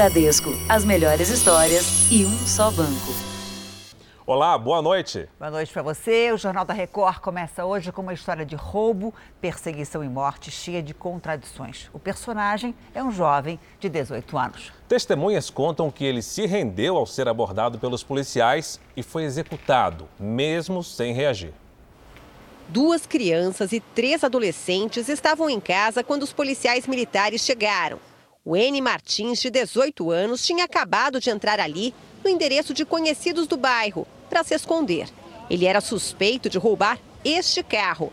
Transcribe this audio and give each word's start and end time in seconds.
Bradesco, 0.00 0.56
as 0.66 0.82
melhores 0.82 1.28
histórias 1.28 2.10
e 2.10 2.24
um 2.24 2.46
só 2.46 2.70
banco. 2.70 3.12
Olá, 4.26 4.56
boa 4.56 4.80
noite. 4.80 5.28
Boa 5.38 5.50
noite 5.50 5.70
para 5.70 5.82
você. 5.82 6.32
O 6.32 6.38
Jornal 6.38 6.64
da 6.64 6.72
Record 6.72 7.18
começa 7.18 7.66
hoje 7.66 7.92
com 7.92 8.00
uma 8.00 8.14
história 8.14 8.46
de 8.46 8.56
roubo, 8.56 9.12
perseguição 9.42 10.02
e 10.02 10.08
morte 10.08 10.50
cheia 10.50 10.82
de 10.82 10.94
contradições. 10.94 11.90
O 11.92 11.98
personagem 11.98 12.74
é 12.94 13.04
um 13.04 13.12
jovem 13.12 13.60
de 13.78 13.90
18 13.90 14.38
anos. 14.38 14.72
Testemunhas 14.88 15.50
contam 15.50 15.90
que 15.90 16.02
ele 16.02 16.22
se 16.22 16.46
rendeu 16.46 16.96
ao 16.96 17.04
ser 17.04 17.28
abordado 17.28 17.78
pelos 17.78 18.02
policiais 18.02 18.80
e 18.96 19.02
foi 19.02 19.24
executado, 19.24 20.08
mesmo 20.18 20.82
sem 20.82 21.12
reagir. 21.12 21.52
Duas 22.70 23.04
crianças 23.04 23.70
e 23.70 23.80
três 23.80 24.24
adolescentes 24.24 25.10
estavam 25.10 25.50
em 25.50 25.60
casa 25.60 26.02
quando 26.02 26.22
os 26.22 26.32
policiais 26.32 26.86
militares 26.86 27.42
chegaram. 27.42 27.98
O 28.44 28.56
N. 28.56 28.80
Martins, 28.80 29.40
de 29.40 29.50
18 29.50 30.10
anos, 30.10 30.44
tinha 30.44 30.64
acabado 30.64 31.20
de 31.20 31.28
entrar 31.28 31.60
ali 31.60 31.94
no 32.24 32.30
endereço 32.30 32.72
de 32.72 32.84
conhecidos 32.84 33.46
do 33.46 33.56
bairro 33.56 34.06
para 34.28 34.42
se 34.42 34.54
esconder. 34.54 35.08
Ele 35.50 35.66
era 35.66 35.80
suspeito 35.80 36.48
de 36.48 36.56
roubar 36.56 36.98
este 37.24 37.62
carro. 37.62 38.12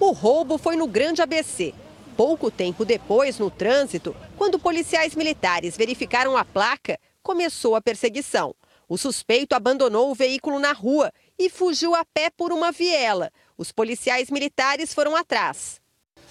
O 0.00 0.12
roubo 0.12 0.56
foi 0.56 0.76
no 0.76 0.86
Grande 0.86 1.20
ABC. 1.20 1.74
Pouco 2.16 2.50
tempo 2.50 2.84
depois, 2.84 3.38
no 3.38 3.50
trânsito, 3.50 4.16
quando 4.36 4.58
policiais 4.58 5.14
militares 5.14 5.76
verificaram 5.76 6.36
a 6.36 6.44
placa, 6.44 6.98
começou 7.22 7.76
a 7.76 7.80
perseguição. 7.80 8.54
O 8.88 8.96
suspeito 8.96 9.54
abandonou 9.54 10.10
o 10.10 10.14
veículo 10.14 10.58
na 10.58 10.72
rua 10.72 11.12
e 11.38 11.50
fugiu 11.50 11.94
a 11.94 12.04
pé 12.06 12.30
por 12.30 12.52
uma 12.52 12.72
viela. 12.72 13.30
Os 13.56 13.70
policiais 13.70 14.30
militares 14.30 14.94
foram 14.94 15.14
atrás. 15.14 15.78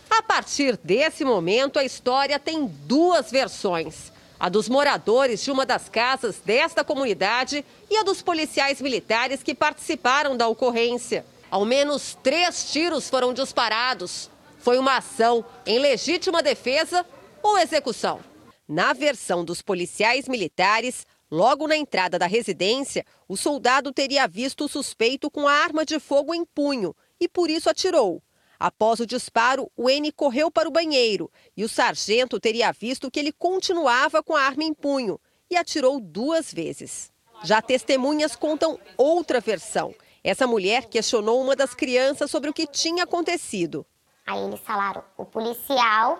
A 0.09 0.21
partir 0.21 0.77
desse 0.77 1.23
momento, 1.23 1.79
a 1.79 1.83
história 1.83 2.39
tem 2.39 2.65
duas 2.65 3.31
versões 3.31 4.11
a 4.39 4.49
dos 4.49 4.69
moradores 4.69 5.43
de 5.43 5.51
uma 5.51 5.65
das 5.65 5.89
casas 5.89 6.39
desta 6.43 6.83
comunidade 6.83 7.65
e 7.89 7.97
a 7.97 8.03
dos 8.03 8.21
policiais 8.21 8.81
militares 8.81 9.41
que 9.41 9.55
participaram 9.55 10.37
da 10.37 10.47
ocorrência. 10.47 11.25
Ao 11.49 11.65
menos 11.65 12.17
três 12.21 12.71
tiros 12.71 13.09
foram 13.09 13.33
disparados. 13.33 14.29
Foi 14.59 14.77
uma 14.77 14.97
ação 14.97 15.45
em 15.65 15.79
legítima 15.79 16.43
defesa 16.43 17.05
ou 17.41 17.57
execução. 17.57 18.19
Na 18.67 18.93
versão 18.93 19.45
dos 19.45 19.61
policiais 19.61 20.27
militares, 20.27 21.05
logo 21.31 21.67
na 21.67 21.77
entrada 21.77 22.19
da 22.19 22.27
residência, 22.27 23.05
o 23.27 23.37
soldado 23.37 23.93
teria 23.93 24.27
visto 24.27 24.65
o 24.65 24.69
suspeito 24.69 25.31
com 25.31 25.47
a 25.47 25.53
arma 25.53 25.85
de 25.85 25.99
fogo 25.99 26.35
em 26.35 26.45
punho 26.45 26.93
e 27.19 27.27
por 27.27 27.49
isso 27.49 27.69
atirou. 27.69 28.21
Após 28.59 28.99
o 28.99 29.05
disparo, 29.05 29.71
o 29.75 29.89
N 29.89 30.11
correu 30.11 30.49
para 30.49 30.67
o 30.67 30.71
banheiro 30.71 31.31
e 31.55 31.63
o 31.63 31.69
sargento 31.69 32.39
teria 32.39 32.71
visto 32.71 33.11
que 33.11 33.19
ele 33.19 33.31
continuava 33.31 34.23
com 34.23 34.35
a 34.35 34.41
arma 34.41 34.63
em 34.63 34.73
punho 34.73 35.19
e 35.49 35.55
atirou 35.55 35.99
duas 35.99 36.51
vezes. 36.51 37.11
Já 37.43 37.61
testemunhas 37.61 38.35
contam 38.35 38.79
outra 38.97 39.39
versão. 39.39 39.93
Essa 40.23 40.47
mulher 40.47 40.85
questionou 40.85 41.39
uma 41.39 41.55
das 41.55 41.75
crianças 41.75 42.31
sobre 42.31 42.49
o 42.49 42.53
que 42.53 42.65
tinha 42.65 43.03
acontecido. 43.03 43.85
Aí 44.25 44.43
eles 44.43 44.59
falaram: 44.61 45.03
o 45.15 45.23
policial 45.23 46.19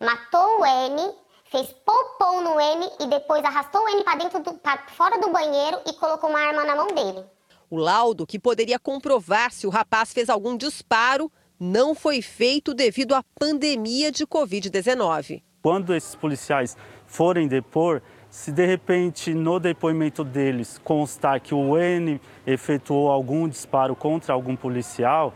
matou 0.00 0.60
o 0.60 0.66
N, 0.66 1.14
fez 1.50 1.68
popom 1.84 2.40
no 2.40 2.58
N 2.58 2.90
e 3.00 3.06
depois 3.06 3.44
arrastou 3.44 3.82
o 3.82 3.88
N 3.88 4.02
para 4.02 4.16
dentro 4.16 4.42
do, 4.42 4.54
para 4.54 4.88
fora 4.88 5.20
do 5.20 5.30
banheiro 5.30 5.80
e 5.86 5.92
colocou 5.92 6.30
uma 6.30 6.40
arma 6.40 6.64
na 6.64 6.74
mão 6.74 6.88
dele. 6.88 7.24
O 7.68 7.76
laudo, 7.76 8.26
que 8.26 8.38
poderia 8.38 8.78
comprovar 8.78 9.52
se 9.52 9.66
o 9.66 9.70
rapaz 9.70 10.12
fez 10.12 10.30
algum 10.30 10.56
disparo, 10.56 11.30
não 11.58 11.94
foi 11.94 12.20
feito 12.22 12.74
devido 12.74 13.14
à 13.14 13.22
pandemia 13.38 14.12
de 14.12 14.26
Covid-19. 14.26 15.42
Quando 15.62 15.94
esses 15.94 16.14
policiais 16.14 16.76
forem 17.06 17.48
depor, 17.48 18.02
se 18.30 18.52
de 18.52 18.66
repente 18.66 19.32
no 19.34 19.58
depoimento 19.58 20.22
deles 20.22 20.78
constar 20.84 21.40
que 21.40 21.54
o 21.54 21.78
N 21.78 22.20
efetuou 22.46 23.10
algum 23.10 23.48
disparo 23.48 23.96
contra 23.96 24.34
algum 24.34 24.54
policial, 24.54 25.32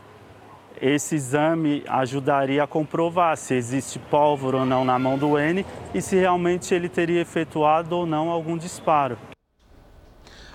esse 0.81 1.14
exame 1.14 1.82
ajudaria 1.86 2.62
a 2.62 2.66
comprovar 2.66 3.37
se 3.37 3.54
existe 3.54 3.98
pólvora 3.98 4.58
ou 4.58 4.66
não 4.66 4.84
na 4.84 4.98
mão 4.98 5.19
do 5.19 5.38
N 5.38 5.64
e 5.94 6.00
se 6.00 6.16
realmente 6.16 6.75
ele 6.75 6.88
teria 6.88 7.20
efetuado 7.20 7.97
ou 7.97 8.06
não 8.06 8.31
algum 8.31 8.56
disparo. 8.56 9.19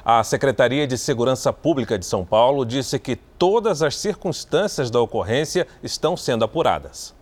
A 0.07 0.23
Secretaria 0.23 0.85
de 0.85 0.99
Segurança 0.99 1.51
Pública 1.51 1.97
de 1.97 2.05
São 2.05 2.23
Paulo 2.23 2.63
disse 2.63 2.99
que 2.99 3.15
todas 3.15 3.81
as 3.81 3.97
circunstâncias 3.97 4.91
da 4.91 5.01
ocorrência 5.01 5.65
estão 5.81 6.15
sendo 6.15 6.45
apuradas. 6.45 7.15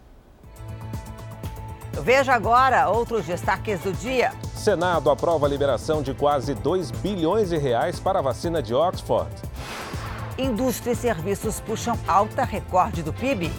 Veja 1.93 2.33
agora 2.33 2.89
outros 2.89 3.25
destaques 3.25 3.79
do 3.79 3.93
dia. 3.93 4.33
Senado 4.53 5.09
aprova 5.09 5.45
a 5.45 5.49
liberação 5.49 6.01
de 6.01 6.13
quase 6.13 6.53
2 6.55 6.91
bilhões 6.91 7.51
de 7.51 7.57
reais 7.57 8.01
para 8.01 8.19
a 8.19 8.21
vacina 8.21 8.61
de 8.61 8.75
Oxford. 8.75 9.31
Indústria 10.37 10.91
e 10.91 10.95
serviços 10.97 11.61
puxam 11.61 11.97
alta 12.05 12.43
recorde 12.43 13.01
do 13.01 13.13
PIB. 13.13 13.49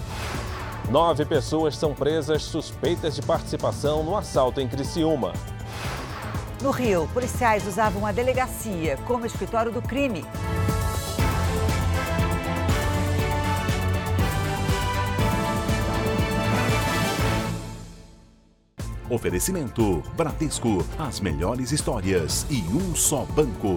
Nove 0.90 1.24
pessoas 1.24 1.78
são 1.78 1.94
presas 1.94 2.42
suspeitas 2.42 3.14
de 3.14 3.22
participação 3.22 4.02
no 4.02 4.18
assalto 4.18 4.60
em 4.60 4.68
Criciúma. 4.68 5.32
No 6.64 6.70
Rio, 6.70 7.06
policiais 7.12 7.66
usavam 7.66 8.06
a 8.06 8.10
delegacia 8.10 8.96
como 9.06 9.26
escritório 9.26 9.70
do 9.70 9.82
crime. 9.82 10.24
Oferecimento: 19.10 20.02
Bradesco, 20.16 20.82
as 20.98 21.20
melhores 21.20 21.70
histórias 21.70 22.46
e 22.48 22.62
um 22.62 22.96
só 22.96 23.26
banco. 23.26 23.76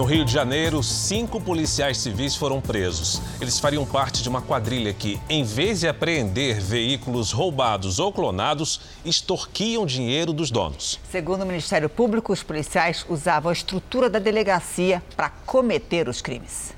No 0.00 0.06
Rio 0.06 0.24
de 0.24 0.32
Janeiro, 0.32 0.82
cinco 0.82 1.38
policiais 1.38 1.98
civis 1.98 2.34
foram 2.34 2.58
presos. 2.58 3.20
Eles 3.38 3.60
fariam 3.60 3.84
parte 3.84 4.22
de 4.22 4.30
uma 4.30 4.40
quadrilha 4.40 4.94
que, 4.94 5.20
em 5.28 5.44
vez 5.44 5.80
de 5.80 5.88
apreender 5.88 6.58
veículos 6.58 7.32
roubados 7.32 7.98
ou 7.98 8.10
clonados, 8.10 8.80
extorquiam 9.04 9.84
dinheiro 9.84 10.32
dos 10.32 10.50
donos. 10.50 10.98
Segundo 11.10 11.42
o 11.42 11.46
Ministério 11.46 11.86
Público, 11.86 12.32
os 12.32 12.42
policiais 12.42 13.04
usavam 13.10 13.50
a 13.50 13.52
estrutura 13.52 14.08
da 14.08 14.18
delegacia 14.18 15.02
para 15.14 15.28
cometer 15.28 16.08
os 16.08 16.22
crimes. 16.22 16.72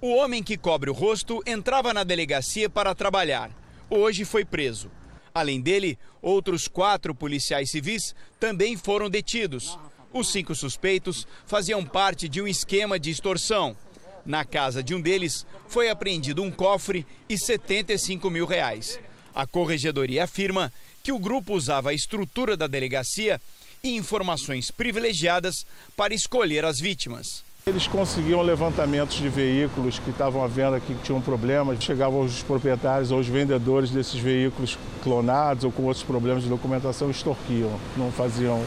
O 0.00 0.12
homem 0.16 0.42
que 0.42 0.56
cobre 0.56 0.90
o 0.90 0.94
rosto 0.94 1.40
entrava 1.46 1.94
na 1.94 2.02
delegacia 2.02 2.68
para 2.68 2.92
trabalhar. 2.92 3.52
Hoje 3.88 4.24
foi 4.24 4.44
preso. 4.44 4.90
Além 5.32 5.60
dele, 5.60 5.96
outros 6.20 6.66
quatro 6.66 7.14
policiais 7.14 7.70
civis 7.70 8.16
também 8.40 8.76
foram 8.76 9.08
detidos. 9.08 9.78
Os 10.14 10.28
cinco 10.28 10.54
suspeitos 10.54 11.26
faziam 11.44 11.84
parte 11.84 12.28
de 12.28 12.40
um 12.40 12.46
esquema 12.46 13.00
de 13.00 13.10
extorsão. 13.10 13.76
Na 14.24 14.44
casa 14.44 14.80
de 14.80 14.94
um 14.94 15.00
deles 15.00 15.44
foi 15.66 15.90
apreendido 15.90 16.40
um 16.40 16.52
cofre 16.52 17.04
e 17.28 17.36
75 17.36 18.30
mil 18.30 18.46
reais. 18.46 19.00
A 19.34 19.44
corregedoria 19.44 20.22
afirma 20.22 20.72
que 21.02 21.10
o 21.10 21.18
grupo 21.18 21.52
usava 21.52 21.90
a 21.90 21.92
estrutura 21.92 22.56
da 22.56 22.68
delegacia 22.68 23.40
e 23.82 23.96
informações 23.96 24.70
privilegiadas 24.70 25.66
para 25.96 26.14
escolher 26.14 26.64
as 26.64 26.78
vítimas. 26.78 27.42
Eles 27.66 27.88
conseguiam 27.88 28.40
levantamentos 28.40 29.16
de 29.16 29.28
veículos 29.28 29.98
que 29.98 30.10
estavam 30.10 30.44
à 30.44 30.46
venda 30.46 30.78
que 30.78 30.94
tinham 31.02 31.20
problemas, 31.20 31.82
chegavam 31.82 32.20
aos 32.20 32.40
proprietários 32.42 33.10
ou 33.10 33.18
aos 33.18 33.26
vendedores 33.26 33.90
desses 33.90 34.20
veículos 34.20 34.78
clonados 35.02 35.64
ou 35.64 35.72
com 35.72 35.82
outros 35.84 36.04
problemas 36.04 36.44
de 36.44 36.48
documentação, 36.48 37.10
extorquiam, 37.10 37.80
não 37.96 38.12
faziam 38.12 38.62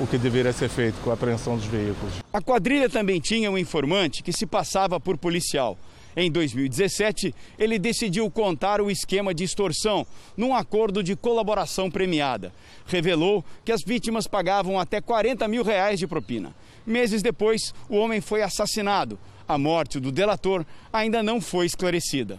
o 0.00 0.06
que 0.06 0.16
deveria 0.16 0.52
ser 0.52 0.70
feito 0.70 0.98
com 1.02 1.10
a 1.10 1.14
apreensão 1.14 1.56
dos 1.56 1.66
veículos. 1.66 2.14
A 2.32 2.40
quadrilha 2.40 2.88
também 2.88 3.20
tinha 3.20 3.50
um 3.50 3.58
informante 3.58 4.22
que 4.22 4.32
se 4.32 4.46
passava 4.46 4.98
por 4.98 5.18
policial. 5.18 5.78
Em 6.16 6.30
2017, 6.30 7.34
ele 7.58 7.78
decidiu 7.78 8.28
contar 8.30 8.80
o 8.80 8.90
esquema 8.90 9.32
de 9.32 9.44
extorsão 9.44 10.06
num 10.36 10.54
acordo 10.54 11.02
de 11.02 11.14
colaboração 11.14 11.90
premiada. 11.90 12.52
Revelou 12.86 13.44
que 13.64 13.70
as 13.70 13.82
vítimas 13.86 14.26
pagavam 14.26 14.80
até 14.80 15.00
40 15.00 15.46
mil 15.46 15.62
reais 15.62 15.98
de 15.98 16.06
propina. 16.06 16.54
Meses 16.86 17.22
depois, 17.22 17.74
o 17.88 17.96
homem 17.96 18.20
foi 18.20 18.42
assassinado. 18.42 19.18
A 19.46 19.58
morte 19.58 20.00
do 20.00 20.10
delator 20.10 20.64
ainda 20.92 21.22
não 21.22 21.40
foi 21.40 21.66
esclarecida. 21.66 22.38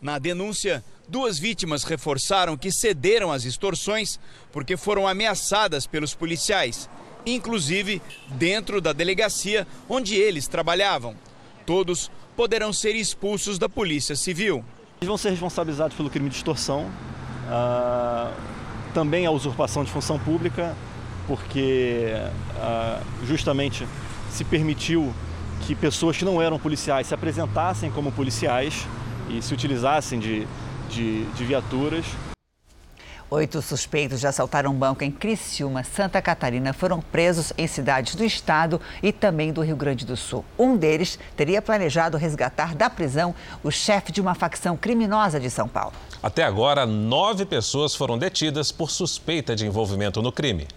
Na 0.00 0.18
denúncia, 0.18 0.84
duas 1.08 1.38
vítimas 1.38 1.84
reforçaram 1.84 2.56
que 2.56 2.72
cederam 2.72 3.30
às 3.30 3.44
extorsões 3.44 4.18
porque 4.52 4.76
foram 4.76 5.06
ameaçadas 5.06 5.86
pelos 5.86 6.14
policiais, 6.14 6.88
inclusive 7.26 8.00
dentro 8.30 8.80
da 8.80 8.92
delegacia 8.92 9.66
onde 9.88 10.16
eles 10.16 10.46
trabalhavam. 10.46 11.14
Todos 11.66 12.10
poderão 12.36 12.72
ser 12.72 12.94
expulsos 12.94 13.58
da 13.58 13.68
Polícia 13.68 14.16
Civil. 14.16 14.64
Eles 15.00 15.08
vão 15.08 15.18
ser 15.18 15.30
responsabilizados 15.30 15.96
pelo 15.96 16.10
crime 16.10 16.28
de 16.28 16.36
extorsão, 16.36 16.90
uh, 17.46 18.32
também 18.92 19.26
a 19.26 19.30
usurpação 19.30 19.84
de 19.84 19.90
função 19.90 20.18
pública, 20.18 20.76
porque 21.26 22.12
uh, 22.56 23.26
justamente 23.26 23.86
se 24.30 24.44
permitiu 24.44 25.12
que 25.66 25.74
pessoas 25.74 26.16
que 26.16 26.24
não 26.24 26.40
eram 26.42 26.58
policiais 26.58 27.06
se 27.06 27.14
apresentassem 27.14 27.90
como 27.90 28.12
policiais 28.12 28.86
e 29.30 29.40
se 29.40 29.54
utilizassem 29.54 30.18
de, 30.18 30.46
de, 30.94 31.24
de 31.32 31.44
viaturas. 31.44 32.06
Oito 33.30 33.60
suspeitos 33.60 34.20
de 34.20 34.26
assaltar 34.26 34.64
um 34.66 34.72
banco 34.72 35.02
em 35.02 35.10
Criciúma, 35.10 35.82
Santa 35.82 36.22
Catarina, 36.22 36.72
foram 36.72 37.00
presos 37.00 37.52
em 37.58 37.66
cidades 37.66 38.14
do 38.14 38.24
estado 38.24 38.80
e 39.02 39.10
também 39.12 39.52
do 39.52 39.60
Rio 39.60 39.76
Grande 39.76 40.06
do 40.06 40.16
Sul. 40.16 40.44
Um 40.56 40.76
deles 40.76 41.18
teria 41.36 41.60
planejado 41.60 42.16
resgatar 42.16 42.76
da 42.76 42.88
prisão 42.88 43.34
o 43.64 43.70
chefe 43.70 44.12
de 44.12 44.20
uma 44.20 44.34
facção 44.34 44.76
criminosa 44.76 45.40
de 45.40 45.50
São 45.50 45.66
Paulo. 45.66 45.94
Até 46.22 46.44
agora, 46.44 46.86
nove 46.86 47.44
pessoas 47.44 47.94
foram 47.94 48.16
detidas 48.16 48.70
por 48.70 48.90
suspeita 48.90 49.56
de 49.56 49.66
envolvimento 49.66 50.22
no 50.22 50.30
crime. 50.30 50.68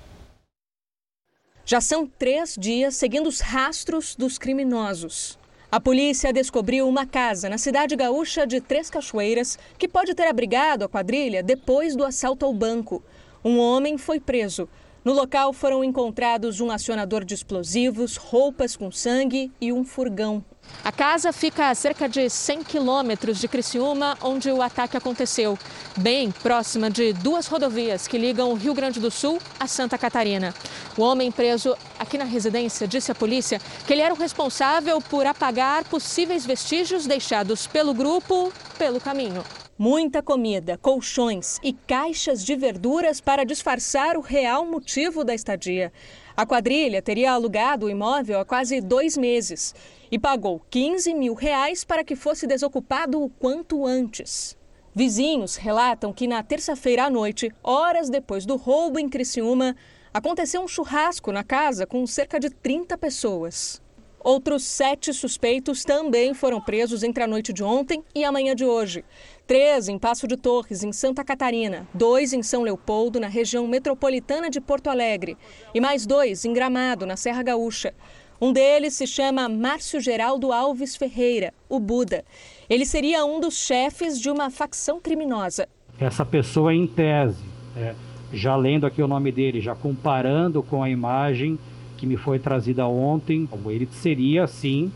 Já 1.64 1.82
são 1.82 2.08
três 2.08 2.56
dias 2.58 2.96
seguindo 2.96 3.28
os 3.28 3.42
rastros 3.42 4.16
dos 4.16 4.38
criminosos. 4.38 5.38
A 5.70 5.82
polícia 5.82 6.32
descobriu 6.32 6.88
uma 6.88 7.06
casa 7.06 7.50
na 7.50 7.58
cidade 7.58 7.94
gaúcha 7.94 8.48
de 8.48 8.62
Três 8.62 8.90
Cachoeiras 8.90 9.60
que 9.78 9.86
pode 9.86 10.16
ter 10.16 10.26
abrigado 10.26 10.84
a 10.84 10.88
quadrilha 10.88 11.44
depois 11.44 11.94
do 11.94 12.06
assalto 12.06 12.46
ao 12.46 12.54
banco. 12.54 13.04
Um 13.44 13.60
homem 13.60 13.98
foi 13.98 14.18
preso. 14.18 14.70
No 15.08 15.14
local 15.14 15.54
foram 15.54 15.86
encontrados 15.86 16.60
um 16.60 16.70
acionador 16.70 17.24
de 17.24 17.34
explosivos, 17.34 18.18
roupas 18.18 18.76
com 18.76 18.92
sangue 18.92 19.50
e 19.62 19.72
um 19.72 19.86
furgão. 19.86 20.44
A 20.84 20.92
casa 20.92 21.32
fica 21.32 21.70
a 21.70 21.76
cerca 21.76 22.10
de 22.10 22.30
100 22.30 22.66
quilômetros 22.66 23.40
de 23.40 23.48
Criciúma, 23.48 24.18
onde 24.22 24.52
o 24.52 24.62
ataque 24.62 24.98
aconteceu, 24.98 25.58
bem 25.96 26.30
próxima 26.30 26.90
de 26.90 27.14
duas 27.14 27.48
rodovias 27.48 28.06
que 28.06 28.18
ligam 28.18 28.52
o 28.52 28.56
Rio 28.56 28.74
Grande 28.74 29.00
do 29.00 29.10
Sul 29.10 29.40
a 29.58 29.66
Santa 29.66 29.98
Catarina. 29.98 30.54
O 30.98 31.04
homem 31.04 31.32
preso 31.32 31.74
aqui 31.98 32.18
na 32.18 32.26
residência 32.26 32.86
disse 32.86 33.10
à 33.10 33.16
polícia 33.16 33.62
que 33.86 33.94
ele 33.94 34.02
era 34.02 34.14
o 34.14 34.18
responsável 34.18 35.00
por 35.00 35.26
apagar 35.26 35.86
possíveis 35.86 36.46
vestígios 36.46 37.08
deixados 37.08 37.66
pelo 37.66 37.94
grupo 37.94 38.52
pelo 38.78 39.00
caminho. 39.00 39.42
Muita 39.80 40.24
comida, 40.24 40.76
colchões 40.76 41.60
e 41.62 41.72
caixas 41.72 42.44
de 42.44 42.56
verduras 42.56 43.22
para 43.22 43.44
disfarçar 43.44 44.18
o 44.18 44.22
real 44.22 44.66
motivo 44.66 45.24
da 45.24 45.36
estadia. 45.36 45.94
A 46.36 46.48
quadrilha 46.48 47.00
teria 47.00 47.32
alugado 47.32 47.86
o 47.86 47.90
imóvel 47.90 48.40
há 48.40 48.46
quase 48.46 48.82
dois 48.82 49.16
meses 49.16 49.76
e 50.12 50.18
pagou 50.18 50.60
15 50.72 51.14
mil 51.14 51.36
reais 51.36 51.84
para 51.84 52.04
que 52.04 52.16
fosse 52.16 52.48
desocupado 52.48 53.22
o 53.22 53.30
quanto 53.30 53.86
antes. 53.86 54.58
Vizinhos 54.96 55.58
relatam 55.58 56.12
que 56.12 56.26
na 56.26 56.42
terça-feira 56.42 57.06
à 57.06 57.10
noite, 57.12 57.54
horas 57.62 58.10
depois 58.10 58.48
do 58.48 58.56
roubo 58.56 58.98
em 58.98 59.08
Criciúma, 59.08 59.76
aconteceu 60.12 60.64
um 60.64 60.68
churrasco 60.68 61.32
na 61.32 61.44
casa 61.44 61.86
com 61.86 62.08
cerca 62.08 62.40
de 62.40 62.50
30 62.50 62.98
pessoas. 62.98 63.80
Outros 64.28 64.64
sete 64.64 65.14
suspeitos 65.14 65.86
também 65.86 66.34
foram 66.34 66.60
presos 66.60 67.02
entre 67.02 67.24
a 67.24 67.28
noite 67.28 67.54
de 67.54 67.64
ontem 67.64 68.04
e 68.14 68.26
a 68.26 68.32
manhã 68.32 68.54
de 68.54 68.66
hoje. 68.66 69.06
Três 69.48 69.88
em 69.88 69.98
Passo 69.98 70.28
de 70.28 70.36
Torres, 70.36 70.84
em 70.84 70.92
Santa 70.92 71.24
Catarina, 71.24 71.88
dois 71.94 72.34
em 72.34 72.44
São 72.44 72.64
Leopoldo, 72.64 73.18
na 73.18 73.30
região 73.30 73.66
metropolitana 73.66 74.50
de 74.50 74.60
Porto 74.60 74.90
Alegre, 74.90 75.38
e 75.74 75.80
mais 75.80 76.06
dois 76.06 76.44
em 76.44 76.52
Gramado, 76.52 77.06
na 77.06 77.16
Serra 77.16 77.44
Gaúcha. 77.44 77.94
Um 78.42 78.52
deles 78.52 78.96
se 78.96 79.08
chama 79.08 79.48
Márcio 79.48 80.02
Geraldo 80.02 80.52
Alves 80.52 80.98
Ferreira, 80.98 81.54
o 81.70 81.80
Buda. 81.80 82.26
Ele 82.70 82.86
seria 82.86 83.24
um 83.24 83.40
dos 83.40 83.58
chefes 83.58 84.20
de 84.20 84.30
uma 84.30 84.50
facção 84.50 85.00
criminosa. 85.00 85.70
Essa 85.98 86.26
pessoa, 86.26 86.74
em 86.74 86.86
tese, 86.86 87.42
é, 87.78 87.96
já 88.34 88.54
lendo 88.54 88.86
aqui 88.86 89.02
o 89.02 89.08
nome 89.08 89.32
dele, 89.32 89.62
já 89.62 89.74
comparando 89.74 90.62
com 90.62 90.84
a 90.84 90.90
imagem 90.90 91.58
que 91.96 92.06
me 92.06 92.18
foi 92.18 92.38
trazida 92.38 92.86
ontem, 92.86 93.48
ele 93.68 93.88
seria, 93.94 94.46
sim, 94.46 94.92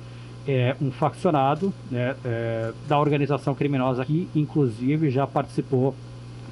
é, 0.47 0.75
um 0.81 0.91
faccionado 0.91 1.73
né, 1.89 2.15
é, 2.25 2.73
da 2.87 2.99
organização 2.99 3.53
criminosa 3.53 4.05
que, 4.05 4.27
inclusive, 4.35 5.09
já 5.09 5.27
participou 5.27 5.95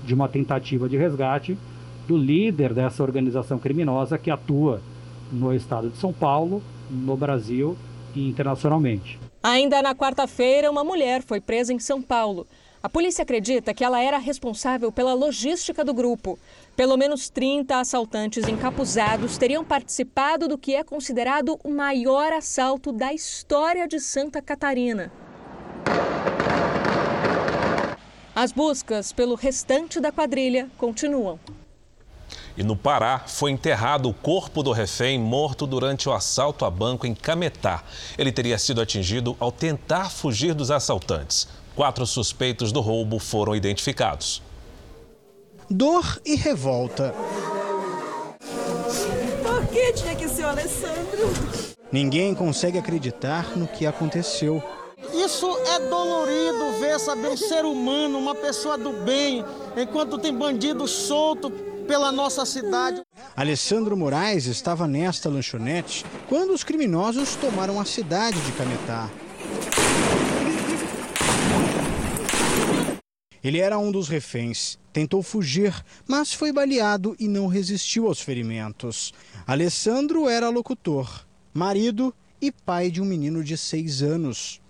de 0.06 0.13
uma 0.13 0.27
tentativa 0.27 0.88
de 0.88 0.97
resgate 0.97 1.57
do 2.07 2.18
líder 2.18 2.74
dessa 2.74 3.03
organização 3.03 3.59
criminosa 3.59 4.18
que 4.18 4.31
atua 4.31 4.81
no 5.31 5.53
estado 5.53 5.89
de 5.89 5.97
São 5.97 6.12
Paulo 6.12 6.62
no 6.89 7.15
Brasil 7.15 7.77
e 8.15 8.27
internacionalmente. 8.27 9.19
Ainda 9.44 9.81
na 9.81 9.95
quarta-feira, 9.95 10.69
uma 10.69 10.83
mulher 10.83 11.21
foi 11.21 11.39
presa 11.39 11.71
em 11.71 11.80
São 11.80 12.01
Paulo. 12.01 12.47
A 12.81 12.87
polícia 12.87 13.23
acredita 13.23 13.73
que 13.73 13.83
ela 13.83 14.01
era 14.01 14.17
responsável 14.17 14.89
pela 14.89 15.13
logística 15.13 15.83
do 15.83 15.93
grupo. 15.93 16.39
Pelo 16.77 16.95
menos 16.95 17.29
30 17.29 17.77
assaltantes 17.77 18.47
encapuzados 18.47 19.37
teriam 19.37 19.65
participado 19.65 20.47
do 20.47 20.57
que 20.57 20.75
é 20.75 20.81
considerado 20.81 21.59
o 21.61 21.69
maior 21.69 22.31
assalto 22.31 22.93
da 22.93 23.11
história 23.11 23.85
de 23.85 23.99
Santa 23.99 24.41
Catarina. 24.41 25.11
As 28.33 28.53
buscas 28.53 29.11
pelo 29.11 29.35
restante 29.35 29.99
da 29.99 30.09
quadrilha 30.09 30.69
continuam. 30.77 31.37
E 32.55 32.63
no 32.63 32.77
Pará, 32.77 33.19
foi 33.27 33.51
enterrado 33.51 34.07
o 34.07 34.13
corpo 34.13 34.63
do 34.63 34.71
refém 34.71 35.19
morto 35.19 35.67
durante 35.67 36.07
o 36.07 36.13
assalto 36.13 36.63
a 36.63 36.69
banco 36.69 37.05
em 37.05 37.13
Cametá. 37.13 37.83
Ele 38.17 38.31
teria 38.31 38.57
sido 38.57 38.79
atingido 38.79 39.35
ao 39.37 39.51
tentar 39.51 40.09
fugir 40.09 40.53
dos 40.53 40.71
assaltantes. 40.71 41.47
Quatro 41.79 42.05
suspeitos 42.05 42.73
do 42.73 42.81
roubo 42.81 43.19
foram 43.19 43.55
identificados. 43.55 44.41
Dor 45.69 46.19
e 46.25 46.35
revolta. 46.35 47.15
Por 49.41 49.65
que 49.67 49.93
tinha 49.93 50.13
que 50.13 50.27
ser 50.27 50.43
o 50.43 50.49
Alessandro? 50.49 51.31
Ninguém 51.89 52.35
consegue 52.35 52.77
acreditar 52.77 53.55
no 53.55 53.65
que 53.65 53.85
aconteceu. 53.85 54.61
Isso 55.13 55.47
é 55.67 55.79
dolorido 55.87 56.81
ver, 56.81 56.99
saber 56.99 57.29
um 57.29 57.37
ser 57.37 57.63
humano, 57.63 58.19
uma 58.19 58.35
pessoa 58.35 58.77
do 58.77 58.91
bem, 59.05 59.45
enquanto 59.77 60.17
tem 60.17 60.35
bandido 60.35 60.85
solto 60.85 61.49
pela 61.87 62.11
nossa 62.11 62.45
cidade. 62.45 63.01
Alessandro 63.37 63.95
Moraes 63.95 64.47
estava 64.47 64.85
nesta 64.85 65.29
lanchonete 65.29 66.05
quando 66.27 66.49
os 66.49 66.61
criminosos 66.61 67.37
tomaram 67.37 67.79
a 67.79 67.85
cidade 67.85 68.37
de 68.41 68.51
Cametá. 68.51 69.09
Ele 73.44 73.59
era 73.59 73.77
um 73.77 73.91
dos 73.91 74.07
reféns. 74.07 74.77
Tentou 74.91 75.24
fugir, 75.24 75.74
mas 76.07 76.33
foi 76.33 76.51
baleado 76.51 77.15
e 77.19 77.27
não 77.27 77.47
resistiu 77.47 78.07
aos 78.07 78.21
ferimentos. 78.21 79.13
Alessandro 79.45 80.27
era 80.27 80.50
locutor, 80.50 81.25
marido 81.53 82.13
e 82.41 82.51
pai 82.51 82.89
de 82.89 83.01
um 83.01 83.06
menino 83.06 83.44
de 83.44 83.57
seis 83.57 84.01
anos. 84.01 84.62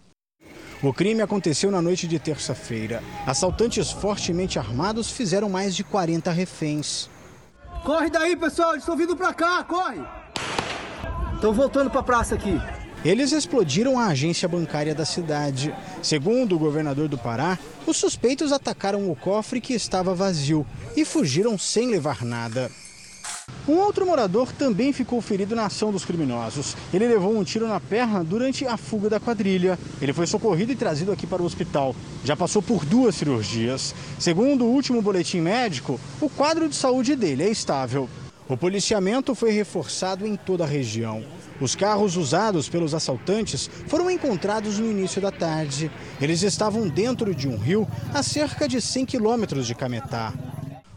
O 0.82 0.94
crime 0.94 1.22
aconteceu 1.22 1.70
na 1.70 1.82
noite 1.82 2.08
de 2.08 2.18
terça-feira. 2.20 3.04
Assaltantes 3.26 3.92
fortemente 3.92 4.58
armados 4.58 5.12
fizeram 5.12 5.50
mais 5.50 5.76
de 5.76 5.84
40 5.84 6.32
reféns. 6.32 7.10
Corre 7.84 8.10
daí, 8.10 8.36
pessoal, 8.36 8.72
eles 8.72 8.84
estão 8.84 8.96
vindo 8.96 9.16
pra 9.16 9.34
cá, 9.34 9.64
corre! 9.64 10.02
Estão 11.36 11.54
voltando 11.54 11.90
pra 11.90 12.04
praça 12.04 12.36
aqui. 12.36 12.54
Eles 13.04 13.32
explodiram 13.32 13.98
a 13.98 14.08
agência 14.08 14.48
bancária 14.48 14.94
da 14.94 15.06
cidade. 15.06 15.74
Segundo 16.02 16.56
o 16.56 16.60
governador 16.60 17.08
do 17.08 17.18
Pará, 17.18 17.58
os 17.88 17.96
suspeitos 17.96 18.52
atacaram 18.52 19.10
o 19.10 19.16
cofre 19.16 19.62
que 19.62 19.74
estava 19.74 20.14
vazio 20.14 20.66
e 20.98 21.06
fugiram 21.06 21.58
sem 21.58 21.90
levar 21.90 22.26
nada. 22.26 22.70
Um 23.68 23.78
outro 23.78 24.06
morador 24.06 24.52
também 24.52 24.92
ficou 24.92 25.22
ferido 25.22 25.56
na 25.56 25.68
ação 25.68 25.92
dos 25.92 26.04
criminosos. 26.04 26.76
Ele 26.94 27.08
levou 27.08 27.38
um 27.38 27.44
tiro 27.44 27.68
na 27.68 27.80
perna 27.80 28.24
durante 28.24 28.66
a 28.66 28.76
fuga 28.76 29.10
da 29.10 29.20
quadrilha. 29.20 29.78
Ele 30.02 30.12
foi 30.12 30.28
socorrido 30.28 30.72
e 30.72 30.76
trazido 30.76 31.12
aqui 31.12 31.26
para 31.26 31.42
o 31.42 31.46
hospital. 31.46 31.96
Já 32.26 32.36
passou 32.36 32.62
por 32.62 32.84
duas 32.84 33.16
cirurgias. 33.16 33.94
Segundo 34.18 34.66
o 34.66 34.72
último 34.72 35.02
boletim 35.02 35.40
médico, 35.40 36.00
o 36.20 36.30
quadro 36.30 36.68
de 36.68 36.76
saúde 36.76 37.16
dele 37.16 37.44
é 37.44 37.50
estável. 37.50 38.10
O 38.48 38.58
policiamento 38.58 39.36
foi 39.36 39.52
reforçado 39.52 40.26
em 40.26 40.36
toda 40.36 40.64
a 40.64 40.68
região. 40.68 41.24
Os 41.62 41.76
carros 41.76 42.16
usados 42.16 42.70
pelos 42.70 42.94
assaltantes 42.94 43.70
foram 43.88 44.10
encontrados 44.10 44.80
no 44.80 44.90
início 44.90 45.22
da 45.22 45.32
tarde. 45.32 45.92
Eles 46.22 46.42
estavam 46.42 46.88
dentro 46.88 47.36
de 47.36 47.48
um 47.48 47.58
rio 47.58 47.88
a 48.14 48.24
cerca 48.24 48.68
de 48.68 48.80
100 48.80 49.06
quilômetros 49.06 49.68
de 49.68 49.76
Cametá. 49.76 50.34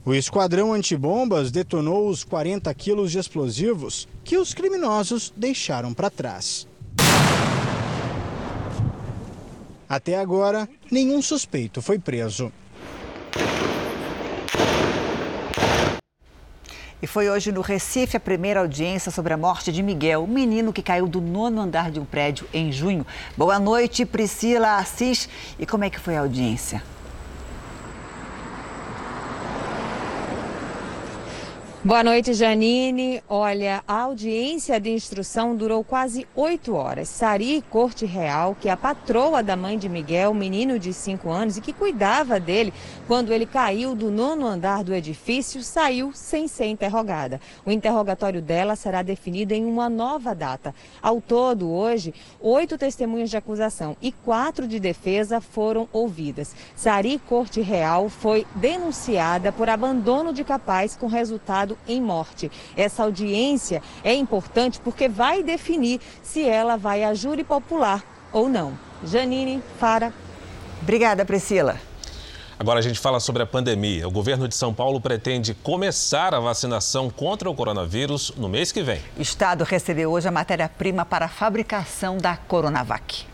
O 0.04 0.14
esquadrão 0.14 0.72
antibombas 0.72 1.50
detonou 1.50 2.08
os 2.08 2.24
40 2.24 2.72
quilos 2.74 3.12
de 3.12 3.18
explosivos 3.18 4.08
que 4.24 4.36
os 4.36 4.52
criminosos 4.52 5.32
deixaram 5.36 5.94
para 5.94 6.10
trás. 6.10 6.66
Até 9.88 10.18
agora, 10.18 10.68
nenhum 10.90 11.20
suspeito 11.20 11.82
foi 11.82 11.98
preso. 11.98 12.50
E 17.02 17.06
foi 17.08 17.28
hoje 17.28 17.50
no 17.50 17.62
Recife 17.62 18.16
a 18.16 18.20
primeira 18.20 18.60
audiência 18.60 19.10
sobre 19.10 19.34
a 19.34 19.36
morte 19.36 19.72
de 19.72 19.82
Miguel, 19.82 20.22
o 20.22 20.28
menino 20.28 20.72
que 20.72 20.80
caiu 20.80 21.08
do 21.08 21.20
nono 21.20 21.60
andar 21.60 21.90
de 21.90 21.98
um 21.98 22.04
prédio 22.04 22.46
em 22.54 22.70
junho. 22.70 23.04
Boa 23.36 23.58
noite, 23.58 24.06
Priscila 24.06 24.76
Assis. 24.76 25.28
E 25.58 25.66
como 25.66 25.82
é 25.82 25.90
que 25.90 25.98
foi 25.98 26.14
a 26.14 26.20
audiência? 26.20 26.80
Boa 31.84 32.04
noite, 32.04 32.32
Janine. 32.32 33.20
Olha, 33.28 33.82
a 33.88 34.02
audiência 34.02 34.78
de 34.78 34.90
instrução 34.90 35.56
durou 35.56 35.82
quase 35.82 36.28
oito 36.36 36.76
horas. 36.76 37.08
Sari 37.08 37.60
Corte 37.68 38.06
Real, 38.06 38.56
que 38.60 38.68
é 38.68 38.70
a 38.72 38.76
patroa 38.76 39.42
da 39.42 39.56
mãe 39.56 39.76
de 39.76 39.88
Miguel, 39.88 40.32
menino 40.32 40.78
de 40.78 40.92
cinco 40.92 41.28
anos, 41.28 41.56
e 41.56 41.60
que 41.60 41.72
cuidava 41.72 42.38
dele 42.38 42.72
quando 43.08 43.32
ele 43.32 43.44
caiu 43.44 43.96
do 43.96 44.12
nono 44.12 44.46
andar 44.46 44.84
do 44.84 44.94
edifício, 44.94 45.60
saiu 45.60 46.12
sem 46.14 46.46
ser 46.46 46.66
interrogada. 46.66 47.40
O 47.66 47.70
interrogatório 47.72 48.40
dela 48.40 48.76
será 48.76 49.02
definido 49.02 49.52
em 49.52 49.64
uma 49.64 49.90
nova 49.90 50.36
data. 50.36 50.72
Ao 51.02 51.20
todo, 51.20 51.68
hoje, 51.68 52.14
oito 52.40 52.78
testemunhas 52.78 53.28
de 53.28 53.36
acusação 53.36 53.96
e 54.00 54.12
quatro 54.12 54.68
de 54.68 54.78
defesa 54.78 55.40
foram 55.40 55.88
ouvidas. 55.92 56.54
Sari 56.76 57.20
Corte 57.28 57.60
Real 57.60 58.08
foi 58.08 58.46
denunciada 58.54 59.50
por 59.50 59.68
abandono 59.68 60.32
de 60.32 60.44
capaz 60.44 60.94
com 60.94 61.08
resultado 61.08 61.71
em 61.86 62.00
morte. 62.00 62.50
Essa 62.76 63.04
audiência 63.04 63.82
é 64.02 64.14
importante 64.14 64.80
porque 64.80 65.08
vai 65.08 65.42
definir 65.42 66.00
se 66.22 66.48
ela 66.48 66.76
vai 66.76 67.04
a 67.04 67.14
júri 67.14 67.44
popular 67.44 68.02
ou 68.32 68.48
não. 68.48 68.78
Janine, 69.04 69.62
Fara. 69.78 70.12
Obrigada, 70.80 71.24
Priscila. 71.24 71.80
Agora 72.58 72.78
a 72.78 72.82
gente 72.82 73.00
fala 73.00 73.18
sobre 73.18 73.42
a 73.42 73.46
pandemia. 73.46 74.06
O 74.06 74.10
governo 74.10 74.46
de 74.46 74.54
São 74.54 74.72
Paulo 74.72 75.00
pretende 75.00 75.52
começar 75.52 76.32
a 76.32 76.38
vacinação 76.38 77.10
contra 77.10 77.50
o 77.50 77.54
coronavírus 77.56 78.32
no 78.36 78.48
mês 78.48 78.70
que 78.70 78.82
vem. 78.82 79.00
O 79.18 79.22
Estado 79.22 79.64
recebeu 79.64 80.12
hoje 80.12 80.28
a 80.28 80.30
matéria-prima 80.30 81.04
para 81.04 81.24
a 81.26 81.28
fabricação 81.28 82.18
da 82.18 82.36
Coronavac. 82.36 83.24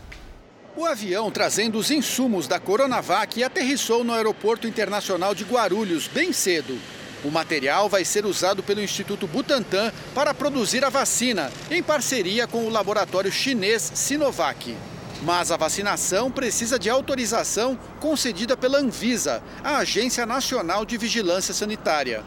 O 0.75 0.83
avião 0.83 1.29
trazendo 1.29 1.77
os 1.77 1.91
insumos 1.91 2.47
da 2.47 2.59
Coronavac 2.59 3.43
aterrissou 3.43 4.03
no 4.03 4.13
Aeroporto 4.13 4.67
Internacional 4.67 5.35
de 5.35 5.43
Guarulhos 5.43 6.07
bem 6.07 6.33
cedo. 6.33 6.79
O 7.23 7.29
material 7.29 7.89
vai 7.89 8.05
ser 8.05 8.25
usado 8.25 8.63
pelo 8.63 8.81
Instituto 8.81 9.27
Butantan 9.27 9.91
para 10.15 10.33
produzir 10.33 10.85
a 10.85 10.89
vacina, 10.89 11.51
em 11.69 11.83
parceria 11.83 12.47
com 12.47 12.65
o 12.65 12.69
laboratório 12.69 13.31
chinês 13.31 13.91
Sinovac. 13.93 14.75
Mas 15.21 15.51
a 15.51 15.57
vacinação 15.57 16.31
precisa 16.31 16.79
de 16.79 16.89
autorização 16.89 17.77
concedida 17.99 18.55
pela 18.55 18.79
Anvisa, 18.79 19.43
a 19.61 19.77
Agência 19.77 20.25
Nacional 20.25 20.85
de 20.85 20.97
Vigilância 20.97 21.53
Sanitária. 21.53 22.23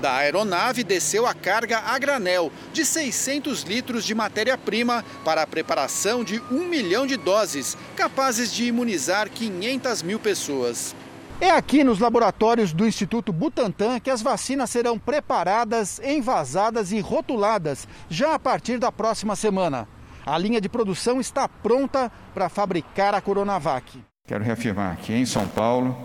Da 0.00 0.16
aeronave 0.16 0.82
desceu 0.82 1.26
a 1.26 1.34
carga 1.34 1.80
a 1.80 1.98
granel 1.98 2.50
de 2.72 2.86
600 2.86 3.64
litros 3.64 4.06
de 4.06 4.14
matéria-prima 4.14 5.04
para 5.22 5.42
a 5.42 5.46
preparação 5.46 6.24
de 6.24 6.42
um 6.50 6.66
milhão 6.66 7.06
de 7.06 7.18
doses, 7.18 7.76
capazes 7.94 8.50
de 8.50 8.64
imunizar 8.64 9.28
500 9.28 10.00
mil 10.00 10.18
pessoas. 10.18 10.94
É 11.42 11.52
aqui 11.52 11.82
nos 11.82 11.98
laboratórios 11.98 12.70
do 12.70 12.86
Instituto 12.86 13.32
Butantan 13.32 13.98
que 13.98 14.10
as 14.10 14.20
vacinas 14.20 14.68
serão 14.68 14.98
preparadas, 14.98 15.98
envasadas 16.04 16.92
e 16.92 17.00
rotuladas 17.00 17.88
já 18.10 18.34
a 18.34 18.38
partir 18.38 18.78
da 18.78 18.92
próxima 18.92 19.34
semana. 19.34 19.88
A 20.26 20.36
linha 20.36 20.60
de 20.60 20.68
produção 20.68 21.18
está 21.18 21.48
pronta 21.48 22.12
para 22.34 22.50
fabricar 22.50 23.14
a 23.14 23.22
Coronavac. 23.22 24.04
Quero 24.26 24.44
reafirmar 24.44 24.98
que 24.98 25.14
em 25.14 25.24
São 25.24 25.48
Paulo, 25.48 25.96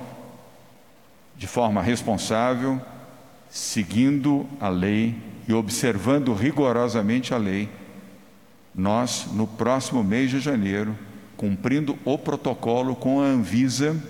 de 1.35 1.47
forma 1.47 1.81
responsável, 1.81 2.81
seguindo 3.49 4.47
a 4.61 4.69
lei 4.69 5.21
e 5.49 5.53
observando 5.53 6.33
rigorosamente 6.33 7.33
a 7.33 7.37
lei, 7.37 7.69
nós, 8.73 9.27
no 9.33 9.45
próximo 9.45 10.01
mês 10.01 10.31
de 10.31 10.39
janeiro, 10.39 10.97
cumprindo 11.35 11.99
o 12.05 12.17
protocolo 12.17 12.95
com 12.95 13.21
a 13.21 13.25
Anvisa, 13.25 14.01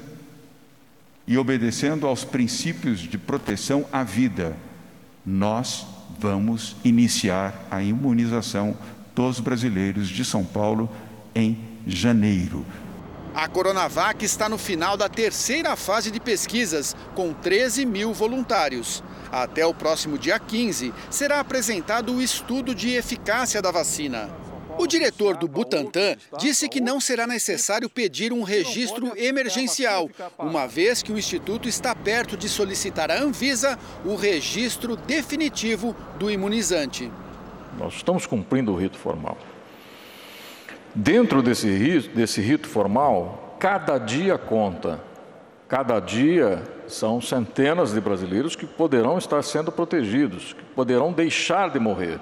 e 1.27 1.37
obedecendo 1.37 2.07
aos 2.07 2.23
princípios 2.23 2.99
de 2.99 3.17
proteção 3.17 3.85
à 3.91 4.03
vida, 4.03 4.55
nós 5.25 5.85
vamos 6.19 6.75
iniciar 6.83 7.65
a 7.71 7.81
imunização 7.81 8.77
dos 9.15 9.39
brasileiros 9.39 10.07
de 10.07 10.23
São 10.23 10.43
Paulo 10.43 10.89
em 11.33 11.57
janeiro. 11.87 12.65
A 13.33 13.49
Coronavac 13.49 14.23
está 14.23 14.47
no 14.47 14.57
final 14.57 14.95
da 14.95 15.09
terceira 15.09 15.75
fase 15.75 16.09
de 16.09 16.21
pesquisas, 16.21 16.95
com 17.15 17.33
13 17.33 17.85
mil 17.85 18.13
voluntários. 18.13 19.03
Até 19.29 19.65
o 19.65 19.73
próximo 19.73 20.17
dia 20.17 20.39
15, 20.39 20.93
será 21.09 21.41
apresentado 21.41 22.13
o 22.13 22.21
estudo 22.21 22.73
de 22.73 22.91
eficácia 22.91 23.61
da 23.61 23.71
vacina. 23.71 24.29
O 24.77 24.87
diretor 24.87 25.37
do 25.37 25.47
Butantan 25.47 26.15
disse 26.37 26.67
que 26.67 26.81
não 26.81 26.99
será 26.99 27.25
necessário 27.25 27.89
pedir 27.89 28.33
um 28.33 28.43
registro 28.43 29.13
emergencial, 29.17 30.09
uma 30.37 30.67
vez 30.67 31.01
que 31.01 31.11
o 31.11 31.17
Instituto 31.17 31.67
está 31.67 31.95
perto 31.95 32.35
de 32.35 32.49
solicitar 32.49 33.09
à 33.09 33.21
Anvisa 33.21 33.79
o 34.03 34.15
registro 34.15 34.95
definitivo 34.95 35.95
do 36.19 36.29
imunizante. 36.29 37.11
Nós 37.77 37.95
estamos 37.95 38.25
cumprindo 38.25 38.73
o 38.73 38.75
rito 38.75 38.97
formal. 38.97 39.37
Dentro 40.93 41.41
desse 41.41 41.69
rito, 41.69 42.15
desse 42.15 42.41
rito 42.41 42.67
formal, 42.67 43.57
cada 43.59 43.97
dia 43.97 44.37
conta. 44.37 44.99
Cada 45.67 45.99
dia 45.99 46.63
são 46.87 47.19
centenas 47.19 47.91
de 47.91 47.99
brasileiros 47.99 48.55
que 48.55 48.67
poderão 48.67 49.17
estar 49.17 49.41
sendo 49.41 49.71
protegidos, 49.71 50.53
que 50.53 50.63
poderão 50.75 51.11
deixar 51.11 51.69
de 51.69 51.79
morrer. 51.79 52.19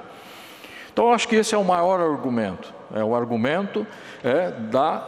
Então, 0.94 1.08
eu 1.08 1.14
acho 1.14 1.28
que 1.28 1.36
esse 1.36 1.56
é 1.56 1.58
o 1.58 1.66
maior 1.66 2.00
argumento. 2.00 2.72
É 2.94 3.04
o 3.04 3.16
argumento 3.16 3.86
é, 4.24 4.52
da, 4.52 5.04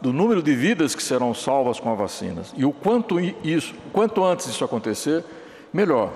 do 0.00 0.10
número 0.10 0.42
de 0.42 0.54
vidas 0.54 0.94
que 0.94 1.02
serão 1.02 1.34
salvas 1.34 1.78
com 1.78 1.92
a 1.92 1.94
vacina. 1.94 2.42
E 2.56 2.64
o 2.64 2.72
quanto, 2.72 3.20
isso, 3.20 3.74
quanto 3.92 4.24
antes 4.24 4.46
isso 4.46 4.64
acontecer, 4.64 5.22
melhor. 5.72 6.10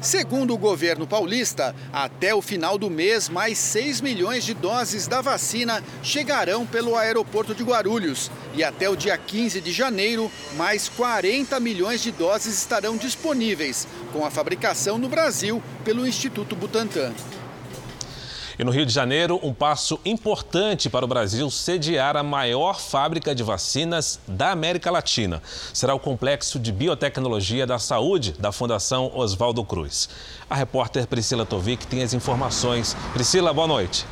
Segundo 0.00 0.54
o 0.54 0.58
governo 0.58 1.06
paulista, 1.06 1.74
até 1.92 2.34
o 2.34 2.40
final 2.40 2.78
do 2.78 2.88
mês, 2.88 3.28
mais 3.28 3.58
6 3.58 4.00
milhões 4.00 4.44
de 4.44 4.54
doses 4.54 5.06
da 5.06 5.20
vacina 5.20 5.82
chegarão 6.02 6.64
pelo 6.64 6.96
aeroporto 6.96 7.54
de 7.54 7.62
Guarulhos. 7.62 8.30
E 8.54 8.62
até 8.62 8.88
o 8.88 8.96
dia 8.96 9.18
15 9.18 9.60
de 9.60 9.72
janeiro, 9.72 10.30
mais 10.56 10.88
40 10.88 11.58
milhões 11.60 12.02
de 12.02 12.12
doses 12.12 12.56
estarão 12.56 12.96
disponíveis, 12.96 13.86
com 14.12 14.24
a 14.24 14.30
fabricação 14.30 14.96
no 14.96 15.08
Brasil 15.08 15.62
pelo 15.84 16.06
Instituto 16.06 16.54
Butantan. 16.54 17.12
E 18.58 18.64
no 18.64 18.70
Rio 18.70 18.86
de 18.86 18.92
Janeiro, 18.92 19.38
um 19.42 19.52
passo 19.52 20.00
importante 20.02 20.88
para 20.88 21.04
o 21.04 21.08
Brasil 21.08 21.50
sediar 21.50 22.16
a 22.16 22.22
maior 22.22 22.80
fábrica 22.80 23.34
de 23.34 23.42
vacinas 23.42 24.18
da 24.26 24.50
América 24.50 24.90
Latina. 24.90 25.42
Será 25.74 25.94
o 25.94 26.00
Complexo 26.00 26.58
de 26.58 26.72
Biotecnologia 26.72 27.66
da 27.66 27.78
Saúde 27.78 28.32
da 28.32 28.50
Fundação 28.50 29.12
Oswaldo 29.14 29.62
Cruz. 29.62 30.08
A 30.48 30.54
repórter 30.54 31.06
Priscila 31.06 31.44
Tovic 31.44 31.86
tem 31.86 32.02
as 32.02 32.14
informações. 32.14 32.96
Priscila, 33.12 33.52
boa 33.52 33.66
noite. 33.66 34.06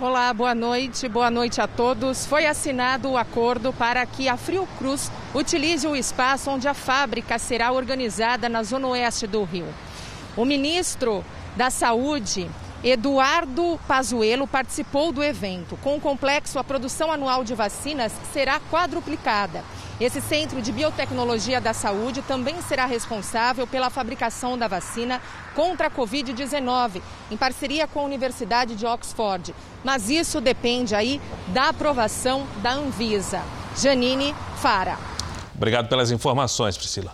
Olá, 0.00 0.32
boa 0.32 0.54
noite, 0.54 1.06
boa 1.10 1.30
noite 1.30 1.60
a 1.60 1.68
todos. 1.68 2.24
Foi 2.24 2.46
assinado 2.46 3.10
o 3.10 3.18
acordo 3.18 3.70
para 3.70 4.06
que 4.06 4.30
a 4.30 4.38
Fiocruz 4.38 5.12
utilize 5.34 5.86
o 5.86 5.94
espaço 5.94 6.50
onde 6.50 6.66
a 6.66 6.72
fábrica 6.72 7.38
será 7.38 7.70
organizada 7.70 8.48
na 8.48 8.62
zona 8.62 8.88
oeste 8.88 9.26
do 9.26 9.44
Rio. 9.44 9.68
O 10.36 10.46
ministro 10.46 11.22
da 11.56 11.68
Saúde, 11.68 12.50
Eduardo 12.82 13.78
Pazuello, 13.86 14.46
participou 14.46 15.12
do 15.12 15.22
evento. 15.22 15.78
Com 15.82 15.96
o 15.96 16.00
complexo, 16.00 16.58
a 16.58 16.64
produção 16.64 17.12
anual 17.12 17.44
de 17.44 17.54
vacinas 17.54 18.12
será 18.32 18.58
quadruplicada. 18.70 19.62
Esse 20.00 20.22
Centro 20.22 20.62
de 20.62 20.72
Biotecnologia 20.72 21.60
da 21.60 21.74
Saúde 21.74 22.22
também 22.22 22.60
será 22.62 22.86
responsável 22.86 23.66
pela 23.66 23.90
fabricação 23.90 24.56
da 24.56 24.66
vacina 24.66 25.20
contra 25.54 25.88
a 25.88 25.90
Covid-19, 25.90 27.02
em 27.30 27.36
parceria 27.36 27.86
com 27.86 28.00
a 28.00 28.04
Universidade 28.04 28.74
de 28.74 28.86
Oxford. 28.86 29.54
Mas 29.84 30.08
isso 30.08 30.40
depende 30.40 30.94
aí 30.94 31.20
da 31.48 31.68
aprovação 31.68 32.46
da 32.62 32.72
Anvisa. 32.72 33.42
Janine 33.76 34.34
Fara. 34.56 34.98
Obrigado 35.54 35.88
pelas 35.88 36.10
informações, 36.10 36.76
Priscila. 36.78 37.12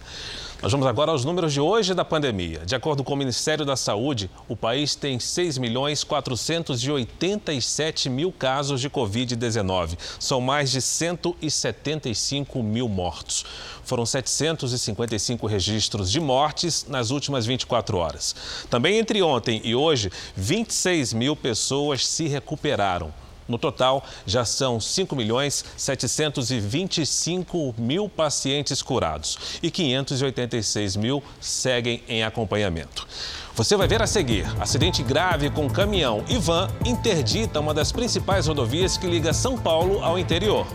Nós 0.61 0.73
vamos 0.73 0.89
agora 0.89 1.13
aos 1.13 1.25
números 1.25 1.53
de 1.53 1.61
hoje 1.61 1.95
da 1.95 2.05
pandemia. 2.05 2.67
De 2.67 2.75
acordo 2.75 3.05
com 3.05 3.15
o 3.15 3.17
Ministério 3.17 3.65
da 3.65 3.77
Saúde, 3.77 4.29
o 4.49 4.57
país 4.57 4.97
tem 4.97 5.21
6 5.21 5.57
milhões 5.57 6.03
487 6.03 8.11
mil 8.11 8.33
casos 8.33 8.81
de 8.81 8.91
Covid-19. 8.91 9.97
São 10.19 10.41
mais 10.41 10.73
de 10.73 10.83
175 10.83 12.61
mil 12.61 12.89
mortos. 12.89 13.45
Foram 13.85 14.05
755 14.05 15.47
registros 15.47 16.11
de 16.11 16.19
mortes 16.19 16.87
nas 16.89 17.11
últimas 17.11 17.47
24 17.47 17.97
horas. 17.97 18.35
Também 18.69 18.99
entre 18.99 19.23
ontem 19.23 19.61
e 19.63 19.77
hoje, 19.77 20.11
26 20.35 21.13
mil 21.13 21.37
pessoas 21.37 22.05
se 22.05 22.27
recuperaram. 22.27 23.15
No 23.49 23.57
total, 23.57 24.05
já 24.27 24.45
são 24.45 24.79
5 24.79 25.17
milhões 25.17 25.65
725 25.77 27.75
mil 27.79 28.09
pacientes 28.09 28.83
curados 28.83 29.59
e 29.63 29.71
586 29.71 30.97
mil 30.97 31.23
seguem 31.41 32.03
em 32.07 32.23
acompanhamento. 32.23 33.09
Você 33.55 33.77
vai 33.77 33.89
ver 33.89 34.03
a 34.03 34.07
seguir: 34.07 34.47
acidente 34.61 35.03
grave 35.03 35.51
com 35.51 35.69
caminhão 35.69 36.23
e 36.29 36.37
van 36.37 36.69
interdita 36.85 37.59
uma 37.59 37.73
das 37.73 37.91
principais 37.91 38.47
rodovias 38.47 38.97
que 38.99 39.07
liga 39.07 39.33
São 39.33 39.57
Paulo 39.57 40.05
ao 40.05 40.19
interior. 40.19 40.67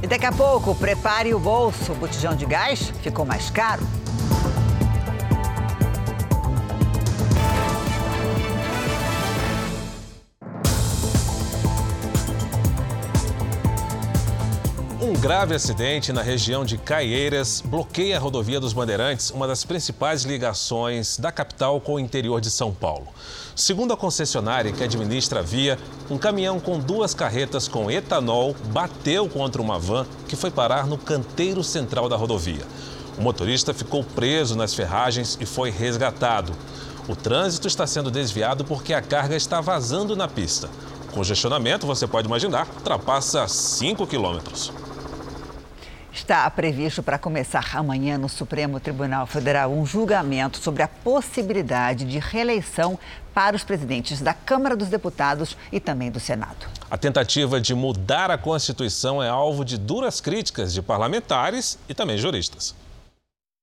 E 0.00 0.06
daqui 0.06 0.26
a 0.26 0.32
pouco, 0.32 0.74
prepare 0.76 1.34
o 1.34 1.40
bolso. 1.40 1.92
O 1.92 1.96
botijão 1.96 2.36
de 2.36 2.46
gás 2.46 2.92
ficou 3.02 3.24
mais 3.24 3.50
caro. 3.50 3.84
Grave 15.18 15.52
acidente 15.52 16.12
na 16.12 16.22
região 16.22 16.64
de 16.64 16.78
Caieiras 16.78 17.60
bloqueia 17.60 18.16
a 18.16 18.20
rodovia 18.20 18.60
dos 18.60 18.72
Bandeirantes, 18.72 19.30
uma 19.30 19.48
das 19.48 19.64
principais 19.64 20.22
ligações 20.22 21.18
da 21.18 21.32
capital 21.32 21.80
com 21.80 21.94
o 21.94 21.98
interior 21.98 22.40
de 22.40 22.48
São 22.48 22.72
Paulo. 22.72 23.08
Segundo 23.56 23.92
a 23.92 23.96
concessionária 23.96 24.70
que 24.70 24.84
administra 24.84 25.40
a 25.40 25.42
via, 25.42 25.76
um 26.08 26.16
caminhão 26.16 26.60
com 26.60 26.78
duas 26.78 27.14
carretas 27.14 27.66
com 27.66 27.90
etanol 27.90 28.54
bateu 28.72 29.28
contra 29.28 29.60
uma 29.60 29.76
van 29.76 30.06
que 30.28 30.36
foi 30.36 30.52
parar 30.52 30.86
no 30.86 30.96
canteiro 30.96 31.64
central 31.64 32.08
da 32.08 32.14
rodovia. 32.14 32.62
O 33.18 33.20
motorista 33.20 33.74
ficou 33.74 34.04
preso 34.04 34.54
nas 34.54 34.72
ferragens 34.72 35.36
e 35.40 35.44
foi 35.44 35.70
resgatado. 35.70 36.52
O 37.08 37.16
trânsito 37.16 37.66
está 37.66 37.88
sendo 37.88 38.08
desviado 38.08 38.64
porque 38.64 38.94
a 38.94 39.02
carga 39.02 39.34
está 39.34 39.60
vazando 39.60 40.14
na 40.14 40.28
pista. 40.28 40.70
O 41.08 41.12
congestionamento, 41.12 41.88
você 41.88 42.06
pode 42.06 42.28
imaginar, 42.28 42.68
ultrapassa 42.76 43.48
5 43.48 44.06
quilômetros. 44.06 44.70
Está 46.18 46.50
previsto 46.50 47.00
para 47.00 47.16
começar 47.16 47.64
amanhã 47.74 48.18
no 48.18 48.28
Supremo 48.28 48.80
Tribunal 48.80 49.24
Federal 49.24 49.72
um 49.72 49.86
julgamento 49.86 50.58
sobre 50.58 50.82
a 50.82 50.88
possibilidade 50.88 52.04
de 52.04 52.18
reeleição 52.18 52.98
para 53.32 53.54
os 53.54 53.62
presidentes 53.62 54.20
da 54.20 54.34
Câmara 54.34 54.76
dos 54.76 54.88
Deputados 54.88 55.56
e 55.70 55.78
também 55.78 56.10
do 56.10 56.18
Senado. 56.18 56.66
A 56.90 56.98
tentativa 56.98 57.60
de 57.60 57.72
mudar 57.72 58.32
a 58.32 58.36
Constituição 58.36 59.22
é 59.22 59.28
alvo 59.28 59.64
de 59.64 59.78
duras 59.78 60.20
críticas 60.20 60.74
de 60.74 60.82
parlamentares 60.82 61.78
e 61.88 61.94
também 61.94 62.18
juristas. 62.18 62.74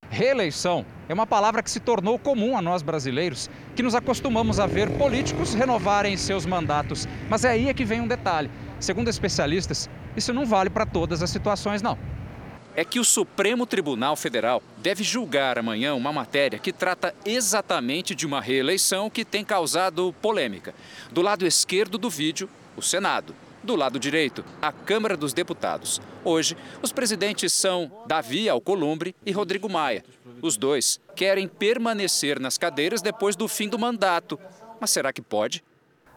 Reeleição 0.10 0.86
é 1.10 1.14
uma 1.14 1.28
palavra 1.28 1.62
que 1.62 1.70
se 1.70 1.82
tornou 1.82 2.18
comum 2.18 2.58
a 2.58 2.62
nós 2.62 2.82
brasileiros, 2.82 3.50
que 3.76 3.84
nos 3.84 3.94
acostumamos 3.94 4.62
a 4.62 4.66
ver 4.66 4.90
políticos 4.98 5.54
renovarem 5.54 6.16
seus 6.16 6.46
mandatos. 6.46 7.06
Mas 7.30 7.44
é 7.44 7.50
aí 7.50 7.68
é 7.68 7.74
que 7.74 7.84
vem 7.84 8.00
um 8.00 8.08
detalhe. 8.08 8.50
Segundo 8.80 9.10
especialistas, 9.10 9.90
isso 10.16 10.34
não 10.34 10.46
vale 10.46 10.70
para 10.70 10.86
todas 10.86 11.22
as 11.22 11.30
situações, 11.30 11.82
não 11.82 11.98
é 12.76 12.84
que 12.84 13.00
o 13.00 13.06
Supremo 13.06 13.66
Tribunal 13.66 14.16
Federal 14.16 14.62
deve 14.78 15.04
julgar 15.04 15.58
amanhã 15.58 15.94
uma 15.96 16.12
matéria 16.12 16.60
que 16.60 16.74
trata 16.74 17.16
exatamente 17.26 18.14
de 18.14 18.26
uma 18.26 18.42
reeleição 18.42 19.10
que 19.10 19.24
tem 19.24 19.46
causado 19.46 20.14
polêmica. 20.22 20.76
Do 21.12 21.22
lado 21.22 21.48
esquerdo 21.48 21.98
do 21.98 22.10
vídeo, 22.10 22.50
o 22.76 22.82
Senado. 22.82 23.34
Do 23.64 23.76
lado 23.76 23.98
direito, 23.98 24.46
a 24.62 24.72
Câmara 24.72 25.18
dos 25.18 25.34
Deputados. 25.34 26.00
Hoje, 26.24 26.56
os 26.84 26.92
presidentes 26.92 27.52
são 27.52 27.92
Davi 28.06 28.48
Alcolumbre 28.48 29.16
e 29.26 29.32
Rodrigo 29.32 29.68
Maia. 29.68 30.04
Os 30.42 30.56
dois 30.56 31.00
querem 31.16 31.48
permanecer 31.48 32.40
nas 32.40 32.58
cadeiras 32.58 33.02
depois 33.02 33.36
do 33.36 33.48
fim 33.48 33.68
do 33.68 33.80
mandato. 33.80 34.40
Mas 34.80 34.92
será 34.92 35.12
que 35.12 35.22
pode? 35.22 35.64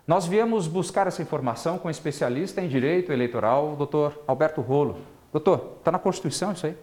Nós 0.07 0.27
viemos 0.27 0.67
buscar 0.67 1.07
essa 1.07 1.23
informação 1.23 1.79
com 1.79 1.88
o 1.88 1.91
especialista 1.91 2.61
em 2.61 2.69
direito 2.69 3.12
eleitoral, 3.12 3.73
o 3.73 3.77
doutor 3.77 4.23
Alberto 4.27 4.61
Rolo. 4.61 4.99
Doutor, 5.32 5.76
está 5.78 5.92
na 5.92 5.99
Constituição 5.99 6.52
isso 6.52 6.66
aí? 6.66 6.76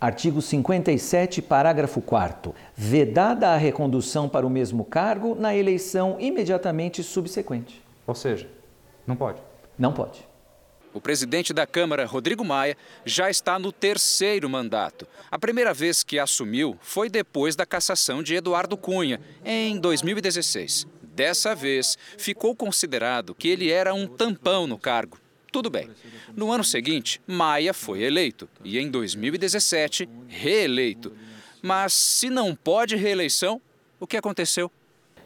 Artigo 0.00 0.40
57, 0.40 1.42
parágrafo 1.42 2.00
4 2.00 2.54
Vedada 2.76 3.48
a 3.48 3.56
recondução 3.56 4.28
para 4.28 4.46
o 4.46 4.50
mesmo 4.50 4.84
cargo 4.84 5.34
na 5.34 5.56
eleição 5.56 6.16
imediatamente 6.20 7.02
subsequente. 7.02 7.82
Ou 8.06 8.14
seja, 8.14 8.48
não 9.06 9.16
pode? 9.16 9.42
Não 9.76 9.92
pode. 9.92 10.26
O 10.94 11.00
presidente 11.00 11.52
da 11.52 11.66
Câmara, 11.66 12.06
Rodrigo 12.06 12.44
Maia, 12.44 12.76
já 13.04 13.28
está 13.28 13.58
no 13.58 13.70
terceiro 13.70 14.48
mandato. 14.48 15.06
A 15.30 15.38
primeira 15.38 15.74
vez 15.74 16.02
que 16.02 16.18
assumiu 16.18 16.76
foi 16.80 17.10
depois 17.10 17.54
da 17.54 17.66
cassação 17.66 18.22
de 18.22 18.34
Eduardo 18.34 18.76
Cunha, 18.76 19.20
em 19.44 19.78
2016. 19.78 20.86
Dessa 21.02 21.54
vez, 21.54 21.98
ficou 22.16 22.54
considerado 22.54 23.34
que 23.34 23.48
ele 23.48 23.70
era 23.70 23.92
um 23.92 24.06
tampão 24.06 24.66
no 24.66 24.78
cargo. 24.78 25.18
Tudo 25.50 25.70
bem. 25.70 25.88
No 26.36 26.52
ano 26.52 26.62
seguinte, 26.62 27.20
Maia 27.26 27.72
foi 27.72 28.02
eleito 28.02 28.48
e 28.64 28.78
em 28.78 28.90
2017, 28.90 30.08
reeleito. 30.28 31.12
Mas 31.62 31.92
se 31.92 32.28
não 32.30 32.54
pode 32.54 32.96
reeleição, 32.96 33.60
o 33.98 34.06
que 34.06 34.16
aconteceu? 34.16 34.70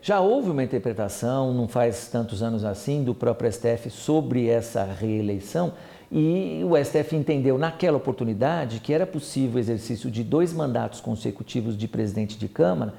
Já 0.01 0.20
houve 0.20 0.51
uma 0.51 0.64
interpretação, 0.64 1.55
não 1.55 1.68
faz 1.68 2.09
tantos 2.09 2.42
anos 2.42 2.64
assim, 2.64 3.05
do 3.05 3.14
próprio 3.14 3.53
STF 3.53 3.90
sobre 3.90 4.49
essa 4.49 4.85
reeleição 4.85 5.75
e 6.11 6.61
o 6.64 6.77
STF 6.77 7.14
entendeu 7.14 7.57
naquela 7.57 7.97
oportunidade 7.97 8.81
que 8.81 8.92
era 8.92 9.07
possível 9.07 9.57
o 9.57 9.59
exercício 9.59 10.11
de 10.11 10.23
dois 10.23 10.53
mandatos 10.53 11.01
consecutivos 11.01 11.77
de 11.77 11.87
presidente 11.88 12.37
de 12.37 12.49
Câmara, 12.49 12.92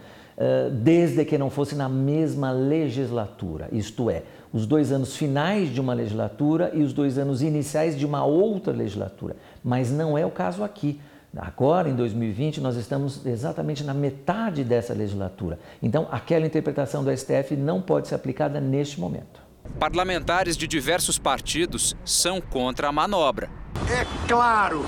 desde 0.81 1.23
que 1.25 1.37
não 1.37 1.49
fosse 1.49 1.75
na 1.75 1.87
mesma 1.87 2.51
legislatura, 2.51 3.69
isto 3.71 4.09
é, 4.09 4.23
os 4.53 4.67
dois 4.67 4.91
anos 4.91 5.17
finais 5.17 5.73
de 5.73 5.81
uma 5.81 5.95
legislatura 5.95 6.71
e 6.75 6.83
os 6.83 6.93
dois 6.93 7.17
anos 7.17 7.41
iniciais 7.41 7.97
de 7.97 8.05
uma 8.05 8.23
outra 8.23 8.71
legislatura. 8.71 9.35
Mas 9.63 9.89
não 9.89 10.15
é 10.15 10.23
o 10.23 10.29
caso 10.29 10.63
aqui. 10.63 11.01
Agora, 11.35 11.89
em 11.89 11.95
2020, 11.95 12.61
nós 12.61 12.75
estamos 12.75 13.25
exatamente 13.25 13.83
na 13.83 13.95
metade 13.95 14.63
dessa 14.63 14.93
legislatura. 14.93 15.57
Então, 15.81 16.07
aquela 16.11 16.45
interpretação 16.45 17.03
do 17.03 17.09
STF 17.17 17.55
não 17.55 17.81
pode 17.81 18.07
ser 18.07 18.13
aplicada 18.13 18.61
neste 18.61 18.99
momento. 18.99 19.41
Parlamentares 19.79 20.55
de 20.55 20.67
diversos 20.67 21.17
partidos 21.17 21.95
são 22.05 22.39
contra 22.39 22.89
a 22.89 22.91
manobra. 22.91 23.49
É 23.89 24.05
claro, 24.27 24.85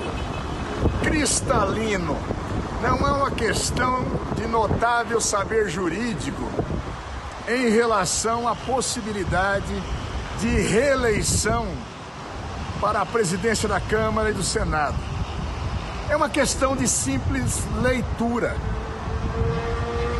cristalino, 1.02 2.16
não 2.80 3.08
é 3.08 3.10
uma 3.10 3.30
questão 3.32 4.04
de 4.36 4.46
notável 4.46 5.20
saber 5.20 5.68
jurídico 5.68 6.44
em 7.48 7.70
relação 7.70 8.48
à 8.48 8.54
possibilidade 8.54 9.82
de 10.40 10.48
reeleição 10.48 11.66
para 12.80 13.00
a 13.00 13.06
presidência 13.06 13.68
da 13.68 13.80
Câmara 13.80 14.30
e 14.30 14.34
do 14.34 14.42
Senado. 14.42 14.96
É 16.10 16.16
uma 16.16 16.28
questão 16.28 16.76
de 16.76 16.86
simples 16.86 17.62
leitura. 17.82 18.56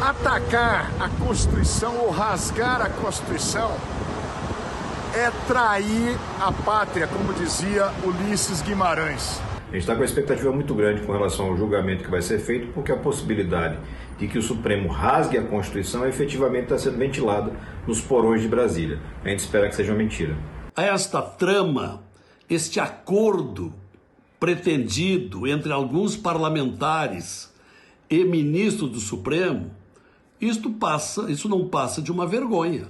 Atacar 0.00 0.90
a 1.00 1.08
Constituição 1.24 1.96
ou 1.98 2.10
rasgar 2.10 2.80
a 2.80 2.88
Constituição 2.88 3.72
é 5.14 5.30
trair 5.46 6.16
a 6.40 6.52
pátria, 6.52 7.06
como 7.06 7.32
dizia 7.32 7.90
Ulisses 8.04 8.60
Guimarães. 8.62 9.40
A 9.68 9.72
gente 9.72 9.80
está 9.80 9.94
com 9.94 10.00
uma 10.00 10.04
expectativa 10.04 10.52
muito 10.52 10.74
grande 10.74 11.02
com 11.02 11.12
relação 11.12 11.46
ao 11.46 11.56
julgamento 11.56 12.04
que 12.04 12.10
vai 12.10 12.22
ser 12.22 12.38
feito, 12.38 12.72
porque 12.72 12.92
a 12.92 12.96
possibilidade 12.96 13.78
de 14.18 14.26
que 14.26 14.38
o 14.38 14.42
Supremo 14.42 14.88
rasgue 14.88 15.38
a 15.38 15.42
Constituição 15.42 16.06
efetivamente 16.06 16.64
está 16.64 16.78
sendo 16.78 16.98
ventilada 16.98 17.52
nos 17.86 18.00
porões 18.00 18.42
de 18.42 18.48
Brasília. 18.48 19.00
A 19.24 19.28
gente 19.28 19.40
espera 19.40 19.68
que 19.68 19.74
seja 19.74 19.92
uma 19.92 19.98
mentira. 19.98 20.36
Esta 20.74 21.22
trama, 21.22 22.02
este 22.48 22.80
acordo 22.80 23.72
pretendido 24.38 25.46
entre 25.46 25.72
alguns 25.72 26.16
parlamentares 26.16 27.52
e 28.08 28.24
ministros 28.24 28.90
do 28.90 29.00
Supremo, 29.00 29.70
isto 30.40 30.70
passa, 30.70 31.30
isso 31.30 31.48
não 31.48 31.68
passa 31.68 32.02
de 32.02 32.12
uma 32.12 32.26
vergonha. 32.26 32.88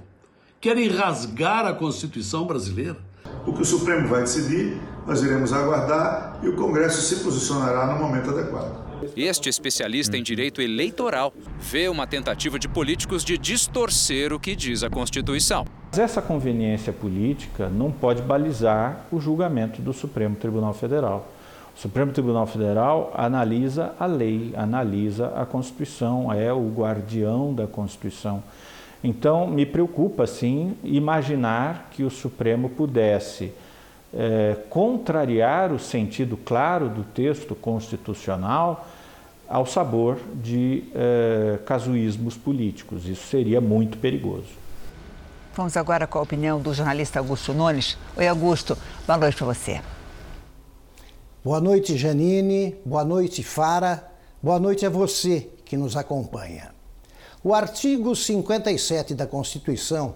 Querem 0.59 0.89
rasgar 0.89 1.65
a 1.65 1.73
Constituição 1.73 2.45
brasileira. 2.45 2.97
O 3.45 3.53
que 3.53 3.61
o 3.61 3.65
Supremo 3.65 4.07
vai 4.07 4.21
decidir, 4.21 4.77
nós 5.05 5.23
iremos 5.23 5.53
aguardar 5.53 6.39
e 6.43 6.49
o 6.49 6.55
Congresso 6.55 7.01
se 7.01 7.23
posicionará 7.23 7.87
no 7.87 8.01
momento 8.01 8.31
adequado. 8.31 8.86
Este 9.15 9.49
especialista 9.49 10.17
em 10.17 10.23
direito 10.23 10.61
eleitoral 10.61 11.33
vê 11.59 11.87
uma 11.89 12.07
tentativa 12.07 12.57
de 12.57 12.67
políticos 12.67 13.23
de 13.23 13.37
distorcer 13.37 14.33
o 14.33 14.39
que 14.39 14.55
diz 14.55 14.83
a 14.83 14.89
Constituição. 14.89 15.65
Essa 15.97 16.21
conveniência 16.21 16.91
política 16.91 17.69
não 17.69 17.91
pode 17.91 18.21
balizar 18.21 19.05
o 19.11 19.19
julgamento 19.19 19.81
do 19.81 19.93
Supremo 19.93 20.35
Tribunal 20.35 20.73
Federal. 20.73 21.31
O 21.75 21.79
Supremo 21.79 22.11
Tribunal 22.11 22.47
Federal 22.47 23.13
analisa 23.15 23.93
a 23.99 24.05
lei, 24.05 24.51
analisa 24.55 25.27
a 25.35 25.45
Constituição, 25.45 26.33
é 26.33 26.51
o 26.51 26.69
guardião 26.69 27.53
da 27.53 27.67
Constituição. 27.67 28.43
Então, 29.03 29.47
me 29.47 29.65
preocupa, 29.65 30.25
sim, 30.25 30.75
imaginar 30.83 31.89
que 31.91 32.03
o 32.03 32.09
Supremo 32.09 32.69
pudesse 32.69 33.53
é, 34.13 34.55
contrariar 34.69 35.71
o 35.71 35.79
sentido 35.79 36.37
claro 36.37 36.89
do 36.89 37.03
texto 37.03 37.55
constitucional 37.55 38.87
ao 39.47 39.65
sabor 39.65 40.19
de 40.35 40.83
é, 40.93 41.59
casuísmos 41.65 42.35
políticos. 42.35 43.07
Isso 43.07 43.27
seria 43.27 43.61
muito 43.61 43.97
perigoso. 43.97 44.47
Vamos 45.55 45.75
agora 45.75 46.05
com 46.05 46.19
a 46.19 46.21
opinião 46.21 46.61
do 46.61 46.73
jornalista 46.73 47.19
Augusto 47.19 47.53
Nunes. 47.53 47.97
Oi, 48.15 48.27
Augusto, 48.27 48.77
boa 49.05 49.17
noite 49.17 49.37
para 49.37 49.45
você. 49.47 49.81
Boa 51.43 51.61
noite, 51.61 51.97
Janine. 51.97 52.75
Boa 52.85 53.05
noite, 53.05 53.41
Fara. 53.41 54.11
Boa 54.43 54.59
noite 54.59 54.85
a 54.85 54.89
você 54.89 55.49
que 55.65 55.77
nos 55.77 55.95
acompanha. 55.95 56.71
O 57.43 57.53
artigo 57.53 58.15
57 58.15 59.15
da 59.15 59.25
Constituição 59.25 60.15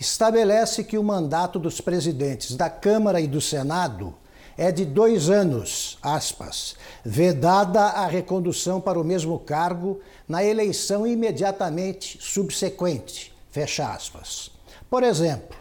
estabelece 0.00 0.82
que 0.82 0.96
o 0.96 1.04
mandato 1.04 1.58
dos 1.58 1.80
presidentes 1.80 2.56
da 2.56 2.70
Câmara 2.70 3.20
e 3.20 3.26
do 3.26 3.40
Senado 3.40 4.14
é 4.56 4.72
de 4.72 4.84
dois 4.84 5.30
anos, 5.30 5.98
aspas, 6.02 6.74
vedada 7.04 7.80
a 7.80 8.06
recondução 8.06 8.80
para 8.80 8.98
o 8.98 9.04
mesmo 9.04 9.38
cargo 9.38 10.00
na 10.26 10.42
eleição 10.42 11.06
imediatamente 11.06 12.18
subsequente, 12.20 13.32
fecha 13.50 13.88
aspas. 13.92 14.50
Por 14.88 15.02
exemplo, 15.02 15.60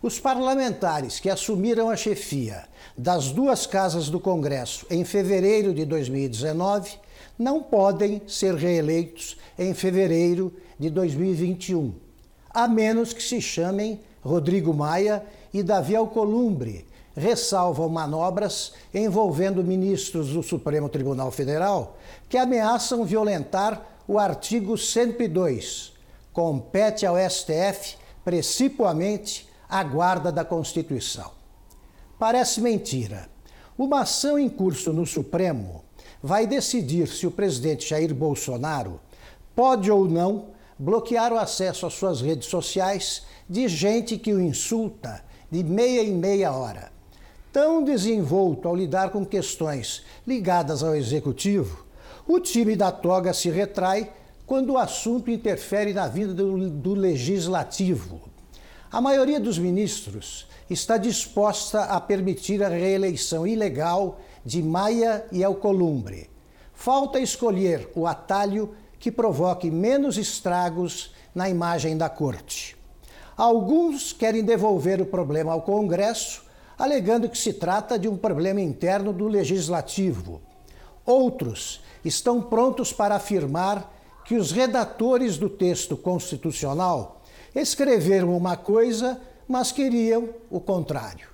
Os 0.00 0.20
parlamentares 0.20 1.18
que 1.18 1.28
assumiram 1.28 1.90
a 1.90 1.96
chefia 1.96 2.64
das 2.96 3.32
duas 3.32 3.66
casas 3.66 4.08
do 4.08 4.20
Congresso 4.20 4.86
em 4.88 5.04
fevereiro 5.04 5.74
de 5.74 5.84
2019 5.84 6.92
não 7.36 7.60
podem 7.60 8.22
ser 8.24 8.54
reeleitos 8.54 9.36
em 9.58 9.74
fevereiro 9.74 10.54
de 10.78 10.88
2021, 10.88 11.94
a 12.50 12.66
menos 12.66 13.12
que 13.12 13.22
se 13.22 13.40
chamem 13.40 14.00
Rodrigo 14.22 14.74
Maia 14.74 15.24
e 15.52 15.62
Davi 15.62 15.96
Alcolumbre, 15.96 16.86
ressalvam 17.16 17.88
manobras 17.88 18.72
envolvendo 18.94 19.62
ministros 19.64 20.28
do 20.28 20.42
Supremo 20.42 20.88
Tribunal 20.88 21.30
Federal 21.30 21.96
que 22.28 22.38
ameaçam 22.38 23.04
violentar 23.04 23.82
o 24.06 24.18
artigo 24.18 24.78
102. 24.78 25.92
Compete 26.32 27.04
ao 27.04 27.16
STF, 27.16 27.96
principalmente, 28.24 29.48
a 29.68 29.82
guarda 29.82 30.30
da 30.30 30.44
Constituição. 30.44 31.30
Parece 32.18 32.60
mentira. 32.60 33.28
Uma 33.76 34.00
ação 34.00 34.38
em 34.38 34.48
curso 34.48 34.92
no 34.92 35.06
Supremo 35.06 35.84
vai 36.22 36.46
decidir 36.46 37.06
se 37.08 37.26
o 37.26 37.30
presidente 37.30 37.88
Jair 37.88 38.14
Bolsonaro 38.14 39.00
pode 39.54 39.90
ou 39.90 40.08
não 40.08 40.46
bloquear 40.78 41.32
o 41.32 41.38
acesso 41.38 41.86
às 41.86 41.94
suas 41.94 42.20
redes 42.20 42.48
sociais 42.48 43.24
de 43.48 43.66
gente 43.66 44.16
que 44.16 44.32
o 44.32 44.40
insulta 44.40 45.24
de 45.50 45.64
meia 45.64 46.02
em 46.02 46.14
meia 46.14 46.52
hora. 46.52 46.92
Tão 47.52 47.82
desenvolto 47.82 48.68
ao 48.68 48.76
lidar 48.76 49.10
com 49.10 49.24
questões 49.24 50.04
ligadas 50.26 50.82
ao 50.82 50.94
executivo, 50.94 51.84
o 52.26 52.38
time 52.38 52.76
da 52.76 52.92
toga 52.92 53.32
se 53.32 53.48
retrai 53.50 54.12
quando 54.46 54.74
o 54.74 54.78
assunto 54.78 55.30
interfere 55.30 55.92
na 55.92 56.06
vida 56.06 56.32
do, 56.32 56.70
do 56.70 56.94
legislativo. 56.94 58.20
A 58.90 59.00
maioria 59.00 59.40
dos 59.40 59.58
ministros 59.58 60.46
está 60.70 60.96
disposta 60.96 61.84
a 61.84 62.00
permitir 62.00 62.62
a 62.62 62.68
reeleição 62.68 63.46
ilegal 63.46 64.20
de 64.44 64.62
Maia 64.62 65.26
e 65.32 65.42
Alcolumbre. 65.42 66.30
Falta 66.72 67.18
escolher 67.18 67.90
o 67.94 68.06
atalho 68.06 68.74
que 68.98 69.12
provoque 69.12 69.70
menos 69.70 70.16
estragos 70.16 71.14
na 71.34 71.48
imagem 71.48 71.96
da 71.96 72.08
corte. 72.08 72.76
Alguns 73.36 74.12
querem 74.12 74.44
devolver 74.44 75.00
o 75.00 75.06
problema 75.06 75.52
ao 75.52 75.62
Congresso, 75.62 76.42
alegando 76.76 77.28
que 77.28 77.38
se 77.38 77.52
trata 77.52 77.98
de 77.98 78.08
um 78.08 78.16
problema 78.16 78.60
interno 78.60 79.12
do 79.12 79.28
legislativo. 79.28 80.40
Outros 81.04 81.80
estão 82.04 82.42
prontos 82.42 82.92
para 82.92 83.14
afirmar 83.14 83.94
que 84.24 84.34
os 84.34 84.50
redatores 84.50 85.38
do 85.38 85.48
texto 85.48 85.96
constitucional 85.96 87.22
escreveram 87.54 88.36
uma 88.36 88.56
coisa, 88.56 89.20
mas 89.46 89.72
queriam 89.72 90.30
o 90.50 90.60
contrário. 90.60 91.28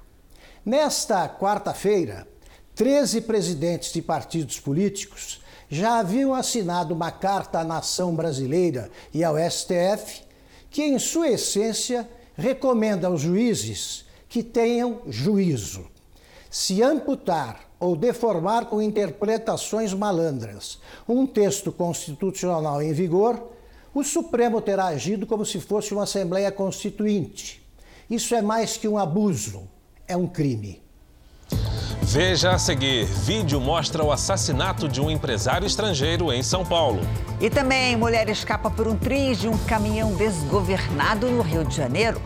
Nesta 0.65 1.29
quarta-feira, 1.29 2.27
13 2.75 3.23
presidentes 3.23 3.93
de 3.93 4.01
partidos 4.01 4.61
políticos 4.61 5.41
já 5.75 5.99
haviam 5.99 6.33
assinado 6.33 6.95
uma 6.95 7.11
carta 7.11 7.59
à 7.59 7.65
nação 7.65 8.15
brasileira 8.15 8.89
e 9.13 9.25
ao 9.25 9.35
STF 9.37 10.23
que, 10.71 10.85
em 10.85 11.01
sua 11.01 11.31
essência, 11.31 12.09
recomenda 12.37 13.09
aos 13.09 13.21
juízes 13.21 14.05
que 14.29 14.41
tenham 14.43 15.01
juízo. 15.09 15.87
Se 16.49 16.81
amputar 16.81 17.69
ou 17.81 17.97
deformar 17.97 18.67
com 18.67 18.81
interpretações 18.81 19.93
malandras 19.93 20.79
um 21.09 21.27
texto 21.27 21.73
constitucional 21.73 22.81
em 22.81 22.93
vigor, 22.93 23.51
o 23.93 24.05
Supremo 24.05 24.61
terá 24.61 24.87
agido 24.87 25.27
como 25.27 25.45
se 25.45 25.61
fosse 25.61 25.93
uma 25.93 26.05
Assembleia 26.05 26.53
Constituinte. 26.53 27.61
Isso 28.09 28.33
é 28.37 28.41
mais 28.41 28.77
que 28.77 28.87
um 28.87 28.97
abuso, 28.97 29.69
é 30.07 30.17
um 30.17 30.29
crime. 30.29 30.84
Veja 32.07 32.53
a 32.53 32.59
seguir: 32.59 33.07
vídeo 33.07 33.61
mostra 33.61 34.05
o 34.05 34.13
assassinato 34.13 34.87
de 34.89 35.01
um 35.01 35.11
empresário 35.11 35.67
estrangeiro 35.67 36.33
em 36.33 36.43
São 36.43 36.65
Paulo. 36.65 37.01
E 37.41 37.49
também 37.49 37.97
mulher 37.97 38.29
escapa 38.29 38.71
por 38.71 38.87
um 38.87 38.97
triz 38.97 39.41
de 39.41 39.49
um 39.49 39.57
caminhão 39.59 40.15
desgovernado 40.15 41.29
no 41.31 41.43
Rio 41.43 41.65
de 41.65 41.75
Janeiro. 41.75 42.21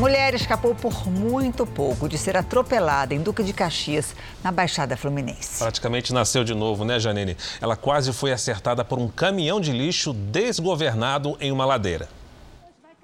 Mulher 0.00 0.32
escapou 0.32 0.74
por 0.74 1.06
muito 1.10 1.66
pouco 1.66 2.08
de 2.08 2.16
ser 2.16 2.34
atropelada 2.34 3.14
em 3.14 3.20
Duque 3.20 3.42
de 3.42 3.52
Caxias, 3.52 4.16
na 4.42 4.50
Baixada 4.50 4.96
Fluminense. 4.96 5.58
Praticamente 5.58 6.14
nasceu 6.14 6.42
de 6.42 6.54
novo, 6.54 6.86
né, 6.86 6.98
Janine? 6.98 7.36
Ela 7.60 7.76
quase 7.76 8.10
foi 8.10 8.32
acertada 8.32 8.82
por 8.82 8.98
um 8.98 9.08
caminhão 9.08 9.60
de 9.60 9.72
lixo 9.72 10.14
desgovernado 10.14 11.36
em 11.38 11.52
uma 11.52 11.66
ladeira. 11.66 12.08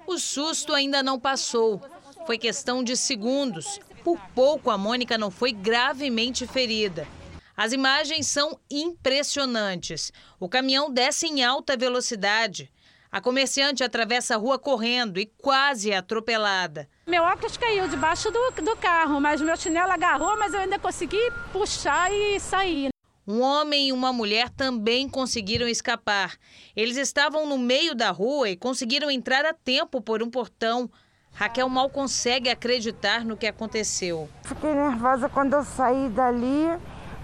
O 0.07 0.17
susto 0.17 0.73
ainda 0.73 1.03
não 1.03 1.19
passou. 1.19 1.79
Foi 2.25 2.35
questão 2.39 2.83
de 2.83 2.97
segundos. 2.97 3.79
Por 4.03 4.17
pouco, 4.33 4.71
a 4.71 4.77
Mônica 4.77 5.19
não 5.19 5.29
foi 5.29 5.51
gravemente 5.51 6.47
ferida. 6.47 7.07
As 7.55 7.73
imagens 7.73 8.25
são 8.25 8.59
impressionantes. 8.71 10.11
O 10.39 10.49
caminhão 10.49 10.91
desce 10.91 11.27
em 11.27 11.43
alta 11.43 11.77
velocidade. 11.77 12.71
A 13.11 13.21
comerciante 13.21 13.83
atravessa 13.83 14.35
a 14.35 14.37
rua 14.37 14.59
correndo 14.59 15.19
e 15.19 15.25
quase 15.25 15.91
é 15.91 15.97
atropelada. 15.97 16.89
Meu 17.05 17.23
óculos 17.23 17.55
caiu 17.55 17.87
debaixo 17.87 18.29
do, 18.29 18.51
do 18.61 18.75
carro, 18.77 19.19
mas 19.21 19.41
meu 19.41 19.55
chinelo 19.55 19.91
agarrou, 19.91 20.37
mas 20.37 20.53
eu 20.53 20.59
ainda 20.59 20.77
consegui 20.77 21.31
puxar 21.53 22.11
e 22.11 22.39
sair. 22.39 22.89
Um 23.25 23.41
homem 23.41 23.89
e 23.89 23.91
uma 23.91 24.13
mulher 24.13 24.49
também 24.49 25.09
conseguiram 25.09 25.67
escapar. 25.67 26.35
Eles 26.75 26.95
estavam 26.95 27.45
no 27.45 27.57
meio 27.57 27.93
da 27.93 28.09
rua 28.09 28.49
e 28.49 28.55
conseguiram 28.55 29.11
entrar 29.11 29.45
a 29.45 29.53
tempo 29.53 30.01
por 30.01 30.23
um 30.23 30.29
portão. 30.29 30.89
Raquel 31.33 31.67
mal 31.67 31.89
consegue 31.89 32.49
acreditar 32.49 33.25
no 33.25 33.35
que 33.35 33.45
aconteceu. 33.45 34.29
Fiquei 34.43 34.73
nervosa 34.73 35.27
quando 35.27 35.53
eu 35.53 35.63
saí 35.63 36.09
dali. 36.09 36.67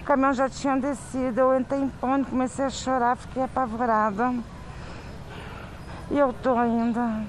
O 0.01 0.03
caminhão 0.03 0.33
já 0.33 0.49
tinha 0.49 0.75
descido. 0.75 1.39
Eu 1.39 1.57
entrei 1.57 1.79
em 1.79 1.89
pânico, 1.89 2.31
comecei 2.31 2.65
a 2.65 2.69
chorar, 2.69 3.15
fiquei 3.15 3.43
apavorada. 3.43 4.33
E 6.11 6.17
eu 6.17 6.33
tô 6.33 6.57
ainda. 6.57 7.25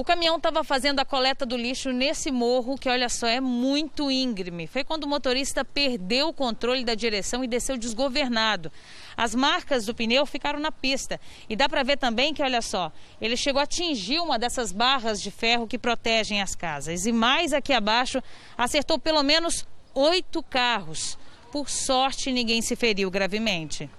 O 0.00 0.04
caminhão 0.04 0.36
estava 0.36 0.64
fazendo 0.64 1.00
a 1.00 1.04
coleta 1.04 1.44
do 1.44 1.58
lixo 1.58 1.92
nesse 1.92 2.30
morro, 2.30 2.78
que 2.78 2.88
olha 2.88 3.08
só, 3.10 3.26
é 3.26 3.38
muito 3.38 4.10
íngreme. 4.10 4.66
Foi 4.66 4.82
quando 4.82 5.04
o 5.04 5.06
motorista 5.06 5.62
perdeu 5.62 6.28
o 6.28 6.32
controle 6.32 6.84
da 6.84 6.94
direção 6.94 7.44
e 7.44 7.46
desceu 7.46 7.76
desgovernado. 7.76 8.72
As 9.14 9.34
marcas 9.34 9.84
do 9.84 9.94
pneu 9.94 10.24
ficaram 10.24 10.58
na 10.58 10.72
pista. 10.72 11.20
E 11.50 11.54
dá 11.54 11.68
para 11.68 11.82
ver 11.82 11.98
também 11.98 12.32
que, 12.32 12.42
olha 12.42 12.62
só, 12.62 12.90
ele 13.20 13.36
chegou 13.36 13.60
a 13.60 13.64
atingir 13.64 14.20
uma 14.20 14.38
dessas 14.38 14.72
barras 14.72 15.20
de 15.20 15.30
ferro 15.30 15.66
que 15.66 15.78
protegem 15.78 16.40
as 16.40 16.54
casas. 16.54 17.04
E 17.04 17.12
mais 17.12 17.52
aqui 17.52 17.74
abaixo, 17.74 18.22
acertou 18.56 18.98
pelo 18.98 19.22
menos 19.22 19.66
oito 19.94 20.42
carros. 20.42 21.18
Por 21.52 21.68
sorte, 21.68 22.32
ninguém 22.32 22.62
se 22.62 22.74
feriu 22.74 23.10
gravemente. 23.10 23.90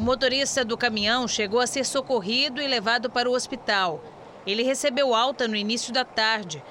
O 0.00 0.02
motorista 0.02 0.64
do 0.64 0.78
caminhão 0.78 1.28
chegou 1.28 1.60
a 1.60 1.66
ser 1.66 1.84
socorrido 1.84 2.58
e 2.58 2.66
levado 2.66 3.10
para 3.10 3.28
o 3.28 3.34
hospital. 3.34 4.02
Ele 4.46 4.62
recebeu 4.62 5.14
alta 5.14 5.46
no 5.46 5.54
início 5.54 5.92
da 5.92 6.06
tarde. 6.06 6.64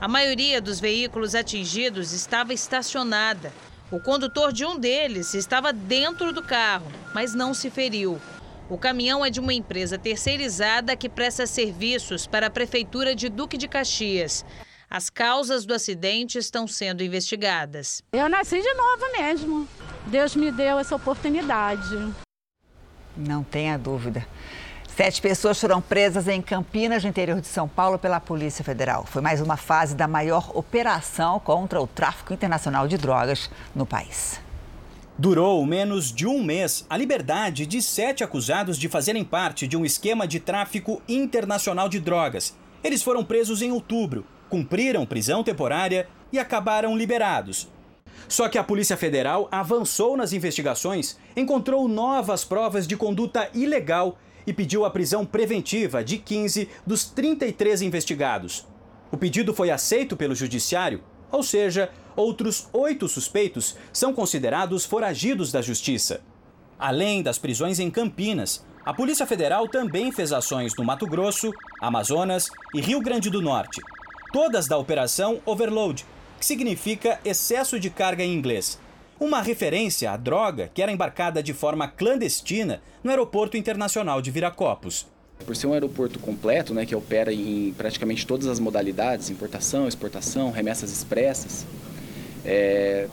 A 0.00 0.06
maioria 0.06 0.60
dos 0.60 0.78
veículos 0.78 1.34
atingidos 1.34 2.12
estava 2.12 2.54
estacionada. 2.54 3.52
O 3.90 3.98
condutor 3.98 4.52
de 4.52 4.64
um 4.64 4.78
deles 4.78 5.34
estava 5.34 5.72
dentro 5.72 6.32
do 6.32 6.44
carro, 6.44 6.86
mas 7.12 7.34
não 7.34 7.52
se 7.52 7.70
feriu. 7.70 8.20
O 8.70 8.78
caminhão 8.78 9.26
é 9.26 9.30
de 9.30 9.40
uma 9.40 9.52
empresa 9.52 9.98
terceirizada 9.98 10.94
que 10.94 11.08
presta 11.08 11.44
serviços 11.44 12.24
para 12.24 12.46
a 12.46 12.50
Prefeitura 12.50 13.16
de 13.16 13.28
Duque 13.28 13.56
de 13.56 13.66
Caxias. 13.66 14.44
As 14.88 15.10
causas 15.10 15.66
do 15.66 15.74
acidente 15.74 16.38
estão 16.38 16.68
sendo 16.68 17.02
investigadas. 17.02 18.00
Eu 18.12 18.28
nasci 18.28 18.62
de 18.62 18.74
novo 18.74 19.12
mesmo. 19.18 19.68
Deus 20.06 20.36
me 20.36 20.52
deu 20.52 20.78
essa 20.78 20.94
oportunidade. 20.94 22.25
Não 23.16 23.42
tenha 23.42 23.78
dúvida. 23.78 24.26
Sete 24.96 25.20
pessoas 25.20 25.60
foram 25.60 25.80
presas 25.80 26.26
em 26.26 26.40
Campinas, 26.40 27.02
no 27.02 27.10
interior 27.10 27.40
de 27.40 27.46
São 27.46 27.68
Paulo, 27.68 27.98
pela 27.98 28.18
Polícia 28.18 28.64
Federal. 28.64 29.04
Foi 29.04 29.20
mais 29.20 29.40
uma 29.40 29.56
fase 29.56 29.94
da 29.94 30.08
maior 30.08 30.50
operação 30.54 31.38
contra 31.38 31.80
o 31.80 31.86
tráfico 31.86 32.32
internacional 32.32 32.88
de 32.88 32.96
drogas 32.96 33.50
no 33.74 33.84
país. 33.84 34.40
Durou 35.18 35.64
menos 35.66 36.12
de 36.12 36.26
um 36.26 36.42
mês 36.42 36.86
a 36.88 36.96
liberdade 36.96 37.66
de 37.66 37.82
sete 37.82 38.24
acusados 38.24 38.78
de 38.78 38.88
fazerem 38.88 39.24
parte 39.24 39.66
de 39.66 39.76
um 39.76 39.84
esquema 39.84 40.26
de 40.26 40.40
tráfico 40.40 41.02
internacional 41.08 41.88
de 41.88 42.00
drogas. 42.00 42.54
Eles 42.82 43.02
foram 43.02 43.24
presos 43.24 43.62
em 43.62 43.70
outubro, 43.70 44.26
cumpriram 44.48 45.06
prisão 45.06 45.42
temporária 45.42 46.08
e 46.32 46.38
acabaram 46.38 46.96
liberados. 46.96 47.68
Só 48.28 48.48
que 48.48 48.58
a 48.58 48.64
Polícia 48.64 48.96
Federal 48.96 49.48
avançou 49.50 50.16
nas 50.16 50.32
investigações, 50.32 51.16
encontrou 51.36 51.86
novas 51.88 52.44
provas 52.44 52.86
de 52.86 52.96
conduta 52.96 53.48
ilegal 53.54 54.18
e 54.46 54.52
pediu 54.52 54.84
a 54.84 54.90
prisão 54.90 55.24
preventiva 55.26 56.04
de 56.04 56.18
15 56.18 56.68
dos 56.86 57.04
33 57.04 57.82
investigados. 57.82 58.66
O 59.10 59.16
pedido 59.16 59.54
foi 59.54 59.70
aceito 59.70 60.16
pelo 60.16 60.34
Judiciário 60.34 61.02
Ou 61.30 61.42
seja, 61.42 61.90
outros 62.14 62.68
oito 62.72 63.08
suspeitos 63.08 63.76
são 63.92 64.12
considerados 64.12 64.84
foragidos 64.84 65.50
da 65.50 65.60
justiça. 65.60 66.20
Além 66.78 67.22
das 67.22 67.38
prisões 67.38 67.78
em 67.80 67.90
Campinas, 67.90 68.64
a 68.84 68.94
Polícia 68.94 69.26
Federal 69.26 69.66
também 69.66 70.12
fez 70.12 70.32
ações 70.32 70.72
no 70.76 70.84
Mato 70.84 71.06
Grosso, 71.06 71.50
Amazonas 71.80 72.48
e 72.72 72.80
Rio 72.80 73.00
Grande 73.00 73.28
do 73.28 73.42
Norte. 73.42 73.80
Todas 74.32 74.68
da 74.68 74.78
Operação 74.78 75.40
Overload, 75.44 76.06
que 76.38 76.46
significa 76.46 77.20
excesso 77.24 77.78
de 77.78 77.90
carga 77.90 78.22
em 78.22 78.34
inglês. 78.34 78.78
Uma 79.18 79.40
referência 79.40 80.10
à 80.10 80.16
droga 80.16 80.70
que 80.74 80.82
era 80.82 80.92
embarcada 80.92 81.42
de 81.42 81.54
forma 81.54 81.88
clandestina 81.88 82.82
no 83.02 83.10
Aeroporto 83.10 83.56
Internacional 83.56 84.20
de 84.20 84.30
Viracopos. 84.30 85.06
Por 85.44 85.54
ser 85.54 85.66
um 85.66 85.72
aeroporto 85.72 86.18
completo, 86.18 86.74
né, 86.74 86.84
que 86.84 86.94
opera 86.94 87.32
em 87.32 87.74
praticamente 87.76 88.26
todas 88.26 88.46
as 88.46 88.58
modalidades, 88.58 89.30
importação, 89.30 89.86
exportação, 89.88 90.50
remessas 90.50 90.90
expressas, 90.90 91.66
é, 92.44 93.08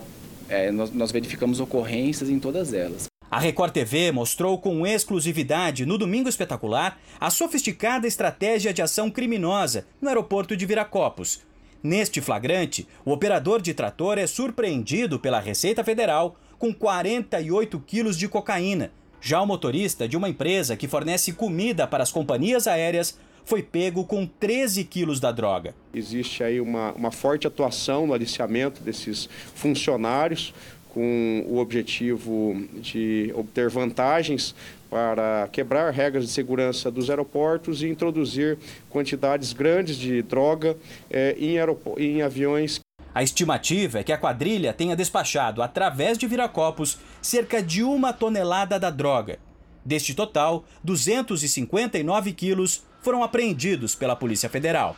é, 0.49 0.71
nós, 0.71 0.91
nós 0.91 1.11
verificamos 1.11 1.59
ocorrências 1.59 2.29
em 2.29 2.39
todas 2.39 2.73
elas. 2.73 3.07
A 3.33 3.39
Record 3.39 3.73
TV 3.73 4.11
mostrou 4.11 4.59
com 4.59 4.85
exclusividade 4.85 5.87
no 5.87 5.97
Domingo 5.97 6.29
Espetacular 6.29 6.99
a 7.19 7.31
sofisticada 7.31 8.05
estratégia 8.05 8.71
de 8.71 8.81
ação 8.81 9.09
criminosa 9.09 9.87
no 9.99 10.07
aeroporto 10.07 10.55
de 10.55 10.65
Viracopos, 10.67 11.41
Neste 11.83 12.21
flagrante, 12.21 12.87
o 13.03 13.11
operador 13.11 13.61
de 13.61 13.73
trator 13.73 14.17
é 14.17 14.25
surpreendido 14.25 15.19
pela 15.19 15.41
Receita 15.41 15.83
Federal 15.83 16.37
com 16.57 16.73
48 16.73 17.77
quilos 17.85 18.17
de 18.17 18.29
cocaína. 18.29 18.89
Já 19.19 19.41
o 19.41 19.45
motorista 19.45 20.07
de 20.07 20.15
uma 20.15 20.29
empresa 20.29 20.77
que 20.77 20.87
fornece 20.87 21.33
comida 21.33 21.85
para 21.85 22.01
as 22.01 22.09
companhias 22.09 22.67
aéreas 22.67 23.19
foi 23.43 23.61
pego 23.61 24.05
com 24.05 24.25
13 24.25 24.85
quilos 24.85 25.19
da 25.19 25.29
droga. 25.29 25.75
Existe 25.93 26.41
aí 26.41 26.61
uma, 26.61 26.93
uma 26.93 27.11
forte 27.11 27.47
atuação 27.47 28.07
no 28.07 28.13
aliciamento 28.13 28.81
desses 28.81 29.27
funcionários 29.53 30.53
com 30.93 31.43
o 31.47 31.57
objetivo 31.57 32.55
de 32.75 33.33
obter 33.35 33.69
vantagens 33.69 34.53
para 34.89 35.49
quebrar 35.51 35.91
regras 35.91 36.25
de 36.25 36.31
segurança 36.31 36.91
dos 36.91 37.09
aeroportos 37.09 37.81
e 37.81 37.87
introduzir 37.87 38.57
quantidades 38.89 39.51
grandes 39.51 39.97
de 39.97 40.21
droga 40.21 40.77
eh, 41.09 41.35
em, 41.39 41.55
em 41.97 42.21
aviões. 42.21 42.79
A 43.15 43.23
estimativa 43.23 43.99
é 43.99 44.03
que 44.03 44.11
a 44.11 44.17
quadrilha 44.17 44.73
tenha 44.73 44.95
despachado, 44.95 45.61
através 45.61 46.17
de 46.17 46.27
Viracopos, 46.27 46.99
cerca 47.21 47.61
de 47.61 47.83
uma 47.83 48.13
tonelada 48.13 48.79
da 48.79 48.89
droga. 48.89 49.39
Deste 49.83 50.13
total, 50.13 50.63
259 50.83 52.31
quilos 52.33 52.83
foram 53.01 53.23
apreendidos 53.23 53.95
pela 53.95 54.15
Polícia 54.15 54.49
Federal. 54.49 54.95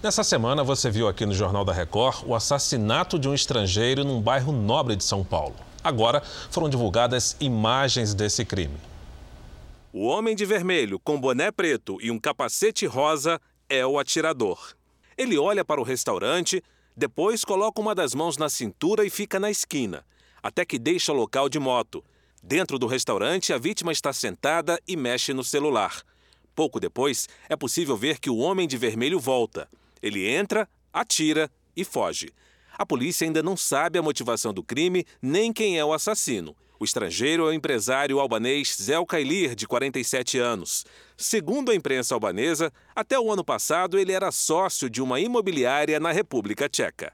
Nessa 0.00 0.22
semana, 0.22 0.62
você 0.62 0.88
viu 0.92 1.08
aqui 1.08 1.26
no 1.26 1.34
Jornal 1.34 1.64
da 1.64 1.72
Record 1.72 2.22
o 2.24 2.32
assassinato 2.32 3.18
de 3.18 3.28
um 3.28 3.34
estrangeiro 3.34 4.04
num 4.04 4.22
bairro 4.22 4.52
nobre 4.52 4.94
de 4.94 5.02
São 5.02 5.24
Paulo. 5.24 5.56
Agora 5.82 6.22
foram 6.52 6.68
divulgadas 6.70 7.36
imagens 7.40 8.14
desse 8.14 8.44
crime. 8.44 8.76
O 9.92 10.06
homem 10.06 10.36
de 10.36 10.46
vermelho, 10.46 11.00
com 11.00 11.20
boné 11.20 11.50
preto 11.50 11.98
e 12.00 12.12
um 12.12 12.18
capacete 12.18 12.86
rosa, 12.86 13.40
é 13.68 13.84
o 13.84 13.98
atirador. 13.98 14.72
Ele 15.16 15.36
olha 15.36 15.64
para 15.64 15.80
o 15.80 15.84
restaurante, 15.84 16.62
depois 16.96 17.44
coloca 17.44 17.80
uma 17.80 17.92
das 17.92 18.14
mãos 18.14 18.36
na 18.36 18.48
cintura 18.48 19.04
e 19.04 19.10
fica 19.10 19.40
na 19.40 19.50
esquina, 19.50 20.04
até 20.40 20.64
que 20.64 20.78
deixa 20.78 21.12
o 21.12 21.16
local 21.16 21.48
de 21.48 21.58
moto. 21.58 22.04
Dentro 22.40 22.78
do 22.78 22.86
restaurante, 22.86 23.52
a 23.52 23.58
vítima 23.58 23.90
está 23.90 24.12
sentada 24.12 24.80
e 24.86 24.96
mexe 24.96 25.34
no 25.34 25.42
celular. 25.42 26.02
Pouco 26.54 26.78
depois, 26.78 27.28
é 27.48 27.56
possível 27.56 27.96
ver 27.96 28.20
que 28.20 28.30
o 28.30 28.38
homem 28.38 28.68
de 28.68 28.76
vermelho 28.76 29.18
volta. 29.18 29.68
Ele 30.02 30.26
entra, 30.26 30.68
atira 30.92 31.50
e 31.76 31.84
foge. 31.84 32.30
A 32.78 32.86
polícia 32.86 33.26
ainda 33.26 33.42
não 33.42 33.56
sabe 33.56 33.98
a 33.98 34.02
motivação 34.02 34.54
do 34.54 34.62
crime 34.62 35.04
nem 35.20 35.52
quem 35.52 35.78
é 35.78 35.84
o 35.84 35.92
assassino. 35.92 36.56
O 36.80 36.84
estrangeiro 36.84 37.44
é 37.44 37.46
o 37.46 37.52
empresário 37.52 38.20
albanês 38.20 38.76
Zel 38.80 39.04
Kailir, 39.04 39.56
de 39.56 39.66
47 39.66 40.38
anos. 40.38 40.86
Segundo 41.16 41.72
a 41.72 41.74
imprensa 41.74 42.14
albanesa, 42.14 42.72
até 42.94 43.18
o 43.18 43.32
ano 43.32 43.44
passado 43.44 43.98
ele 43.98 44.12
era 44.12 44.30
sócio 44.30 44.88
de 44.88 45.02
uma 45.02 45.18
imobiliária 45.18 45.98
na 45.98 46.12
República 46.12 46.68
Tcheca. 46.68 47.12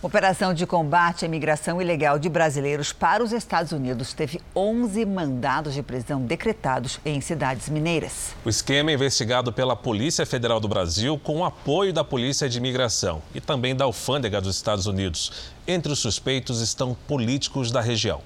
Operação 0.00 0.54
de 0.54 0.64
combate 0.64 1.24
à 1.24 1.26
imigração 1.26 1.82
ilegal 1.82 2.20
de 2.20 2.28
brasileiros 2.28 2.92
para 2.92 3.20
os 3.20 3.32
Estados 3.32 3.72
Unidos 3.72 4.12
teve 4.12 4.40
11 4.54 5.04
mandados 5.04 5.74
de 5.74 5.82
prisão 5.82 6.20
decretados 6.22 7.00
em 7.04 7.20
cidades 7.20 7.68
mineiras. 7.68 8.32
O 8.44 8.48
esquema 8.48 8.92
é 8.92 8.94
investigado 8.94 9.52
pela 9.52 9.74
Polícia 9.74 10.24
Federal 10.24 10.60
do 10.60 10.68
Brasil 10.68 11.18
com 11.18 11.38
o 11.38 11.44
apoio 11.44 11.92
da 11.92 12.04
Polícia 12.04 12.48
de 12.48 12.58
Imigração 12.58 13.20
e 13.34 13.40
também 13.40 13.74
da 13.74 13.86
Alfândega 13.86 14.40
dos 14.40 14.54
Estados 14.54 14.86
Unidos. 14.86 15.50
Entre 15.66 15.90
os 15.90 15.98
suspeitos 15.98 16.60
estão 16.60 16.96
políticos 17.08 17.72
da 17.72 17.80
região. 17.80 18.20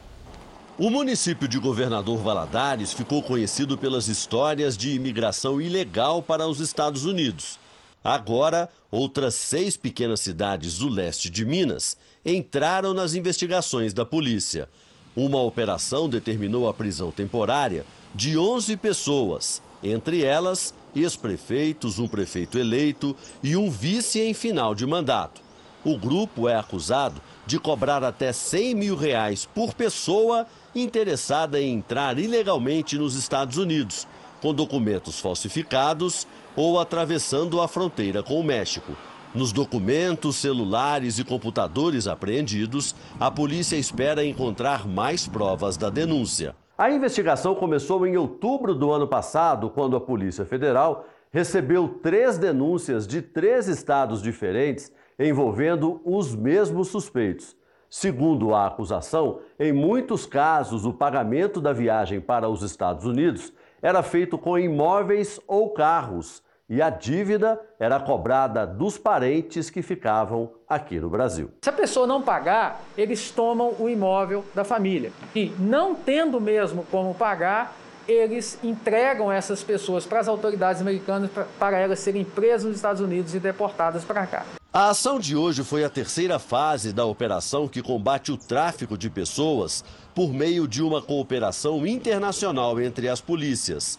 O 0.78 0.90
município 0.90 1.48
de 1.48 1.58
Governador 1.58 2.18
Valadares 2.18 2.92
ficou 2.92 3.22
conhecido 3.22 3.78
pelas 3.78 4.08
histórias 4.08 4.76
de 4.76 4.94
imigração 4.94 5.58
ilegal 5.58 6.22
para 6.22 6.46
os 6.46 6.60
Estados 6.60 7.06
Unidos. 7.06 7.61
Agora, 8.04 8.68
outras 8.90 9.34
seis 9.34 9.76
pequenas 9.76 10.20
cidades 10.20 10.78
do 10.78 10.88
leste 10.88 11.30
de 11.30 11.44
Minas 11.44 11.96
entraram 12.24 12.92
nas 12.92 13.14
investigações 13.14 13.92
da 13.92 14.04
polícia. 14.04 14.68
Uma 15.14 15.40
operação 15.40 16.08
determinou 16.08 16.68
a 16.68 16.74
prisão 16.74 17.10
temporária 17.10 17.84
de 18.14 18.36
11 18.36 18.76
pessoas, 18.76 19.62
entre 19.82 20.24
elas 20.24 20.74
ex-prefeitos, 20.94 21.98
um 21.98 22.08
prefeito 22.08 22.58
eleito 22.58 23.16
e 23.42 23.56
um 23.56 23.70
vice 23.70 24.20
em 24.20 24.34
final 24.34 24.74
de 24.74 24.86
mandato. 24.86 25.40
O 25.84 25.96
grupo 25.96 26.48
é 26.48 26.56
acusado 26.56 27.20
de 27.46 27.58
cobrar 27.58 28.04
até 28.04 28.32
100 28.32 28.74
mil 28.74 28.96
reais 28.96 29.48
por 29.52 29.74
pessoa 29.74 30.46
interessada 30.74 31.60
em 31.60 31.74
entrar 31.74 32.18
ilegalmente 32.18 32.96
nos 32.96 33.16
Estados 33.16 33.56
Unidos, 33.56 34.06
com 34.40 34.54
documentos 34.54 35.18
falsificados 35.18 36.26
ou 36.56 36.78
atravessando 36.78 37.60
a 37.60 37.68
fronteira 37.68 38.22
com 38.22 38.38
o 38.38 38.44
México. 38.44 38.92
Nos 39.34 39.50
documentos, 39.50 40.36
celulares 40.36 41.18
e 41.18 41.24
computadores 41.24 42.06
apreendidos, 42.06 42.94
a 43.18 43.30
polícia 43.30 43.76
espera 43.76 44.24
encontrar 44.24 44.86
mais 44.86 45.26
provas 45.26 45.76
da 45.76 45.88
denúncia. 45.88 46.54
A 46.76 46.90
investigação 46.90 47.54
começou 47.54 48.06
em 48.06 48.16
outubro 48.16 48.74
do 48.74 48.90
ano 48.90 49.06
passado, 49.06 49.70
quando 49.70 49.96
a 49.96 50.00
Polícia 50.00 50.44
Federal 50.44 51.06
recebeu 51.30 51.88
três 52.02 52.36
denúncias 52.36 53.06
de 53.06 53.22
três 53.22 53.68
estados 53.68 54.20
diferentes 54.20 54.92
envolvendo 55.18 56.00
os 56.04 56.34
mesmos 56.34 56.88
suspeitos. 56.88 57.56
Segundo 57.88 58.54
a 58.54 58.66
acusação, 58.66 59.40
em 59.58 59.72
muitos 59.72 60.26
casos 60.26 60.84
o 60.84 60.92
pagamento 60.92 61.60
da 61.60 61.72
viagem 61.72 62.20
para 62.20 62.48
os 62.48 62.62
Estados 62.62 63.04
Unidos 63.04 63.52
era 63.82 64.02
feito 64.02 64.38
com 64.38 64.58
imóveis 64.58 65.40
ou 65.46 65.70
carros 65.70 66.42
e 66.68 66.80
a 66.80 66.88
dívida 66.88 67.60
era 67.78 68.00
cobrada 68.00 68.66
dos 68.66 68.96
parentes 68.96 69.68
que 69.68 69.82
ficavam 69.82 70.52
aqui 70.66 70.98
no 70.98 71.10
Brasil. 71.10 71.50
Se 71.62 71.68
a 71.68 71.72
pessoa 71.72 72.06
não 72.06 72.22
pagar, 72.22 72.80
eles 72.96 73.30
tomam 73.30 73.74
o 73.78 73.88
imóvel 73.88 74.44
da 74.54 74.64
família. 74.64 75.12
E 75.34 75.52
não 75.58 75.94
tendo 75.94 76.40
mesmo 76.40 76.86
como 76.90 77.14
pagar, 77.14 77.76
eles 78.08 78.58
entregam 78.64 79.30
essas 79.30 79.62
pessoas 79.62 80.06
para 80.06 80.20
as 80.20 80.28
autoridades 80.28 80.80
americanas 80.80 81.30
para 81.58 81.78
elas 81.78 81.98
serem 81.98 82.24
presas 82.24 82.64
nos 82.64 82.76
Estados 82.76 83.02
Unidos 83.02 83.34
e 83.34 83.38
deportadas 83.38 84.04
para 84.04 84.26
cá. 84.26 84.44
A 84.74 84.88
ação 84.88 85.20
de 85.20 85.36
hoje 85.36 85.62
foi 85.62 85.84
a 85.84 85.90
terceira 85.90 86.38
fase 86.38 86.94
da 86.94 87.04
operação 87.04 87.68
que 87.68 87.82
combate 87.82 88.32
o 88.32 88.38
tráfico 88.38 88.96
de 88.96 89.10
pessoas 89.10 89.84
por 90.14 90.32
meio 90.32 90.66
de 90.66 90.82
uma 90.82 91.02
cooperação 91.02 91.86
internacional 91.86 92.80
entre 92.80 93.06
as 93.06 93.20
polícias. 93.20 93.98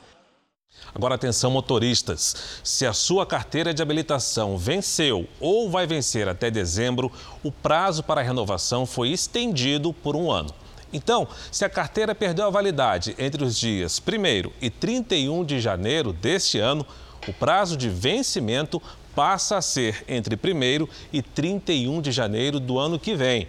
Agora 0.92 1.14
atenção 1.14 1.52
motoristas, 1.52 2.60
se 2.64 2.88
a 2.88 2.94
sua 2.94 3.24
carteira 3.24 3.72
de 3.72 3.84
habilitação 3.84 4.58
venceu 4.58 5.28
ou 5.40 5.70
vai 5.70 5.86
vencer 5.86 6.28
até 6.28 6.50
dezembro, 6.50 7.12
o 7.44 7.52
prazo 7.52 8.02
para 8.02 8.24
renovação 8.24 8.88
foi 8.88 9.10
estendido 9.10 9.94
por 9.94 10.16
um 10.16 10.32
ano. 10.32 10.50
Então, 10.92 11.28
se 11.52 11.64
a 11.64 11.70
carteira 11.70 12.16
perdeu 12.16 12.48
a 12.48 12.50
validade 12.50 13.16
entre 13.20 13.44
os 13.44 13.60
dias 13.60 14.02
1 14.02 14.52
e 14.60 14.72
31 14.72 15.46
de 15.46 15.60
janeiro 15.60 16.12
deste 16.12 16.58
ano, 16.58 16.84
o 17.28 17.34
prazo 17.34 17.78
de 17.78 17.90
vencimento 17.90 18.82
passa 19.15 19.58
a 19.58 19.62
ser 19.62 20.04
entre 20.08 20.36
1 20.36 20.88
e 21.12 21.21
31 21.21 22.02
de 22.02 22.12
janeiro 22.12 22.60
do 22.60 22.78
ano 22.78 22.99
que 22.99 23.15
vem. 23.15 23.47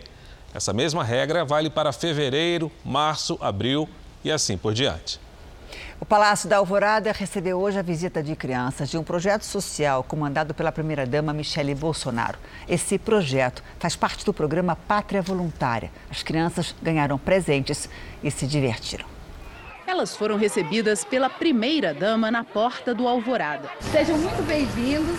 Essa 0.54 0.72
mesma 0.72 1.02
regra 1.02 1.44
vale 1.44 1.68
para 1.68 1.92
fevereiro, 1.92 2.70
março, 2.84 3.36
abril 3.40 3.88
e 4.22 4.30
assim 4.30 4.56
por 4.56 4.72
diante. 4.72 5.20
O 6.00 6.04
Palácio 6.04 6.48
da 6.48 6.58
Alvorada 6.58 7.12
recebeu 7.12 7.58
hoje 7.58 7.78
a 7.78 7.82
visita 7.82 8.22
de 8.22 8.36
crianças 8.36 8.90
de 8.90 8.98
um 8.98 9.02
projeto 9.02 9.42
social 9.42 10.04
comandado 10.04 10.52
pela 10.52 10.70
primeira-dama 10.70 11.32
Michele 11.32 11.74
Bolsonaro. 11.74 12.38
Esse 12.68 12.98
projeto 12.98 13.62
faz 13.78 13.96
parte 13.96 14.24
do 14.24 14.34
programa 14.34 14.76
Pátria 14.76 15.22
Voluntária. 15.22 15.90
As 16.10 16.22
crianças 16.22 16.74
ganharam 16.82 17.18
presentes 17.18 17.88
e 18.22 18.30
se 18.30 18.46
divertiram. 18.46 19.06
Elas 19.86 20.16
foram 20.16 20.36
recebidas 20.36 21.04
pela 21.04 21.30
primeira-dama 21.30 22.30
na 22.30 22.44
porta 22.44 22.94
do 22.94 23.08
Alvorada. 23.08 23.70
Sejam 23.92 24.18
muito 24.18 24.42
bem-vindos 24.46 25.16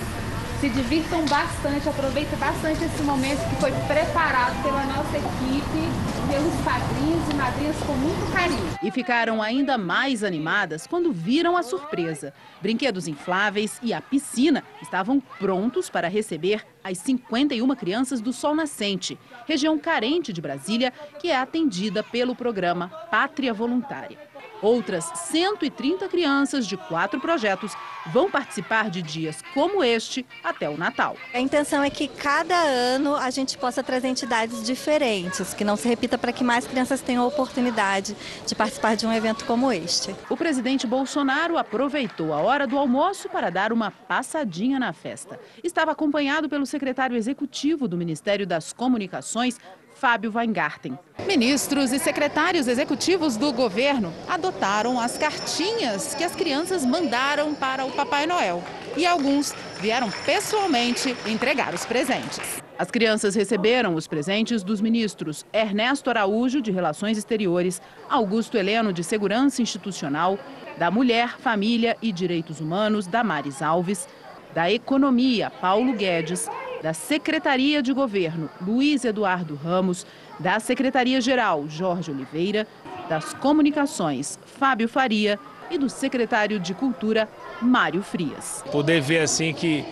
se 0.65 0.69
divirtam 0.69 1.23
bastante, 1.25 1.88
aproveitem 1.88 2.39
bastante 2.39 2.84
esse 2.84 3.04
momento 3.04 3.38
que 3.49 3.56
foi 3.58 3.71
preparado 3.86 4.63
pela 4.63 4.84
nossa 4.86 5.15
equipe, 5.15 6.25
pelos 6.28 6.54
padrinhos 6.63 7.30
e 7.30 7.34
madrinhas 7.36 7.75
com 7.86 7.93
muito 7.93 8.34
carinho. 8.34 8.80
E 8.82 8.89
ficaram 8.89 9.43
ainda 9.43 9.78
mais 9.78 10.23
animadas 10.23 10.88
quando 10.88 11.12
viram 11.12 11.56
a 11.56 11.62
surpresa. 11.62 12.34
Brinquedos 12.63 13.08
infláveis 13.08 13.80
e 13.84 13.93
a 13.93 14.01
piscina 14.01 14.63
estavam 14.82 15.19
prontos 15.19 15.88
para 15.88 16.08
receber 16.08 16.65
as 16.84 16.97
51 16.97 17.75
crianças 17.75 18.19
do 18.19 18.34
Sol 18.34 18.56
Nascente, 18.56 19.19
região 19.45 19.78
carente 19.78 20.34
de 20.34 20.41
Brasília, 20.41 20.91
que 21.19 21.30
é 21.30 21.38
atendida 21.38 22.01
pelo 22.01 22.36
programa 22.36 22.88
Pátria 23.12 23.54
Voluntária. 23.54 24.17
Outras 24.65 25.06
130 25.13 26.10
crianças 26.10 26.65
de 26.65 26.75
quatro 26.75 27.19
projetos 27.19 27.71
vão 28.12 28.32
participar 28.32 28.89
de 28.89 28.99
dias 28.99 29.43
como 29.54 29.84
este 29.84 30.25
até 30.43 30.67
o 30.67 30.75
Natal. 30.75 31.15
A 31.32 31.39
intenção 31.39 31.84
é 31.84 31.89
que 31.91 32.08
cada 32.08 32.56
ano 32.56 33.15
a 33.15 33.30
gente 33.30 33.60
possa 33.60 33.84
trazer 33.84 34.08
entidades 34.08 34.63
diferentes, 34.63 35.54
que 35.54 35.63
não 35.63 35.75
se 35.75 35.88
repita 35.88 36.17
para 36.17 36.34
que 36.34 36.43
mais 36.43 36.65
crianças 36.65 36.99
tenham 36.99 37.23
a 37.23 37.28
oportunidade 37.28 38.17
de 38.47 38.56
participar 38.56 38.95
de 38.95 39.06
um 39.06 39.13
evento 39.13 39.45
como 39.45 39.71
este. 39.71 40.15
O 40.32 40.36
presidente 40.36 40.88
Bolsonaro 40.88 41.60
aproveitou 41.60 42.34
a 42.34 42.38
hora 42.38 42.65
do 42.65 42.80
almoço 42.80 43.30
para 43.30 43.51
dar 43.51 43.71
uma 43.71 43.91
passadinha 43.91 44.80
na 44.80 44.93
festa. 44.93 45.39
Estava 45.63 45.91
acompanhado 45.91 46.49
pelo 46.49 46.65
secretário 46.65 47.15
executivo 47.15 47.88
do 47.88 47.95
Ministério 47.95 48.47
das 48.47 48.73
Comunicações, 48.73 49.60
Fábio 49.95 50.31
Weingarten. 50.36 50.99
Ministros 51.25 51.91
e 51.93 51.97
secretários 51.97 52.67
executivos 52.67 53.38
do 53.38 53.51
governo 53.53 54.13
adotaram 54.27 54.99
as 54.99 55.17
cartinhas 55.17 56.13
que 56.13 56.23
as 56.23 56.36
crianças 56.36 56.86
mandaram 56.86 57.55
para 57.55 57.86
o 57.86 57.91
Papai 57.91 58.27
Noel. 58.27 58.62
E 58.97 59.05
alguns 59.05 59.55
vieram 59.79 60.10
pessoalmente 60.25 61.15
entregar 61.25 61.73
os 61.73 61.86
presentes. 61.86 62.62
As 62.77 62.91
crianças 62.91 63.36
receberam 63.36 63.95
os 63.95 64.05
presentes 64.05 64.62
dos 64.62 64.81
ministros 64.81 65.45
Ernesto 65.53 66.10
Araújo, 66.10 66.62
de 66.62 66.71
Relações 66.71 67.17
Exteriores, 67.17 67.81
Augusto 68.10 68.58
Heleno, 68.58 68.91
de 68.91 69.03
Segurança 69.03 69.62
Institucional, 69.62 70.38
da 70.77 70.91
Mulher, 70.91 71.38
Família 71.39 71.95
e 72.01 72.12
Direitos 72.12 72.60
Humanos, 72.60 73.08
Damares 73.08 73.62
Alves, 73.62 74.10
da 74.53 74.69
Economia, 74.69 75.49
Paulo 75.49 75.93
Guedes, 75.93 76.49
da 76.86 76.93
Secretaria 76.93 77.82
de 77.82 77.91
Governo, 77.91 78.48
Luiz 78.62 79.04
Eduardo 79.04 79.56
Ramos, 79.56 80.06
da 80.39 80.60
Secretaria-Geral, 80.60 81.65
Jorge 81.67 82.12
Oliveira, 82.12 82.67
das 83.10 83.34
Comunicações, 83.34 84.38
Fábio 84.45 84.88
Faria 84.88 85.39
e 85.71 85.80
do 85.80 85.89
secretário 85.89 86.60
de 86.60 86.76
Cultura, 86.76 87.28
Mário 87.60 88.04
Frias. 88.04 88.63
Poder 88.71 89.02
ver 89.02 89.21
assim 89.21 89.52
que, 89.52 89.84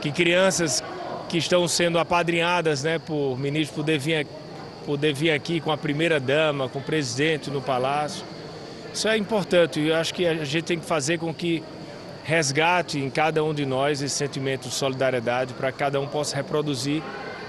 que 0.00 0.10
crianças 0.10 0.82
que 1.28 1.36
estão 1.36 1.68
sendo 1.68 1.98
apadrinhadas 1.98 2.84
né, 2.84 2.98
por 2.98 3.38
ministro 3.38 3.76
poder 3.76 3.98
vir, 3.98 4.26
poder 4.86 5.12
vir 5.12 5.32
aqui 5.32 5.60
com 5.60 5.70
a 5.70 5.76
primeira 5.76 6.18
dama, 6.18 6.70
com 6.70 6.78
o 6.78 6.82
presidente 6.82 7.50
no 7.50 7.60
palácio. 7.60 8.24
Isso 8.94 9.06
é 9.06 9.18
importante 9.18 9.78
e 9.78 9.88
eu 9.88 9.94
acho 9.94 10.14
que 10.14 10.26
a 10.26 10.42
gente 10.42 10.64
tem 10.64 10.80
que 10.80 10.86
fazer 10.86 11.18
com 11.18 11.34
que 11.34 11.62
resgate 12.30 13.00
em 13.00 13.10
cada 13.10 13.42
um 13.42 13.52
de 13.52 13.66
nós 13.66 14.00
esse 14.00 14.14
sentimento 14.14 14.68
de 14.68 14.74
solidariedade 14.74 15.52
para 15.54 15.72
que 15.72 15.78
cada 15.78 16.00
um 16.00 16.06
possa 16.06 16.36
reproduzir 16.36 17.02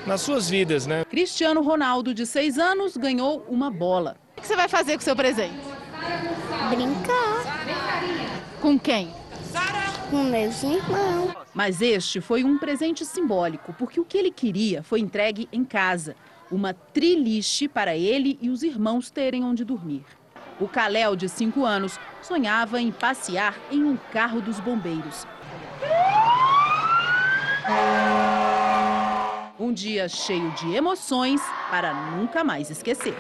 nas 0.08 0.22
suas 0.22 0.50
vidas, 0.50 0.88
né? 0.88 1.06
Cristiano 1.06 1.62
Ronaldo, 1.62 2.16
de 2.16 2.26
seis 2.26 2.58
anos, 2.58 2.98
ganhou 2.98 3.46
uma 3.48 3.70
bola. 3.70 4.18
O 4.36 4.42
que 4.42 4.48
você 4.48 4.56
vai 4.56 4.68
fazer 4.68 4.94
com 4.94 5.02
o 5.02 5.04
seu 5.04 5.16
presente? 5.16 5.54
Brincar. 6.72 7.62
Com 8.60 8.80
quem? 8.80 9.14
Com 10.10 10.24
meus 10.24 10.64
irmãos. 10.64 11.32
Mas 11.54 11.80
este 11.80 12.20
foi 12.20 12.44
um 12.44 12.58
presente 12.58 13.06
simbólico, 13.06 13.76
porque 13.78 14.00
o 14.00 14.06
que 14.06 14.18
ele 14.18 14.32
queria 14.32 14.82
foi 14.82 15.00
entregue 15.00 15.48
em 15.54 15.64
casa. 15.64 16.16
Uma 16.50 16.74
triliche 16.74 17.68
para 17.68 17.96
ele 17.96 18.36
e 18.42 18.50
os 18.50 18.64
irmãos 18.64 19.12
terem 19.12 19.44
onde 19.44 19.64
dormir. 19.64 20.04
O 20.62 20.68
Caléu, 20.68 21.16
de 21.16 21.28
5 21.28 21.66
anos, 21.66 22.00
sonhava 22.22 22.80
em 22.80 22.92
passear 22.92 23.56
em 23.72 23.84
um 23.84 23.98
carro 24.14 24.40
dos 24.40 24.60
bombeiros. 24.60 25.26
Um 29.60 29.74
dia 29.74 30.08
cheio 30.08 30.52
de 30.52 30.76
emoções 30.76 31.42
para 31.72 31.92
nunca 32.12 32.44
mais 32.44 32.70
esquecer. 32.70 33.18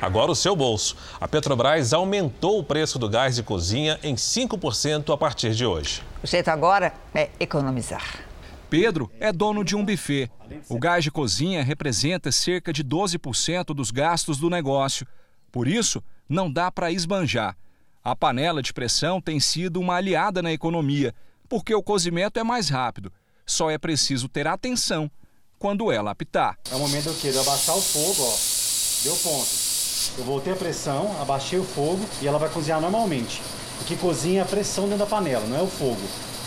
Agora 0.00 0.30
o 0.30 0.34
seu 0.34 0.56
bolso. 0.56 0.96
A 1.20 1.28
Petrobras 1.28 1.92
aumentou 1.92 2.58
o 2.58 2.64
preço 2.64 2.98
do 2.98 3.06
gás 3.06 3.36
de 3.36 3.42
cozinha 3.42 4.00
em 4.02 4.14
5% 4.14 5.12
a 5.12 5.16
partir 5.18 5.50
de 5.50 5.66
hoje. 5.66 6.00
O 6.22 6.26
jeito 6.26 6.48
agora 6.48 6.94
é 7.14 7.28
economizar. 7.38 8.29
Pedro 8.70 9.10
é 9.18 9.32
dono 9.32 9.64
de 9.64 9.74
um 9.74 9.84
buffet. 9.84 10.30
O 10.68 10.78
gás 10.78 11.02
de 11.02 11.10
cozinha 11.10 11.60
representa 11.64 12.30
cerca 12.30 12.72
de 12.72 12.84
12% 12.84 13.74
dos 13.74 13.90
gastos 13.90 14.38
do 14.38 14.48
negócio. 14.48 15.04
Por 15.50 15.66
isso, 15.66 16.00
não 16.28 16.50
dá 16.50 16.70
para 16.70 16.92
esbanjar. 16.92 17.56
A 18.02 18.14
panela 18.14 18.62
de 18.62 18.72
pressão 18.72 19.20
tem 19.20 19.40
sido 19.40 19.80
uma 19.80 19.96
aliada 19.96 20.40
na 20.40 20.52
economia, 20.52 21.12
porque 21.48 21.74
o 21.74 21.82
cozimento 21.82 22.38
é 22.38 22.44
mais 22.44 22.68
rápido. 22.68 23.12
Só 23.44 23.68
é 23.68 23.76
preciso 23.76 24.28
ter 24.28 24.46
atenção 24.46 25.10
quando 25.58 25.90
ela 25.90 26.12
apitar. 26.12 26.56
É 26.70 26.76
o 26.76 26.78
momento 26.78 27.12
que 27.20 27.26
eu 27.26 27.40
abaixar 27.40 27.76
o 27.76 27.82
fogo, 27.82 28.22
ó. 28.22 28.36
Deu 29.02 29.16
ponto. 29.16 29.50
Eu 30.16 30.24
voltei 30.24 30.52
a 30.52 30.56
pressão, 30.56 31.20
abaixei 31.20 31.58
o 31.58 31.64
fogo 31.64 32.08
e 32.22 32.28
ela 32.28 32.38
vai 32.38 32.48
cozinhar 32.48 32.80
normalmente. 32.80 33.42
O 33.80 33.84
que 33.84 33.96
cozinha 33.96 34.40
é 34.40 34.42
a 34.44 34.46
pressão 34.46 34.84
dentro 34.84 35.00
da 35.00 35.06
panela, 35.06 35.44
não 35.46 35.58
é 35.58 35.62
o 35.62 35.66
fogo. 35.66 36.00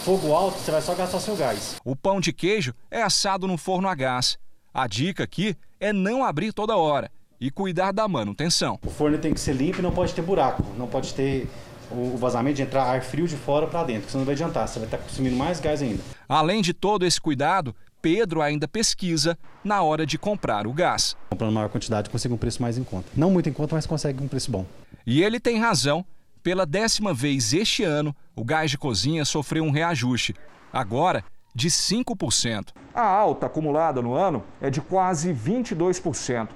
Fogo 0.03 0.33
alto, 0.33 0.59
você 0.59 0.69
vai 0.69 0.81
só 0.81 0.93
gastar 0.93 1.21
seu 1.21 1.33
gás. 1.33 1.77
O 1.81 1.95
pão 1.95 2.19
de 2.19 2.33
queijo 2.33 2.73
é 2.91 3.01
assado 3.01 3.47
no 3.47 3.57
forno 3.57 3.87
a 3.87 3.95
gás. 3.95 4.37
A 4.73 4.85
dica 4.85 5.23
aqui 5.23 5.55
é 5.79 5.93
não 5.93 6.25
abrir 6.25 6.51
toda 6.51 6.75
hora 6.75 7.09
e 7.39 7.49
cuidar 7.49 7.93
da 7.93 8.05
manutenção. 8.05 8.77
O 8.85 8.89
forno 8.89 9.17
tem 9.17 9.33
que 9.33 9.39
ser 9.39 9.53
limpo 9.53 9.79
e 9.79 9.81
não 9.81 9.93
pode 9.93 10.13
ter 10.13 10.21
buraco, 10.21 10.61
não 10.77 10.87
pode 10.87 11.13
ter 11.13 11.47
o 11.89 12.17
vazamento 12.17 12.57
de 12.57 12.63
entrar 12.63 12.83
ar 12.83 13.01
frio 13.01 13.25
de 13.25 13.37
fora 13.37 13.65
para 13.65 13.85
dentro, 13.85 14.07
que 14.07 14.11
senão 14.11 14.23
não 14.23 14.25
vai 14.25 14.35
adiantar, 14.35 14.67
você 14.67 14.77
vai 14.77 14.87
estar 14.87 14.97
consumindo 14.97 15.37
mais 15.37 15.61
gás 15.61 15.81
ainda. 15.81 16.03
Além 16.27 16.61
de 16.61 16.73
todo 16.73 17.05
esse 17.05 17.21
cuidado, 17.21 17.73
Pedro 18.01 18.41
ainda 18.41 18.67
pesquisa 18.67 19.37
na 19.63 19.83
hora 19.83 20.05
de 20.05 20.17
comprar 20.17 20.67
o 20.67 20.73
gás. 20.73 21.15
Comprando 21.29 21.53
maior 21.53 21.69
quantidade, 21.69 22.09
consegue 22.09 22.33
um 22.33 22.37
preço 22.37 22.61
mais 22.61 22.77
em 22.77 22.83
conta. 22.83 23.07
Não 23.15 23.31
muito 23.31 23.47
em 23.47 23.53
conta, 23.53 23.73
mas 23.73 23.85
consegue 23.85 24.21
um 24.21 24.27
preço 24.27 24.51
bom. 24.51 24.65
E 25.07 25.23
ele 25.23 25.39
tem 25.39 25.57
razão. 25.59 26.05
Pela 26.43 26.65
décima 26.65 27.13
vez 27.13 27.53
este 27.53 27.85
ano, 27.85 28.13
o 28.35 28.43
gás 28.43 28.69
de 28.69 28.77
cozinha 28.77 29.23
sofreu 29.23 29.63
um 29.63 29.71
reajuste. 29.71 30.35
Agora, 30.73 31.23
de 31.55 31.69
5%. 31.69 32.73
A 32.93 33.01
alta 33.01 33.45
acumulada 33.45 34.01
no 34.01 34.13
ano 34.13 34.43
é 34.59 34.69
de 34.69 34.81
quase 34.81 35.33
22%. 35.33 36.49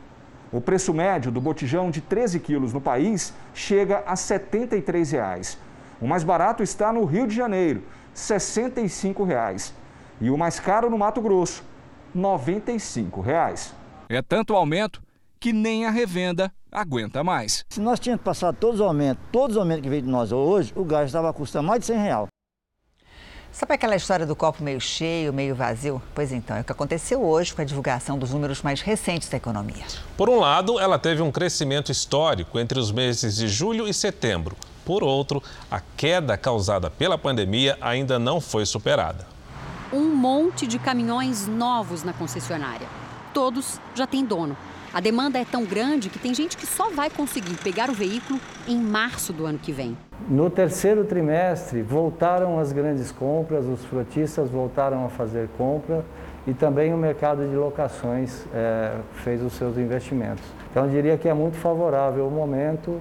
O 0.52 0.60
preço 0.60 0.94
médio 0.94 1.32
do 1.32 1.40
botijão 1.40 1.90
de 1.90 2.02
13 2.02 2.42
quilos 2.42 2.74
no 2.74 2.82
país 2.82 3.34
chega 3.54 4.04
a 4.06 4.18
73 4.18 5.12
reais. 5.12 5.58
O 6.02 6.08
mais 6.08 6.24
barato 6.24 6.62
está 6.62 6.92
no 6.92 7.06
Rio 7.06 7.26
de 7.26 7.34
Janeiro, 7.36 7.80
R$ 7.80 7.86
65. 8.14 9.24
Reais 9.24 9.74
e 10.20 10.30
o 10.30 10.38
mais 10.38 10.60
caro 10.60 10.90
no 10.90 10.98
Mato 10.98 11.22
Grosso, 11.22 11.64
95 12.14 13.22
reais. 13.22 13.74
É 14.10 14.22
tanto 14.22 14.54
aumento 14.54 15.02
que 15.40 15.54
nem 15.54 15.86
a 15.86 15.92
revenda 15.92 16.52
aguenta 16.80 17.24
mais. 17.24 17.66
Se 17.70 17.80
nós 17.80 18.00
tínhamos 18.00 18.24
passado 18.24 18.56
todos 18.60 18.80
os 18.80 18.86
aumentos, 18.86 19.24
todos 19.32 19.56
os 19.56 19.60
aumentos 19.60 19.84
que 19.84 19.90
veio 19.90 20.02
de 20.02 20.10
nós 20.10 20.32
hoje, 20.32 20.72
o 20.76 20.84
gás 20.84 21.08
estava 21.08 21.32
custando 21.34 21.68
mais 21.68 21.80
de 21.82 21.88
100 21.88 21.98
reais. 21.98 22.28
Sabe 23.52 23.74
aquela 23.74 23.96
história 23.96 24.26
do 24.26 24.36
copo 24.36 24.64
meio 24.64 24.80
cheio, 24.80 25.34
meio 25.34 25.56
vazio? 25.56 26.02
Pois 26.14 26.32
então, 26.32 26.56
é 26.56 26.62
o 26.62 26.64
que 26.64 26.72
aconteceu 26.72 27.24
hoje 27.24 27.56
com 27.56 27.62
a 27.62 27.66
divulgação 27.66 28.18
dos 28.20 28.32
números 28.32 28.62
mais 28.62 28.82
recentes 28.82 29.30
da 29.30 29.38
economia. 29.38 29.86
Por 30.16 30.30
um 30.30 30.40
lado, 30.40 30.80
ela 30.80 31.00
teve 31.00 31.22
um 31.22 31.32
crescimento 31.32 31.92
histórico 31.92 32.60
entre 32.60 32.78
os 32.78 32.92
meses 32.92 33.38
de 33.38 33.48
julho 33.48 33.88
e 33.88 33.94
setembro. 33.94 34.56
Por 34.86 35.04
outro, 35.04 35.42
a 35.72 35.82
queda 35.82 36.38
causada 36.38 36.90
pela 36.90 37.18
pandemia 37.18 37.78
ainda 37.82 38.20
não 38.20 38.40
foi 38.40 38.66
superada 38.66 39.38
um 39.92 40.14
monte 40.14 40.68
de 40.68 40.78
caminhões 40.78 41.48
novos 41.48 42.04
na 42.04 42.14
concessionária. 42.14 42.88
Todos 43.34 43.80
já 43.96 44.06
têm 44.06 44.26
dono. 44.26 44.58
A 44.94 45.00
demanda 45.00 45.38
é 45.38 45.46
tão 45.46 45.66
grande 45.66 46.10
que 46.10 46.18
tem 46.18 46.34
gente 46.34 46.56
que 46.56 46.66
só 46.66 46.90
vai 46.90 47.10
conseguir 47.10 47.56
pegar 47.56 47.90
o 47.90 47.94
veículo 47.94 48.40
em 48.68 48.78
março 48.78 49.34
do 49.34 49.46
ano 49.46 49.60
que 49.60 49.72
vem. 49.72 49.98
No 50.30 50.50
terceiro 50.50 51.04
trimestre, 51.04 51.82
voltaram 51.82 52.58
as 52.60 52.72
grandes 52.72 53.12
compras, 53.12 53.66
os 53.66 53.84
frotistas 53.86 54.50
voltaram 54.50 55.06
a 55.06 55.10
fazer 55.10 55.50
compra 55.58 56.04
e 56.48 56.54
também 56.54 56.94
o 56.94 56.98
mercado 56.98 57.48
de 57.48 57.56
locações 57.56 58.46
é, 58.54 58.94
fez 59.24 59.42
os 59.44 59.54
seus 59.54 59.78
investimentos. 59.78 60.44
Então, 60.72 60.88
diria 60.88 61.18
que 61.18 61.28
é 61.28 61.34
muito 61.34 61.58
favorável 61.58 62.26
o 62.26 62.32
momento 62.32 63.00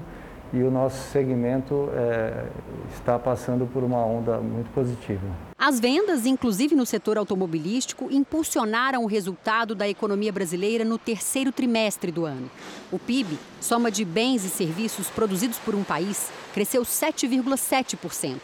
e 0.53 0.63
o 0.63 0.71
nosso 0.71 1.11
segmento 1.11 1.89
é, 1.93 2.47
está 2.95 3.19
passando 3.19 3.67
por 3.67 3.83
uma 3.83 4.05
onda 4.05 4.39
muito 4.39 4.71
positiva. 4.71 5.23
As 5.59 5.81
vendas, 5.81 6.27
inclusive 6.27 6.75
no 6.75 6.87
setor 6.87 7.19
automobilístico, 7.19 8.09
impulsionaram 8.11 9.03
o 9.03 9.07
resultado 9.07 9.75
da 9.75 9.89
economia 9.89 10.33
brasileira 10.33 10.85
no 10.85 10.99
terceiro 10.99 11.51
trimestre 11.51 12.13
do 12.13 12.25
ano. 12.25 12.51
O 12.93 12.99
PIB, 12.99 13.39
soma 13.61 13.91
de 13.91 14.05
bens 14.05 14.45
e 14.45 14.49
serviços 14.49 15.09
produzidos 15.09 15.59
por 15.59 15.75
um 15.75 15.83
país, 15.83 16.31
cresceu 16.55 16.83
7,7%. 16.83 18.39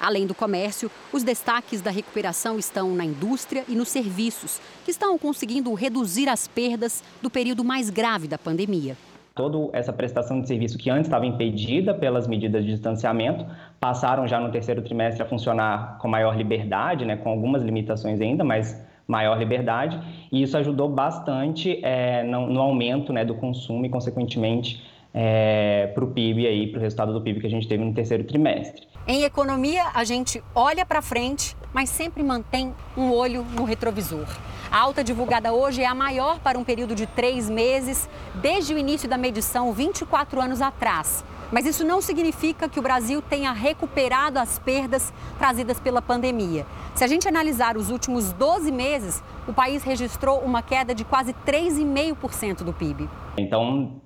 Além 0.00 0.26
do 0.26 0.34
comércio, 0.34 0.90
os 1.12 1.22
destaques 1.22 1.80
da 1.80 1.90
recuperação 1.90 2.58
estão 2.58 2.94
na 2.94 3.04
indústria 3.04 3.64
e 3.68 3.74
nos 3.74 3.88
serviços, 3.88 4.60
que 4.84 4.90
estão 4.90 5.16
conseguindo 5.16 5.72
reduzir 5.72 6.28
as 6.28 6.48
perdas 6.48 7.02
do 7.22 7.30
período 7.30 7.64
mais 7.64 7.88
grave 7.90 8.26
da 8.26 8.36
pandemia. 8.36 8.96
Toda 9.34 9.76
essa 9.76 9.92
prestação 9.92 10.40
de 10.40 10.46
serviço 10.46 10.78
que 10.78 10.88
antes 10.88 11.06
estava 11.06 11.26
impedida 11.26 11.92
pelas 11.92 12.28
medidas 12.28 12.64
de 12.64 12.70
distanciamento 12.70 13.44
passaram 13.80 14.28
já 14.28 14.38
no 14.38 14.52
terceiro 14.52 14.80
trimestre 14.80 15.24
a 15.24 15.26
funcionar 15.26 15.98
com 15.98 16.06
maior 16.06 16.36
liberdade, 16.36 17.04
né, 17.04 17.16
com 17.16 17.30
algumas 17.30 17.60
limitações 17.60 18.20
ainda, 18.20 18.44
mas 18.44 18.80
maior 19.08 19.36
liberdade, 19.36 20.00
e 20.30 20.42
isso 20.42 20.56
ajudou 20.56 20.88
bastante 20.88 21.84
é, 21.84 22.22
no, 22.22 22.46
no, 22.46 22.60
aumento 22.60 23.12
né, 23.12 23.24
do 23.24 23.34
consumo 23.34 23.84
e, 23.84 23.88
consequentemente, 23.88 24.82
é, 25.12 25.88
para 25.94 26.04
o 26.04 26.08
PIB 26.12 26.46
aí, 26.46 26.66
para 26.68 26.78
o 26.78 26.80
resultado 26.80 27.12
do 27.12 27.20
PIB 27.20 27.40
que 27.40 27.46
a 27.46 27.50
gente 27.50 27.66
teve 27.66 27.84
no 27.84 27.92
terceiro 27.92 28.22
trimestre. 28.24 28.86
Em 29.06 29.24
economia, 29.24 29.82
a 29.94 30.04
gente 30.04 30.42
olha 30.54 30.86
para 30.86 31.02
frente, 31.02 31.54
mas 31.74 31.90
sempre 31.90 32.22
mantém 32.22 32.72
um 32.96 33.12
olho 33.12 33.44
no 33.52 33.64
retrovisor. 33.64 34.26
A 34.70 34.78
alta 34.80 35.04
divulgada 35.04 35.52
hoje 35.52 35.82
é 35.82 35.86
a 35.86 35.94
maior 35.94 36.38
para 36.38 36.58
um 36.58 36.64
período 36.64 36.94
de 36.94 37.06
três 37.06 37.50
meses, 37.50 38.08
desde 38.36 38.72
o 38.72 38.78
início 38.78 39.08
da 39.08 39.18
medição, 39.18 39.72
24 39.72 40.40
anos 40.40 40.62
atrás. 40.62 41.24
Mas 41.52 41.66
isso 41.66 41.84
não 41.84 42.00
significa 42.00 42.68
que 42.68 42.78
o 42.78 42.82
Brasil 42.82 43.20
tenha 43.20 43.52
recuperado 43.52 44.38
as 44.38 44.58
perdas 44.58 45.12
trazidas 45.38 45.78
pela 45.78 46.00
pandemia. 46.00 46.66
Se 46.94 47.04
a 47.04 47.06
gente 47.06 47.28
analisar 47.28 47.76
os 47.76 47.90
últimos 47.90 48.32
12 48.32 48.72
meses, 48.72 49.22
o 49.46 49.52
país 49.52 49.82
registrou 49.82 50.40
uma 50.40 50.62
queda 50.62 50.94
de 50.94 51.04
quase 51.04 51.34
3,5% 51.46 52.64
do 52.64 52.72
PIB. 52.72 53.08
Então, 53.36 54.00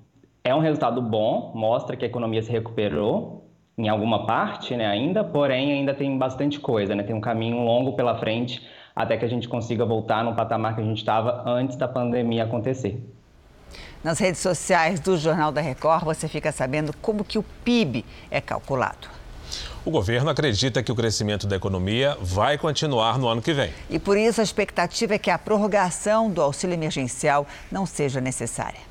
é 0.45 0.55
um 0.55 0.61
resultado 0.61 1.01
bom, 1.01 1.53
mostra 1.55 1.97
que 1.97 2.05
a 2.05 2.09
economia 2.09 2.43
se 2.43 2.51
recuperou, 2.51 3.48
em 3.79 3.89
alguma 3.89 4.26
parte 4.26 4.76
né, 4.76 4.85
ainda, 4.85 5.22
porém 5.22 5.72
ainda 5.72 5.95
tem 5.95 6.18
bastante 6.18 6.59
coisa, 6.59 6.95
né? 6.97 7.05
tem 7.05 7.14
um 7.14 7.20
caminho 7.20 7.64
longo 7.64 7.93
pela 7.93 8.18
frente 8.18 8.61
até 8.95 9.16
que 9.16 9.24
a 9.24 9.29
gente 9.29 9.49
consiga 9.49 9.87
voltar 9.87 10.24
no 10.24 10.35
patamar 10.35 10.74
que 10.74 10.81
a 10.81 10.85
gente 10.85 10.99
estava 10.99 11.49
antes 11.49 11.76
da 11.76 11.87
pandemia 11.87 12.43
acontecer. 12.43 13.01
Nas 14.03 14.18
redes 14.18 14.41
sociais 14.41 14.99
do 14.99 15.16
Jornal 15.16 15.53
da 15.53 15.61
Record, 15.61 16.05
você 16.05 16.26
fica 16.26 16.51
sabendo 16.51 16.93
como 17.01 17.24
que 17.24 17.39
o 17.39 17.45
PIB 17.64 18.05
é 18.29 18.41
calculado. 18.41 19.09
O 19.85 19.91
governo 19.91 20.29
acredita 20.29 20.83
que 20.83 20.91
o 20.91 20.95
crescimento 20.97 21.47
da 21.47 21.57
economia 21.57 22.16
vai 22.20 22.59
continuar 22.59 23.18
no 23.18 23.29
ano 23.29 23.41
que 23.41 23.53
vem. 23.53 23.72
E 23.89 23.99
por 23.99 24.16
isso 24.16 24.41
a 24.41 24.45
expectativa 24.45 25.14
é 25.14 25.18
que 25.18 25.31
a 25.31 25.39
prorrogação 25.39 26.29
do 26.29 26.43
auxílio 26.43 26.74
emergencial 26.74 27.47
não 27.70 27.87
seja 27.87 28.20
necessária. 28.20 28.88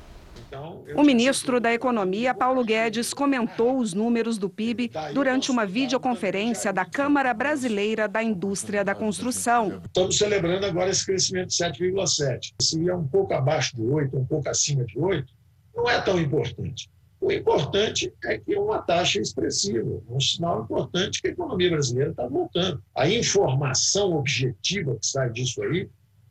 O 0.96 1.02
ministro 1.02 1.60
da 1.60 1.72
Economia, 1.72 2.32
Paulo 2.34 2.64
Guedes, 2.64 3.12
comentou 3.12 3.78
os 3.78 3.92
números 3.92 4.38
do 4.38 4.48
PIB 4.48 4.90
durante 5.12 5.50
uma 5.50 5.66
videoconferência 5.66 6.72
da 6.72 6.84
Câmara 6.84 7.34
Brasileira 7.34 8.08
da 8.08 8.22
Indústria 8.22 8.84
da 8.84 8.94
Construção. 8.94 9.82
Estamos 9.84 10.16
celebrando 10.16 10.64
agora 10.64 10.90
esse 10.90 11.04
crescimento 11.04 11.48
de 11.48 11.54
7,7. 11.54 12.54
Se 12.62 12.88
é 12.88 12.94
um 12.94 13.06
pouco 13.06 13.34
abaixo 13.34 13.76
de 13.76 13.82
8, 13.82 14.16
um 14.16 14.24
pouco 14.24 14.48
acima 14.48 14.84
de 14.84 14.98
8, 14.98 15.26
não 15.76 15.88
é 15.88 16.00
tão 16.00 16.18
importante. 16.18 16.90
O 17.20 17.32
importante 17.32 18.12
é 18.24 18.38
que 18.38 18.54
é 18.54 18.60
uma 18.60 18.80
taxa 18.80 19.20
expressiva, 19.20 20.00
um 20.08 20.20
sinal 20.20 20.62
importante 20.62 21.20
que 21.20 21.28
a 21.28 21.30
economia 21.32 21.70
brasileira 21.70 22.10
está 22.10 22.26
voltando. 22.26 22.82
A 22.94 23.08
informação 23.08 24.12
objetiva 24.12 24.96
que 24.96 25.06
sai 25.06 25.30
disso 25.30 25.60
aí 25.62 25.88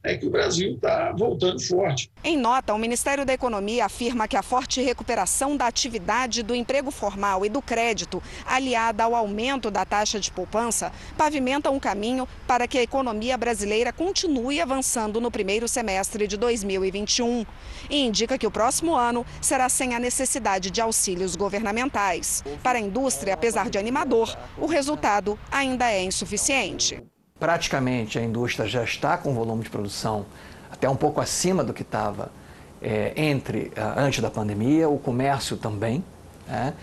é 0.08 0.18
que 0.18 0.26
o 0.26 0.30
Brasil 0.30 0.76
está 0.76 1.12
voltando 1.12 1.62
forte. 1.62 2.10
Em 2.24 2.38
nota, 2.38 2.74
o 2.74 2.80
Ministério 2.80 3.26
da 3.26 3.34
Economia 3.34 3.86
afirma 3.86 4.28
que 4.28 4.38
a 4.38 4.42
forte 4.42 4.82
recuperação 4.82 5.58
da 5.58 5.68
atividade 5.68 6.42
do 6.42 6.56
emprego 6.56 6.92
formal 6.92 7.46
e 7.46 7.50
do 7.50 7.62
crédito, 7.62 8.24
aliada 8.46 9.04
ao 9.04 9.14
aumento 9.14 9.70
da 9.70 9.84
taxa 9.84 10.18
de 10.20 10.32
poupança, 10.32 10.94
pavimenta 11.18 11.70
um 11.70 11.80
caminho 11.80 12.28
para 12.48 12.68
que 12.68 12.78
a 12.78 12.84
economia 12.84 13.38
brasileira 13.38 13.92
continue 13.92 14.62
avançando 14.62 15.20
no 15.20 15.30
primeiro 15.30 15.68
semestre 15.68 16.26
de 16.26 16.38
2021. 16.38 17.46
E 17.90 18.06
indica 18.06 18.38
que 18.38 18.48
o 18.48 18.52
próximo 18.52 18.96
ano 18.96 19.26
será 19.42 19.68
sem 19.68 19.94
a 19.94 20.00
necessidade 20.00 20.72
de 20.72 20.80
auxílios 20.80 21.36
governamentais. 21.36 22.44
Para 22.64 22.78
a 22.78 22.82
indústria, 22.82 23.34
apesar 23.34 23.70
de 23.70 23.78
animador, 23.78 24.38
o 24.58 24.66
resultado 24.66 25.38
ainda 25.52 25.92
é 25.92 26.02
insuficiente 26.02 27.04
praticamente 27.40 28.18
a 28.18 28.24
indústria 28.24 28.68
já 28.68 28.84
está 28.84 29.18
com 29.18 29.34
volume 29.34 29.64
de 29.64 29.70
produção 29.70 30.26
até 30.72 30.90
um 30.90 30.96
pouco 30.96 31.22
acima 31.22 31.64
do 31.64 31.74
que 31.74 31.82
estava 31.82 32.32
é, 32.82 33.14
entre 33.16 33.72
antes 33.96 34.22
da 34.22 34.30
pandemia, 34.30 34.88
o 34.88 35.00
comércio 35.00 35.58
também. 35.58 36.04
Né? 36.48 36.74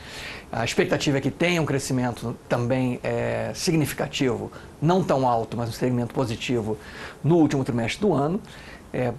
A 0.53 0.65
expectativa 0.65 1.19
é 1.19 1.21
que 1.21 1.31
tenha 1.31 1.61
um 1.61 1.67
crescimento 1.67 2.37
também 2.49 3.01
é, 3.03 3.51
significativo, 3.55 4.53
não 4.81 5.03
tão 5.03 5.29
alto, 5.29 5.57
mas 5.57 5.69
um 5.69 5.73
segmento 5.73 6.15
positivo 6.15 6.79
no 7.23 7.37
último 7.37 7.65
trimestre 7.65 8.01
do 8.01 8.13
ano. 8.13 8.41
É, 8.93 9.13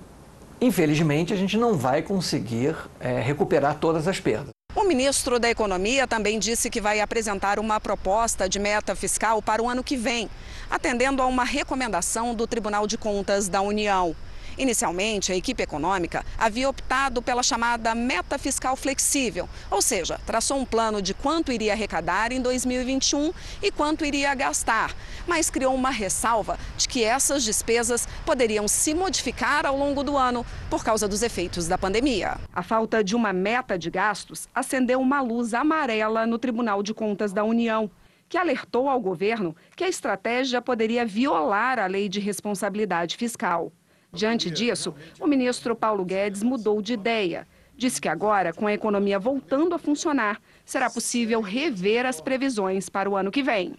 infelizmente, 0.62 1.34
a 1.34 1.36
gente 1.36 1.58
não 1.58 1.76
vai 1.76 2.02
conseguir 2.02 2.76
é, 3.00 3.20
recuperar 3.20 3.76
todas 3.80 4.08
as 4.08 4.20
perdas. 4.20 4.55
O 4.76 4.84
ministro 4.84 5.40
da 5.40 5.50
Economia 5.50 6.06
também 6.06 6.38
disse 6.38 6.70
que 6.70 6.82
vai 6.82 7.00
apresentar 7.00 7.60
uma 7.60 7.80
proposta 7.80 8.50
de 8.50 8.60
meta 8.60 8.94
fiscal 8.94 9.42
para 9.42 9.64
o 9.64 9.70
ano 9.70 9.82
que 9.82 9.96
vem, 9.96 10.30
atendendo 10.70 11.22
a 11.22 11.26
uma 11.26 11.46
recomendação 11.46 12.36
do 12.36 12.46
Tribunal 12.46 12.86
de 12.86 12.98
Contas 12.98 13.48
da 13.48 13.62
União. 13.62 14.14
Inicialmente, 14.58 15.32
a 15.32 15.36
equipe 15.36 15.62
econômica 15.62 16.26
havia 16.38 16.70
optado 16.70 17.22
pela 17.22 17.44
chamada 17.44 17.94
meta 17.94 18.38
fiscal 18.38 18.76
flexível, 18.76 19.50
ou 19.70 19.82
seja, 19.82 20.20
traçou 20.26 20.58
um 20.58 20.66
plano 20.66 21.02
de 21.02 21.14
quanto 21.14 21.52
iria 21.52 21.74
arrecadar 21.74 22.32
em 22.32 22.42
2021 22.42 23.34
e 23.62 23.72
quanto 23.72 24.06
iria 24.06 24.34
gastar, 24.34 24.96
mas 25.28 25.50
criou 25.50 25.76
uma 25.76 25.90
ressalva 25.90 26.58
de 26.78 26.88
que 26.88 27.04
essas 27.04 27.44
despesas 27.44 28.08
poderiam 28.26 28.68
se 28.68 28.94
modificar 28.94 29.66
ao 29.66 29.78
longo 29.78 30.04
do 30.04 30.18
ano 30.18 30.46
por 30.70 30.84
causa 30.84 31.08
dos 31.08 31.22
efeitos 31.22 31.68
da 31.68 31.78
pandemia. 31.78 32.38
A 32.54 32.64
falta 32.64 33.04
de 33.04 33.16
uma 33.16 33.34
meta 33.34 33.78
de 33.78 33.90
gastos 33.90 34.48
acendeu 34.56 35.00
uma 35.00 35.22
luz 35.22 35.54
amarela 35.54 36.26
no 36.26 36.40
Tribunal 36.40 36.82
de 36.82 36.94
Contas 36.94 37.34
da 37.34 37.44
União 37.44 37.90
que 38.28 38.38
alertou 38.38 38.90
ao 38.90 39.00
governo 39.00 39.56
que 39.76 39.84
a 39.84 39.90
estratégia 39.90 40.62
poderia 40.62 41.06
violar 41.06 41.78
a 41.78 41.86
lei 41.86 42.10
de 42.10 42.20
responsabilidade 42.20 43.18
fiscal. 43.18 43.72
Diante 44.16 44.50
disso, 44.50 44.96
o 45.20 45.28
ministro 45.28 45.76
Paulo 45.76 46.06
Guedes 46.06 46.42
mudou 46.42 46.82
de 46.82 46.94
ideia. 46.94 47.46
Disse 47.78 48.00
que 48.00 48.08
agora, 48.08 48.54
com 48.54 48.66
a 48.66 48.74
economia 48.74 49.20
voltando 49.20 49.76
a 49.76 49.78
funcionar, 49.78 50.40
será 50.64 50.90
possível 50.90 51.42
rever 51.42 52.06
as 52.06 52.22
previsões 52.22 52.88
para 52.88 53.10
o 53.10 53.18
ano 53.18 53.30
que 53.30 53.44
vem. 53.44 53.76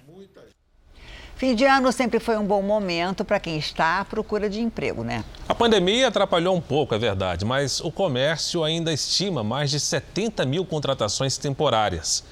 Fim 1.36 1.54
de 1.54 1.64
ano 1.64 1.90
sempre 1.92 2.18
foi 2.18 2.36
um 2.36 2.44
bom 2.44 2.62
momento 2.62 3.24
para 3.24 3.40
quem 3.40 3.58
está 3.58 4.00
à 4.00 4.04
procura 4.04 4.48
de 4.48 4.60
emprego, 4.60 5.02
né? 5.02 5.24
A 5.48 5.54
pandemia 5.54 6.08
atrapalhou 6.08 6.54
um 6.54 6.60
pouco, 6.60 6.94
é 6.94 6.98
verdade, 6.98 7.44
mas 7.44 7.80
o 7.80 7.90
comércio 7.90 8.64
ainda 8.64 8.92
estima 8.92 9.42
mais 9.42 9.70
de 9.70 9.80
70 9.80 10.44
mil 10.46 10.64
contratações 10.64 11.36
temporárias. 11.36 12.24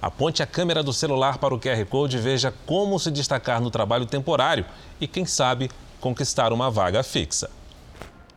Aponte 0.00 0.42
a 0.42 0.46
câmera 0.46 0.82
do 0.82 0.92
celular 0.92 1.38
para 1.38 1.54
o 1.54 1.60
QR 1.60 1.84
Code 1.86 2.16
e 2.16 2.20
veja 2.20 2.52
como 2.66 2.98
se 2.98 3.08
destacar 3.10 3.60
no 3.60 3.70
trabalho 3.70 4.04
temporário 4.04 4.64
e, 5.00 5.06
quem 5.06 5.24
sabe, 5.24 5.70
conquistar 6.02 6.52
uma 6.52 6.68
vaga 6.68 7.04
fixa. 7.04 7.48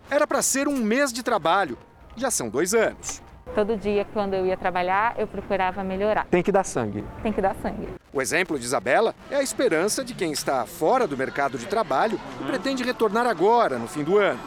Era 0.07 0.28
para 0.28 0.43
ser 0.43 0.68
um 0.68 0.78
mês 0.78 1.11
de 1.11 1.24
trabalho, 1.24 1.76
já 2.16 2.30
são 2.30 2.47
dois 2.47 2.76
anos. 2.76 3.24
Todo 3.55 3.76
dia, 3.76 4.05
quando 4.13 4.36
eu 4.36 4.45
ia 4.45 4.55
trabalhar, 4.55 5.16
eu 5.18 5.26
procurava 5.26 5.84
melhorar. 5.84 6.28
Tem 6.28 6.43
que 6.43 6.51
dar 6.51 6.63
sangue. 6.63 7.03
Tem 7.24 7.34
que 7.34 7.41
dar 7.41 7.55
sangue. 7.55 7.88
O 8.13 8.22
exemplo 8.22 8.59
de 8.59 8.66
Isabela 8.66 9.16
é 9.32 9.38
a 9.38 9.41
esperança 9.41 10.05
de 10.05 10.13
quem 10.13 10.32
está 10.32 10.66
fora 10.68 11.07
do 11.07 11.18
mercado 11.18 11.57
de 11.57 11.66
trabalho 11.66 12.20
e 12.39 12.43
pretende 12.43 12.84
retornar 12.84 13.26
agora, 13.26 13.80
no 13.80 13.88
fim 13.88 14.03
do 14.03 14.20
ano. 14.20 14.39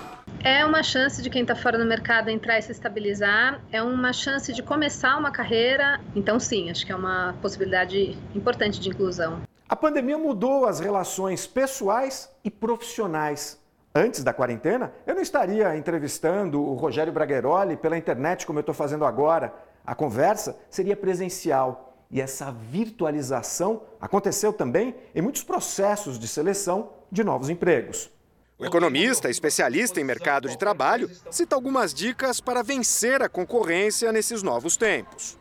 É 0.45 0.65
uma 0.65 0.85
chance 0.85 1.21
de 1.21 1.29
quem 1.29 1.43
está 1.43 1.57
fora 1.57 1.77
do 1.77 1.85
mercado 1.85 2.29
entrar 2.29 2.59
e 2.59 2.63
se 2.63 2.71
estabilizar, 2.71 3.61
é 3.73 3.83
uma 3.83 4.13
chance 4.13 4.53
de 4.53 4.63
começar 4.63 5.17
uma 5.17 5.33
carreira. 5.33 6.01
Então, 6.15 6.39
sim, 6.39 6.71
acho 6.71 6.87
que 6.87 6.93
é 6.93 6.97
uma 6.97 7.35
possibilidade 7.43 8.17
importante 8.35 8.79
de 8.79 8.89
inclusão. 8.89 9.43
A 9.69 9.77
pandemia 9.77 10.17
mudou 10.17 10.65
as 10.65 10.81
relações 10.81 11.47
pessoais 11.47 12.31
e 12.43 12.51
profissionais. 12.51 13.59
Antes 13.95 14.25
da 14.25 14.33
quarentena, 14.33 14.95
eu 15.07 15.15
não 15.15 15.21
estaria 15.21 15.77
entrevistando 15.77 16.59
o 16.63 16.75
Rogério 16.75 17.13
Bragueroli 17.13 17.77
pela 17.77 17.99
internet 17.99 18.47
como 18.47 18.59
eu 18.59 18.61
estou 18.61 18.75
fazendo 18.75 19.05
agora. 19.05 19.53
A 19.85 19.95
conversa 19.95 20.59
seria 20.71 20.97
presencial. 20.97 21.95
E 22.11 22.19
essa 22.19 22.51
virtualização 22.51 23.83
aconteceu 24.01 24.55
também 24.55 24.95
em 25.15 25.21
muitos 25.21 25.43
processos 25.43 26.19
de 26.19 26.27
seleção 26.27 26.91
de 27.13 27.23
novos 27.23 27.51
empregos. 27.51 28.11
O 28.59 28.65
economista, 28.65 29.29
especialista 29.29 30.01
em 30.01 30.05
mercado 30.05 30.49
de 30.49 30.57
trabalho, 30.57 31.11
cita 31.31 31.55
algumas 31.55 31.93
dicas 31.93 32.41
para 32.41 32.63
vencer 32.63 33.21
a 33.23 33.29
concorrência 33.29 34.11
nesses 34.13 34.43
novos 34.43 34.79
tempos. 34.79 35.39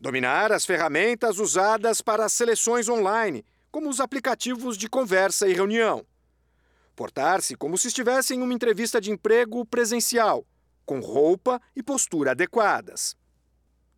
Dominar 0.00 0.50
as 0.50 0.64
ferramentas 0.64 1.38
usadas 1.38 2.00
para 2.00 2.24
as 2.24 2.32
seleções 2.32 2.88
online, 2.88 3.44
como 3.76 3.90
os 3.90 4.00
aplicativos 4.00 4.78
de 4.78 4.88
conversa 4.88 5.46
e 5.46 5.52
reunião. 5.52 6.02
Portar-se 6.94 7.54
como 7.54 7.76
se 7.76 7.88
estivesse 7.88 8.34
em 8.34 8.40
uma 8.40 8.54
entrevista 8.54 8.98
de 8.98 9.10
emprego 9.10 9.66
presencial, 9.66 10.46
com 10.86 10.98
roupa 10.98 11.60
e 11.76 11.82
postura 11.82 12.30
adequadas. 12.30 13.14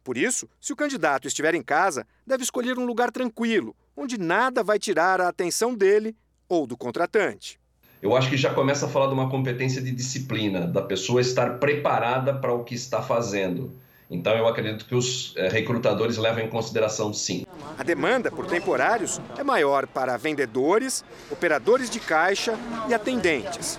Por 0.02 0.18
isso, 0.18 0.48
se 0.60 0.72
o 0.72 0.76
candidato 0.76 1.28
estiver 1.28 1.54
em 1.54 1.62
casa, 1.62 2.04
deve 2.26 2.42
escolher 2.42 2.76
um 2.76 2.84
lugar 2.84 3.12
tranquilo, 3.12 3.72
onde 3.96 4.18
nada 4.18 4.64
vai 4.64 4.80
tirar 4.80 5.20
a 5.20 5.28
atenção 5.28 5.76
dele 5.76 6.16
ou 6.48 6.66
do 6.66 6.76
contratante. 6.76 7.60
Eu 8.02 8.16
acho 8.16 8.28
que 8.30 8.36
já 8.36 8.52
começa 8.52 8.86
a 8.86 8.88
falar 8.88 9.06
de 9.06 9.14
uma 9.14 9.30
competência 9.30 9.80
de 9.80 9.92
disciplina, 9.92 10.66
da 10.66 10.82
pessoa 10.82 11.20
estar 11.20 11.60
preparada 11.60 12.34
para 12.34 12.52
o 12.52 12.64
que 12.64 12.74
está 12.74 13.00
fazendo. 13.00 13.72
Então, 14.10 14.34
eu 14.36 14.48
acredito 14.48 14.86
que 14.86 14.94
os 14.96 15.34
é, 15.36 15.48
recrutadores 15.48 16.16
levam 16.16 16.42
em 16.42 16.48
consideração, 16.48 17.12
sim. 17.12 17.44
A 17.76 17.82
demanda 17.82 18.30
por 18.30 18.46
temporários 18.46 19.20
é 19.36 19.42
maior 19.42 19.86
para 19.86 20.16
vendedores, 20.16 21.04
operadores 21.30 21.90
de 21.90 22.00
caixa 22.00 22.56
e 22.88 22.94
atendentes. 22.94 23.78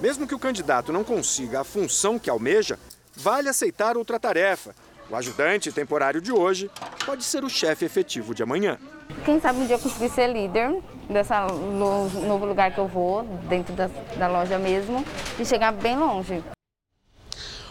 Mesmo 0.00 0.26
que 0.26 0.34
o 0.34 0.38
candidato 0.38 0.92
não 0.92 1.04
consiga 1.04 1.60
a 1.60 1.64
função 1.64 2.18
que 2.18 2.28
almeja, 2.28 2.78
vale 3.16 3.48
aceitar 3.48 3.96
outra 3.96 4.18
tarefa. 4.18 4.74
O 5.08 5.16
ajudante 5.16 5.70
temporário 5.70 6.20
de 6.20 6.32
hoje 6.32 6.70
pode 7.04 7.22
ser 7.22 7.44
o 7.44 7.48
chefe 7.48 7.84
efetivo 7.84 8.34
de 8.34 8.42
amanhã. 8.42 8.78
Quem 9.24 9.40
sabe 9.40 9.60
um 9.60 9.66
dia 9.66 9.76
eu 9.76 9.80
conseguir 9.80 10.08
ser 10.08 10.28
líder 10.32 10.82
dessa 11.08 11.46
novo 11.46 12.46
lugar 12.46 12.72
que 12.72 12.78
eu 12.78 12.88
vou, 12.88 13.22
dentro 13.48 13.74
da, 13.74 13.88
da 14.16 14.28
loja 14.28 14.58
mesmo, 14.58 15.04
e 15.38 15.44
chegar 15.44 15.72
bem 15.72 15.96
longe. 15.96 16.42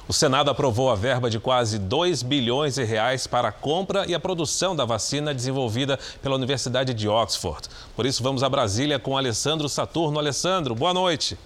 O 0.08 0.14
Senado 0.14 0.50
aprovou 0.50 0.90
a 0.90 0.96
verba 0.96 1.30
de 1.30 1.40
quase 1.40 1.78
2 1.78 2.24
bilhões 2.24 2.76
de 2.76 2.84
reais 2.84 3.28
para 3.28 3.50
a 3.50 3.52
compra 3.52 4.06
e 4.08 4.16
a 4.16 4.20
produção 4.20 4.76
da 4.76 4.84
vacina 4.84 5.34
desenvolvida 5.34 5.98
pela 6.22 6.36
Universidade 6.36 6.94
de 6.94 7.08
Oxford. 7.08 7.70
Por 7.96 8.06
isso, 8.06 8.24
vamos 8.24 8.44
a 8.44 8.50
Brasília 8.50 9.00
com 9.00 9.16
Alessandro 9.16 9.70
Saturno. 9.70 10.20
Alessandro, 10.20 10.74
boa 10.74 10.94
noite. 10.94 11.38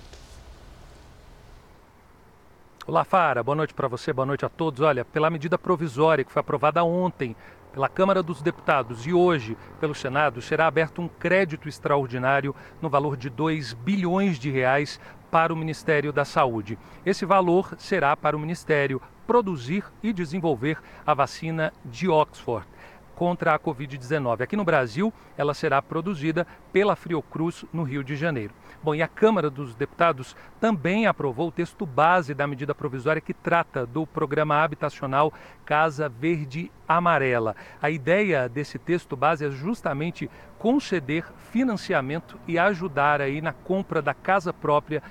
Olá, 2.88 3.04
Fara. 3.04 3.44
Boa 3.44 3.56
noite 3.56 3.74
para 3.74 3.88
você, 3.88 4.14
boa 4.14 4.26
noite 4.26 4.46
a 4.46 4.50
todos. 4.50 4.80
Olha, 4.82 5.04
pela 5.04 5.30
medida 5.30 5.58
provisória 5.58 6.24
que 6.24 6.32
foi 6.32 6.40
aprovada 6.40 6.84
ontem 6.84 7.36
pela 7.74 7.90
Câmara 7.90 8.24
dos 8.24 8.42
Deputados 8.42 9.06
e 9.06 9.12
hoje 9.12 9.58
pelo 9.82 9.94
Senado, 9.94 10.42
será 10.42 10.66
aberto 10.66 11.02
um 11.02 11.10
crédito 11.10 11.68
extraordinário 11.68 12.56
no 12.82 12.88
valor 12.88 13.18
de 13.18 13.30
2 13.30 13.74
bilhões 13.74 14.40
de 14.40 14.50
reais 14.50 14.98
para 15.36 15.52
o 15.52 15.58
Ministério 15.58 16.14
da 16.14 16.24
Saúde. 16.24 16.80
Esse 17.06 17.26
valor 17.26 17.76
será 17.78 18.16
para 18.16 18.38
o 18.38 18.40
Ministério 18.40 19.02
produzir 19.28 19.84
e 20.02 20.14
desenvolver 20.14 20.82
a 21.06 21.14
vacina 21.14 21.74
de 21.84 22.08
Oxford 22.08 22.66
contra 23.14 23.54
a 23.54 23.60
Covid-19. 23.60 24.42
Aqui 24.42 24.56
no 24.56 24.64
Brasil, 24.64 25.14
ela 25.38 25.54
será 25.54 25.82
produzida 25.82 26.48
pela 26.72 26.96
Fiocruz, 26.96 27.66
no 27.74 27.84
Rio 27.84 28.04
de 28.04 28.16
Janeiro. 28.16 28.54
Bom, 28.84 28.94
e 28.94 29.02
a 29.02 29.08
Câmara 29.08 29.50
dos 29.50 29.74
Deputados 29.74 30.36
também 30.60 31.08
aprovou 31.08 31.48
o 31.48 31.52
texto 31.52 31.86
base 31.86 32.34
da 32.34 32.46
medida 32.46 32.76
provisória 32.76 33.22
que 33.22 33.34
trata 33.34 33.86
do 33.86 34.06
programa 34.06 34.64
habitacional 34.64 35.34
Casa 35.66 36.08
Verde 36.08 36.72
Amarela. 36.88 37.56
A 37.82 37.90
ideia 37.90 38.48
desse 38.48 38.78
texto 38.78 39.16
base 39.16 39.46
é 39.46 39.50
justamente 39.50 40.30
conceder 40.60 41.26
financiamento 41.52 42.40
e 42.48 42.60
ajudar 42.60 43.22
aí 43.22 43.42
na 43.42 43.54
compra 43.54 44.02
da 44.02 44.14
casa 44.14 44.54
própria 44.54 45.02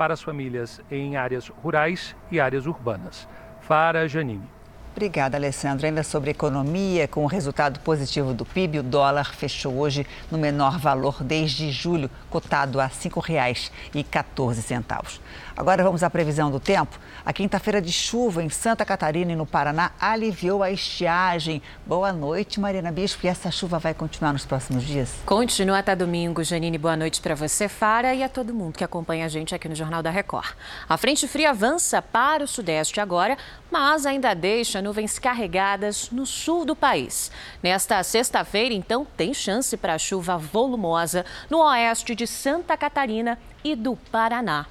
para 0.00 0.14
as 0.14 0.22
famílias 0.22 0.80
em 0.90 1.18
áreas 1.18 1.48
rurais 1.48 2.16
e 2.30 2.40
áreas 2.40 2.64
urbanas. 2.64 3.28
Fara 3.60 4.08
Janine. 4.08 4.48
Obrigada, 4.92 5.36
Alessandro. 5.36 5.86
Ainda 5.86 6.02
sobre 6.02 6.30
economia, 6.30 7.06
com 7.06 7.24
o 7.24 7.26
resultado 7.26 7.80
positivo 7.80 8.34
do 8.34 8.44
PIB, 8.44 8.80
o 8.80 8.82
dólar 8.82 9.34
fechou 9.34 9.78
hoje 9.78 10.06
no 10.30 10.36
menor 10.36 10.78
valor 10.78 11.22
desde 11.22 11.70
julho, 11.70 12.10
cotado 12.28 12.80
a 12.80 12.86
R$ 12.86 12.92
5,14. 12.92 15.20
Agora 15.56 15.84
vamos 15.84 16.02
à 16.02 16.10
previsão 16.10 16.50
do 16.50 16.58
tempo. 16.58 16.98
A 17.24 17.32
quinta-feira 17.32 17.82
de 17.82 17.92
chuva 17.92 18.42
em 18.42 18.48
Santa 18.48 18.84
Catarina 18.84 19.32
e 19.32 19.36
no 19.36 19.46
Paraná 19.46 19.92
aliviou 20.00 20.62
a 20.62 20.70
estiagem. 20.70 21.62
Boa 21.86 22.12
noite, 22.12 22.58
Marina 22.58 22.90
Bispo. 22.90 23.26
E 23.26 23.28
essa 23.28 23.50
chuva 23.50 23.78
vai 23.78 23.94
continuar 23.94 24.32
nos 24.32 24.46
próximos 24.46 24.84
dias? 24.84 25.14
Continua 25.24 25.78
até 25.78 25.94
domingo. 25.94 26.42
Janine, 26.42 26.78
boa 26.78 26.96
noite 26.96 27.20
para 27.20 27.34
você, 27.34 27.68
Fara, 27.68 28.14
e 28.14 28.22
a 28.22 28.28
todo 28.28 28.54
mundo 28.54 28.76
que 28.76 28.84
acompanha 28.84 29.26
a 29.26 29.28
gente 29.28 29.54
aqui 29.54 29.68
no 29.68 29.74
Jornal 29.74 30.02
da 30.02 30.10
Record. 30.10 30.54
A 30.88 30.96
frente 30.96 31.28
fria 31.28 31.50
avança 31.50 32.00
para 32.00 32.42
o 32.42 32.48
sudeste 32.48 33.00
agora, 33.00 33.36
mas 33.70 34.06
ainda 34.06 34.34
deixa 34.34 34.82
nuvens 34.82 35.18
carregadas 35.18 36.10
no 36.10 36.26
sul 36.26 36.64
do 36.64 36.74
país. 36.74 37.30
Nesta 37.62 38.02
sexta-feira, 38.02 38.74
então, 38.74 39.06
tem 39.16 39.32
chance 39.32 39.76
para 39.76 39.98
chuva 39.98 40.36
volumosa 40.36 41.24
no 41.48 41.58
oeste 41.58 42.14
de 42.14 42.26
Santa 42.26 42.76
Catarina 42.76 43.38
e 43.62 43.74
do 43.74 43.96
Paraná. 43.96 44.66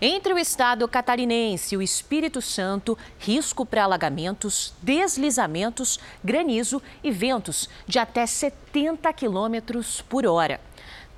Entre 0.00 0.32
o 0.32 0.38
estado 0.38 0.86
catarinense 0.86 1.74
e 1.74 1.78
o 1.78 1.82
Espírito 1.82 2.42
Santo, 2.42 2.96
risco 3.18 3.64
para 3.64 3.84
alagamentos, 3.84 4.74
deslizamentos, 4.82 5.98
granizo 6.22 6.82
e 7.02 7.10
ventos 7.10 7.68
de 7.86 7.98
até 7.98 8.26
70 8.26 9.12
quilômetros 9.12 10.02
por 10.02 10.26
hora. 10.26 10.60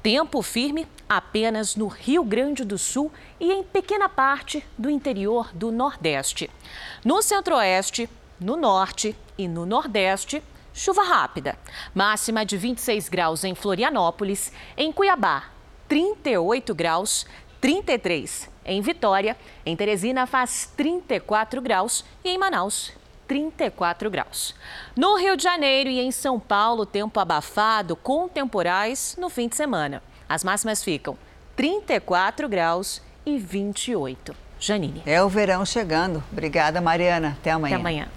Tempo 0.02 0.42
firme 0.42 0.86
apenas 1.08 1.76
no 1.76 1.86
Rio 1.86 2.24
Grande 2.24 2.64
do 2.64 2.78
Sul 2.78 3.10
e 3.38 3.52
em 3.52 3.62
pequena 3.62 4.08
parte 4.08 4.64
do 4.76 4.90
interior 4.90 5.50
do 5.54 5.70
Nordeste. 5.70 6.50
No 7.04 7.22
Centro-Oeste, 7.22 8.08
no 8.40 8.56
Norte 8.56 9.16
e 9.36 9.46
no 9.46 9.66
Nordeste, 9.66 10.42
chuva 10.72 11.02
rápida. 11.02 11.58
Máxima 11.94 12.44
de 12.44 12.56
26 12.56 13.08
graus 13.08 13.44
em 13.44 13.54
Florianópolis, 13.54 14.52
em 14.76 14.92
Cuiabá, 14.92 15.50
38 15.88 16.74
graus, 16.74 17.26
33 17.60 18.50
em 18.64 18.80
Vitória, 18.80 19.36
em 19.64 19.76
Teresina 19.76 20.26
faz 20.26 20.72
34 20.76 21.60
graus 21.60 22.04
e 22.24 22.30
em 22.30 22.38
Manaus 22.38 22.92
34 23.26 24.10
graus. 24.10 24.54
No 24.96 25.16
Rio 25.16 25.36
de 25.36 25.42
Janeiro 25.42 25.90
e 25.90 26.00
em 26.00 26.10
São 26.10 26.38
Paulo, 26.38 26.86
tempo 26.86 27.18
abafado 27.18 27.96
com 27.96 28.28
temporais 28.28 29.16
no 29.18 29.28
fim 29.28 29.48
de 29.48 29.56
semana. 29.56 30.02
As 30.34 30.42
máximas 30.42 30.82
ficam 30.82 31.16
34 31.54 32.48
graus 32.48 33.00
e 33.24 33.38
28. 33.38 34.34
Janine. 34.58 35.00
É 35.06 35.22
o 35.22 35.28
verão 35.28 35.64
chegando. 35.64 36.24
Obrigada, 36.32 36.80
Mariana. 36.80 37.36
Até 37.40 37.52
amanhã. 37.52 37.76
Até 37.76 37.80
amanhã. 37.80 38.08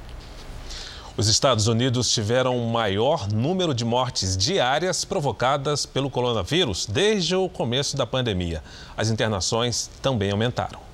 Os 1.15 1.27
Estados 1.27 1.67
Unidos 1.67 2.11
tiveram 2.11 2.57
o 2.57 2.71
maior 2.71 3.27
número 3.31 3.71
de 3.71 3.85
mortes 3.85 4.35
diárias 4.35 5.05
provocadas 5.05 5.85
pelo 5.85 6.09
coronavírus 6.09 6.87
desde 6.87 7.35
o 7.35 7.47
começo 7.47 7.95
da 7.95 8.07
pandemia. 8.07 8.63
As 8.97 9.11
internações 9.11 9.87
também 10.01 10.31
aumentaram. 10.31 10.86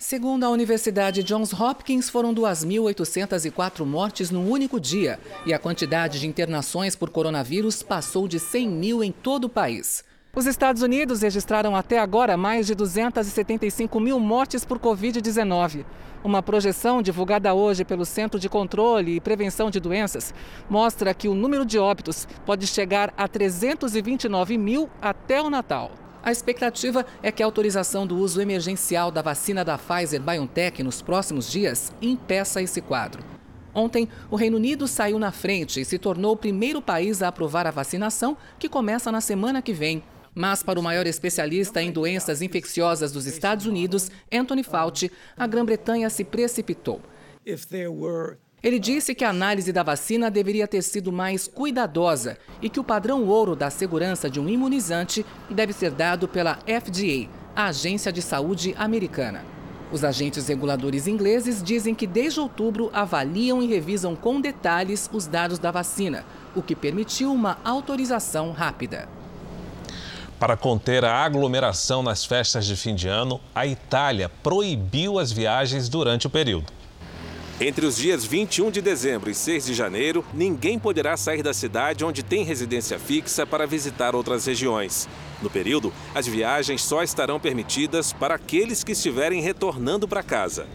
Segundo 0.00 0.44
a 0.44 0.48
Universidade 0.50 1.24
Johns 1.24 1.52
Hopkins, 1.52 2.08
foram 2.08 2.32
2.804 2.32 3.84
mortes 3.84 4.30
num 4.30 4.48
único 4.48 4.78
dia 4.78 5.18
e 5.44 5.52
a 5.52 5.58
quantidade 5.58 6.20
de 6.20 6.28
internações 6.28 6.94
por 6.94 7.10
coronavírus 7.10 7.82
passou 7.82 8.28
de 8.28 8.38
100 8.38 8.68
mil 8.68 9.02
em 9.02 9.10
todo 9.10 9.46
o 9.46 9.48
país. 9.48 10.04
Os 10.36 10.46
Estados 10.46 10.82
Unidos 10.82 11.22
registraram 11.22 11.74
até 11.74 11.98
agora 11.98 12.36
mais 12.36 12.68
de 12.68 12.76
275 12.76 13.98
mil 13.98 14.20
mortes 14.20 14.64
por 14.64 14.78
Covid-19. 14.78 15.84
Uma 16.22 16.44
projeção 16.44 17.02
divulgada 17.02 17.52
hoje 17.52 17.84
pelo 17.84 18.04
Centro 18.04 18.38
de 18.38 18.48
Controle 18.48 19.16
e 19.16 19.20
Prevenção 19.20 19.68
de 19.68 19.80
Doenças 19.80 20.32
mostra 20.70 21.12
que 21.12 21.26
o 21.26 21.34
número 21.34 21.66
de 21.66 21.76
óbitos 21.76 22.28
pode 22.46 22.68
chegar 22.68 23.12
a 23.16 23.26
329 23.26 24.56
mil 24.56 24.88
até 25.02 25.42
o 25.42 25.50
Natal. 25.50 25.90
A 26.22 26.32
expectativa 26.32 27.06
é 27.22 27.30
que 27.30 27.42
a 27.42 27.46
autorização 27.46 28.06
do 28.06 28.16
uso 28.16 28.40
emergencial 28.40 29.10
da 29.10 29.22
vacina 29.22 29.64
da 29.64 29.78
Pfizer 29.78 30.20
BioNTech 30.20 30.82
nos 30.82 31.00
próximos 31.00 31.50
dias 31.50 31.92
impeça 32.02 32.60
esse 32.60 32.80
quadro. 32.80 33.22
Ontem, 33.74 34.08
o 34.30 34.36
Reino 34.36 34.56
Unido 34.56 34.88
saiu 34.88 35.18
na 35.18 35.30
frente 35.30 35.80
e 35.80 35.84
se 35.84 35.98
tornou 35.98 36.32
o 36.32 36.36
primeiro 36.36 36.82
país 36.82 37.22
a 37.22 37.28
aprovar 37.28 37.66
a 37.66 37.70
vacinação, 37.70 38.36
que 38.58 38.68
começa 38.68 39.12
na 39.12 39.20
semana 39.20 39.62
que 39.62 39.72
vem. 39.72 40.02
Mas, 40.34 40.62
para 40.62 40.80
o 40.80 40.82
maior 40.82 41.06
especialista 41.06 41.80
em 41.80 41.92
doenças 41.92 42.42
infecciosas 42.42 43.12
dos 43.12 43.26
Estados 43.26 43.66
Unidos, 43.66 44.10
Anthony 44.32 44.64
Fauci, 44.64 45.12
a 45.36 45.46
Grã-Bretanha 45.46 46.10
se 46.10 46.24
precipitou. 46.24 47.00
Ele 48.62 48.78
disse 48.80 49.14
que 49.14 49.24
a 49.24 49.30
análise 49.30 49.72
da 49.72 49.84
vacina 49.84 50.30
deveria 50.30 50.66
ter 50.66 50.82
sido 50.82 51.12
mais 51.12 51.46
cuidadosa 51.46 52.36
e 52.60 52.68
que 52.68 52.80
o 52.80 52.84
padrão 52.84 53.24
ouro 53.24 53.54
da 53.54 53.70
segurança 53.70 54.28
de 54.28 54.40
um 54.40 54.48
imunizante 54.48 55.24
deve 55.48 55.72
ser 55.72 55.92
dado 55.92 56.26
pela 56.26 56.56
FDA, 56.66 57.28
a 57.54 57.66
Agência 57.66 58.12
de 58.12 58.20
Saúde 58.20 58.74
Americana. 58.76 59.44
Os 59.92 60.04
agentes 60.04 60.48
reguladores 60.48 61.06
ingleses 61.06 61.62
dizem 61.62 61.94
que 61.94 62.06
desde 62.06 62.40
outubro 62.40 62.90
avaliam 62.92 63.62
e 63.62 63.66
revisam 63.66 64.14
com 64.16 64.40
detalhes 64.40 65.08
os 65.12 65.26
dados 65.26 65.58
da 65.58 65.70
vacina, 65.70 66.26
o 66.54 66.60
que 66.60 66.74
permitiu 66.74 67.32
uma 67.32 67.58
autorização 67.64 68.50
rápida. 68.50 69.08
Para 70.38 70.56
conter 70.56 71.04
a 71.04 71.14
aglomeração 71.24 72.02
nas 72.02 72.24
festas 72.24 72.66
de 72.66 72.76
fim 72.76 72.94
de 72.94 73.08
ano, 73.08 73.40
a 73.54 73.66
Itália 73.66 74.28
proibiu 74.28 75.18
as 75.18 75.32
viagens 75.32 75.88
durante 75.88 76.26
o 76.26 76.30
período. 76.30 76.77
Entre 77.60 77.84
os 77.84 77.96
dias 77.96 78.24
21 78.24 78.70
de 78.70 78.80
dezembro 78.80 79.28
e 79.28 79.34
6 79.34 79.66
de 79.66 79.74
janeiro, 79.74 80.24
ninguém 80.32 80.78
poderá 80.78 81.16
sair 81.16 81.42
da 81.42 81.52
cidade 81.52 82.04
onde 82.04 82.22
tem 82.22 82.44
residência 82.44 83.00
fixa 83.00 83.44
para 83.44 83.66
visitar 83.66 84.14
outras 84.14 84.46
regiões. 84.46 85.08
No 85.42 85.50
período, 85.50 85.92
as 86.14 86.24
viagens 86.28 86.82
só 86.82 87.02
estarão 87.02 87.40
permitidas 87.40 88.12
para 88.12 88.36
aqueles 88.36 88.84
que 88.84 88.92
estiverem 88.92 89.42
retornando 89.42 90.06
para 90.06 90.22
casa. 90.22 90.68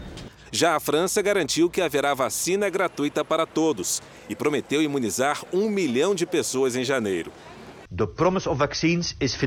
Já 0.52 0.76
a 0.76 0.80
França 0.80 1.22
garantiu 1.22 1.70
que 1.70 1.80
haverá 1.80 2.12
vacina 2.12 2.68
gratuita 2.68 3.24
para 3.24 3.46
todos 3.46 4.02
e 4.28 4.36
prometeu 4.36 4.82
imunizar 4.82 5.42
um 5.54 5.70
milhão 5.70 6.14
de 6.14 6.26
pessoas 6.26 6.76
em 6.76 6.84
janeiro. 6.84 7.32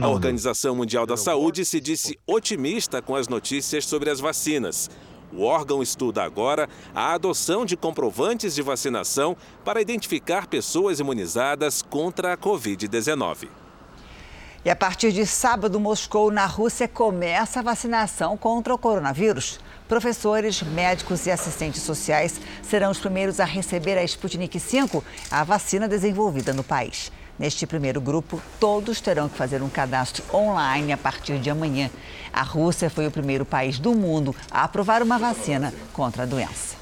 A 0.02 0.10
Organização 0.10 0.76
Mundial 0.76 1.06
da 1.06 1.16
Saúde 1.18 1.64
se 1.66 1.80
disse 1.80 2.18
otimista 2.26 3.00
com 3.00 3.16
as 3.16 3.28
notícias 3.28 3.86
sobre 3.86 4.10
as 4.10 4.20
vacinas. 4.20 4.90
O 5.34 5.44
órgão 5.44 5.84
estuda 5.84 6.24
agora 6.24 6.70
a 6.96 7.14
adoção 7.14 7.66
de 7.66 7.76
comprovantes 7.76 8.56
de 8.56 8.62
vacinação 8.62 9.36
para 9.64 9.82
identificar 9.82 10.48
pessoas 10.48 11.00
imunizadas 11.00 11.82
contra 11.82 12.34
a 12.34 12.38
Covid-19. 12.38 13.50
E 14.64 14.70
a 14.70 14.76
partir 14.76 15.12
de 15.12 15.26
sábado, 15.26 15.80
Moscou, 15.80 16.32
na 16.32 16.46
Rússia, 16.46 16.88
começa 16.88 17.60
a 17.60 17.64
vacinação 17.64 18.36
contra 18.36 18.74
o 18.74 18.78
coronavírus. 18.78 19.60
Professores, 19.88 20.62
médicos 20.62 21.26
e 21.26 21.32
assistentes 21.32 21.84
sociais 21.84 22.42
serão 22.62 22.92
os 22.92 23.00
primeiros 23.00 23.40
a 23.40 23.46
receber 23.46 23.98
a 23.98 24.04
Sputnik 24.04 24.58
V, 24.60 25.02
a 25.32 25.44
vacina 25.44 25.88
desenvolvida 25.88 26.54
no 26.54 26.64
país. 26.64 27.12
Neste 27.40 27.68
primeiro 27.68 28.02
grupo, 28.02 28.42
todos 28.60 29.00
terão 29.00 29.30
que 29.30 29.38
fazer 29.38 29.62
um 29.62 29.70
cadastro 29.70 30.24
online 30.34 30.92
a 30.92 30.98
partir 30.98 31.40
de 31.40 31.50
amanhã. 31.50 31.90
A 32.34 32.42
Rússia 32.42 32.90
foi 32.90 33.06
o 33.06 33.12
primeiro 33.12 33.46
país 33.46 33.78
do 33.78 33.94
mundo 33.94 34.36
a 34.50 34.64
aprovar 34.64 35.04
uma 35.04 35.20
vacina 35.20 35.74
contra 35.94 36.24
a 36.24 36.26
doença. 36.26 36.76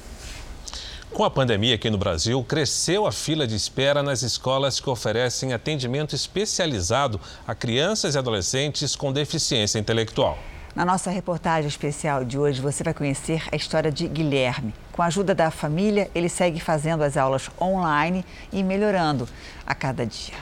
Com 1.12 1.24
a 1.24 1.30
pandemia 1.30 1.74
aqui 1.74 1.88
no 1.88 1.96
Brasil, 1.96 2.42
cresceu 2.44 3.06
a 3.06 3.12
fila 3.12 3.46
de 3.46 3.54
espera 3.54 4.02
nas 4.02 4.22
escolas 4.22 4.80
que 4.80 4.90
oferecem 4.90 5.52
atendimento 5.52 6.14
especializado 6.14 7.20
a 7.46 7.54
crianças 7.54 8.14
e 8.14 8.18
adolescentes 8.18 8.96
com 8.96 9.12
deficiência 9.12 9.78
intelectual. 9.78 10.38
Na 10.76 10.84
nossa 10.84 11.10
reportagem 11.10 11.68
especial 11.68 12.22
de 12.22 12.38
hoje, 12.38 12.60
você 12.60 12.84
vai 12.84 12.92
conhecer 12.92 13.42
a 13.50 13.56
história 13.56 13.90
de 13.90 14.06
Guilherme. 14.06 14.74
Com 14.92 15.00
a 15.00 15.06
ajuda 15.06 15.34
da 15.34 15.50
família, 15.50 16.10
ele 16.14 16.28
segue 16.28 16.60
fazendo 16.60 17.02
as 17.02 17.16
aulas 17.16 17.48
online 17.58 18.22
e 18.52 18.62
melhorando 18.62 19.26
a 19.66 19.74
cada 19.74 20.04
dia. 20.04 20.34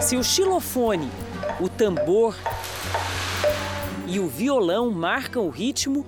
Se 0.00 0.16
o 0.16 0.24
xilofone, 0.24 1.10
o 1.60 1.68
tambor 1.68 2.34
e 4.06 4.18
o 4.18 4.26
violão 4.26 4.90
marcam 4.90 5.42
o 5.42 5.50
ritmo, 5.50 6.06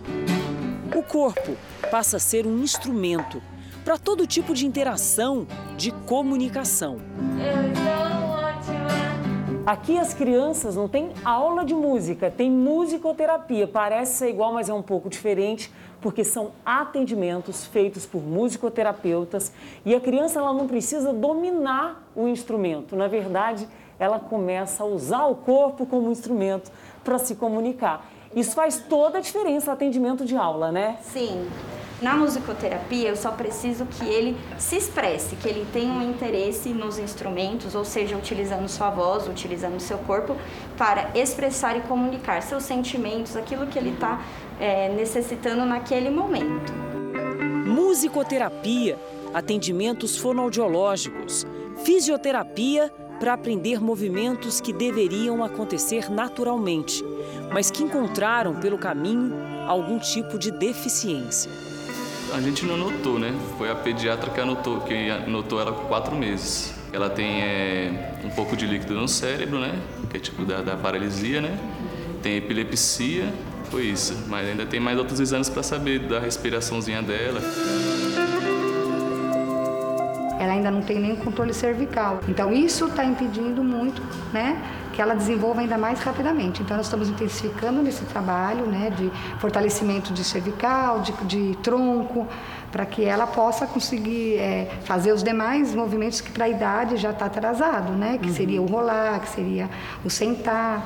o 0.96 1.02
corpo 1.02 1.54
passa 1.90 2.16
a 2.16 2.20
ser 2.20 2.46
um 2.46 2.62
instrumento 2.62 3.42
para 3.84 3.98
todo 3.98 4.26
tipo 4.26 4.54
de 4.54 4.64
interação, 4.64 5.46
de 5.76 5.90
comunicação. 5.90 6.96
Aqui 9.64 9.96
as 9.96 10.12
crianças 10.12 10.74
não 10.74 10.88
têm 10.88 11.12
aula 11.24 11.64
de 11.64 11.72
música, 11.72 12.28
tem 12.28 12.50
musicoterapia. 12.50 13.64
Parece 13.68 14.14
ser 14.14 14.30
igual, 14.30 14.52
mas 14.52 14.68
é 14.68 14.74
um 14.74 14.82
pouco 14.82 15.08
diferente, 15.08 15.72
porque 16.00 16.24
são 16.24 16.50
atendimentos 16.66 17.64
feitos 17.64 18.04
por 18.04 18.20
musicoterapeutas 18.20 19.52
e 19.84 19.94
a 19.94 20.00
criança 20.00 20.40
ela 20.40 20.52
não 20.52 20.66
precisa 20.66 21.12
dominar 21.12 22.02
o 22.16 22.26
instrumento. 22.26 22.96
Na 22.96 23.06
verdade, 23.06 23.68
ela 24.00 24.18
começa 24.18 24.82
a 24.82 24.86
usar 24.86 25.26
o 25.26 25.36
corpo 25.36 25.86
como 25.86 26.10
instrumento 26.10 26.72
para 27.04 27.16
se 27.18 27.36
comunicar. 27.36 28.04
Isso 28.34 28.56
faz 28.56 28.78
toda 28.88 29.18
a 29.18 29.20
diferença 29.20 29.66
no 29.66 29.72
atendimento 29.74 30.24
de 30.24 30.36
aula, 30.36 30.72
né? 30.72 30.98
Sim. 31.02 31.48
Na 32.02 32.16
musicoterapia, 32.16 33.10
eu 33.10 33.16
só 33.16 33.30
preciso 33.30 33.86
que 33.86 34.04
ele 34.04 34.36
se 34.58 34.74
expresse, 34.74 35.36
que 35.36 35.48
ele 35.48 35.64
tenha 35.72 35.92
um 35.92 36.10
interesse 36.10 36.70
nos 36.70 36.98
instrumentos, 36.98 37.76
ou 37.76 37.84
seja, 37.84 38.16
utilizando 38.16 38.68
sua 38.68 38.90
voz, 38.90 39.28
utilizando 39.28 39.78
seu 39.78 39.98
corpo, 39.98 40.36
para 40.76 41.12
expressar 41.14 41.76
e 41.76 41.80
comunicar 41.82 42.42
seus 42.42 42.64
sentimentos, 42.64 43.36
aquilo 43.36 43.68
que 43.68 43.78
ele 43.78 43.90
está 43.90 44.20
é, 44.58 44.88
necessitando 44.88 45.64
naquele 45.64 46.10
momento. 46.10 46.72
Musicoterapia, 47.66 48.98
atendimentos 49.32 50.18
fonoaudiológicos, 50.18 51.46
fisioterapia 51.84 52.92
para 53.20 53.34
aprender 53.34 53.80
movimentos 53.80 54.60
que 54.60 54.72
deveriam 54.72 55.44
acontecer 55.44 56.10
naturalmente, 56.10 57.04
mas 57.52 57.70
que 57.70 57.84
encontraram 57.84 58.56
pelo 58.56 58.76
caminho 58.76 59.36
algum 59.68 60.00
tipo 60.00 60.36
de 60.36 60.50
deficiência 60.50 61.71
a 62.34 62.40
gente 62.40 62.64
não 62.64 62.76
notou, 62.76 63.18
né? 63.18 63.34
Foi 63.58 63.70
a 63.70 63.74
pediatra 63.74 64.30
que 64.30 64.40
anotou, 64.40 64.80
que 64.80 65.10
anotou 65.10 65.60
ela 65.60 65.72
com 65.72 65.86
quatro 65.86 66.16
meses. 66.16 66.74
Ela 66.92 67.10
tem 67.10 67.42
é, 67.42 68.14
um 68.24 68.30
pouco 68.30 68.56
de 68.56 68.66
líquido 68.66 68.94
no 68.94 69.06
cérebro, 69.06 69.58
né? 69.58 69.78
Que 70.10 70.16
é 70.16 70.20
tipo 70.20 70.44
da, 70.44 70.62
da 70.62 70.76
paralisia, 70.76 71.40
né? 71.40 71.58
Tem 72.22 72.36
epilepsia, 72.36 73.32
foi 73.70 73.84
isso. 73.84 74.16
Mas 74.28 74.48
ainda 74.48 74.64
tem 74.64 74.80
mais 74.80 74.98
outros 74.98 75.20
exames 75.20 75.48
para 75.48 75.62
saber 75.62 76.00
da 76.00 76.18
respiraçãozinha 76.18 77.02
dela. 77.02 77.40
Ela 80.38 80.52
ainda 80.52 80.70
não 80.70 80.82
tem 80.82 80.98
nem 80.98 81.14
controle 81.16 81.52
cervical. 81.52 82.20
Então 82.28 82.52
isso 82.52 82.86
está 82.86 83.04
impedindo 83.04 83.62
muito, 83.62 84.02
né? 84.32 84.60
Que 84.92 85.00
ela 85.00 85.14
desenvolva 85.14 85.60
ainda 85.60 85.78
mais 85.78 86.00
rapidamente. 86.00 86.62
Então, 86.62 86.76
nós 86.76 86.86
estamos 86.86 87.08
intensificando 87.08 87.82
nesse 87.82 88.04
trabalho 88.04 88.66
né, 88.66 88.90
de 88.90 89.10
fortalecimento 89.38 90.12
de 90.12 90.22
cervical, 90.22 91.00
de, 91.00 91.12
de 91.24 91.56
tronco, 91.56 92.26
para 92.70 92.86
que 92.86 93.04
ela 93.04 93.26
possa 93.26 93.66
conseguir 93.66 94.38
é, 94.38 94.70
fazer 94.84 95.12
os 95.12 95.22
demais 95.22 95.74
movimentos 95.74 96.20
que 96.20 96.30
para 96.30 96.46
a 96.46 96.48
idade 96.48 96.96
já 96.96 97.10
está 97.10 97.26
atrasado, 97.26 97.92
né? 97.92 98.18
Que 98.18 98.28
uhum. 98.28 98.34
seria 98.34 98.62
o 98.62 98.66
rolar, 98.66 99.20
que 99.20 99.28
seria 99.28 99.68
o 100.02 100.08
sentar. 100.08 100.82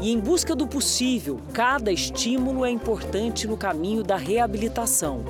E 0.00 0.12
em 0.12 0.20
busca 0.20 0.54
do 0.54 0.66
possível, 0.68 1.40
cada 1.52 1.90
estímulo 1.90 2.64
é 2.64 2.70
importante 2.70 3.48
no 3.48 3.56
caminho 3.56 4.04
da 4.04 4.16
reabilitação. 4.16 5.24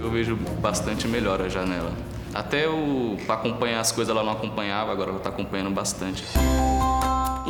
Eu 0.00 0.10
vejo 0.10 0.34
bastante 0.60 1.06
melhora 1.06 1.50
já 1.50 1.66
nela. 1.66 1.92
Até 2.32 2.66
o 2.68 3.18
para 3.26 3.34
acompanhar 3.34 3.80
as 3.80 3.92
coisas 3.92 4.14
ela 4.14 4.24
não 4.24 4.32
acompanhava, 4.32 4.92
agora 4.92 5.10
ela 5.10 5.18
está 5.18 5.28
acompanhando 5.28 5.70
bastante 5.70 6.24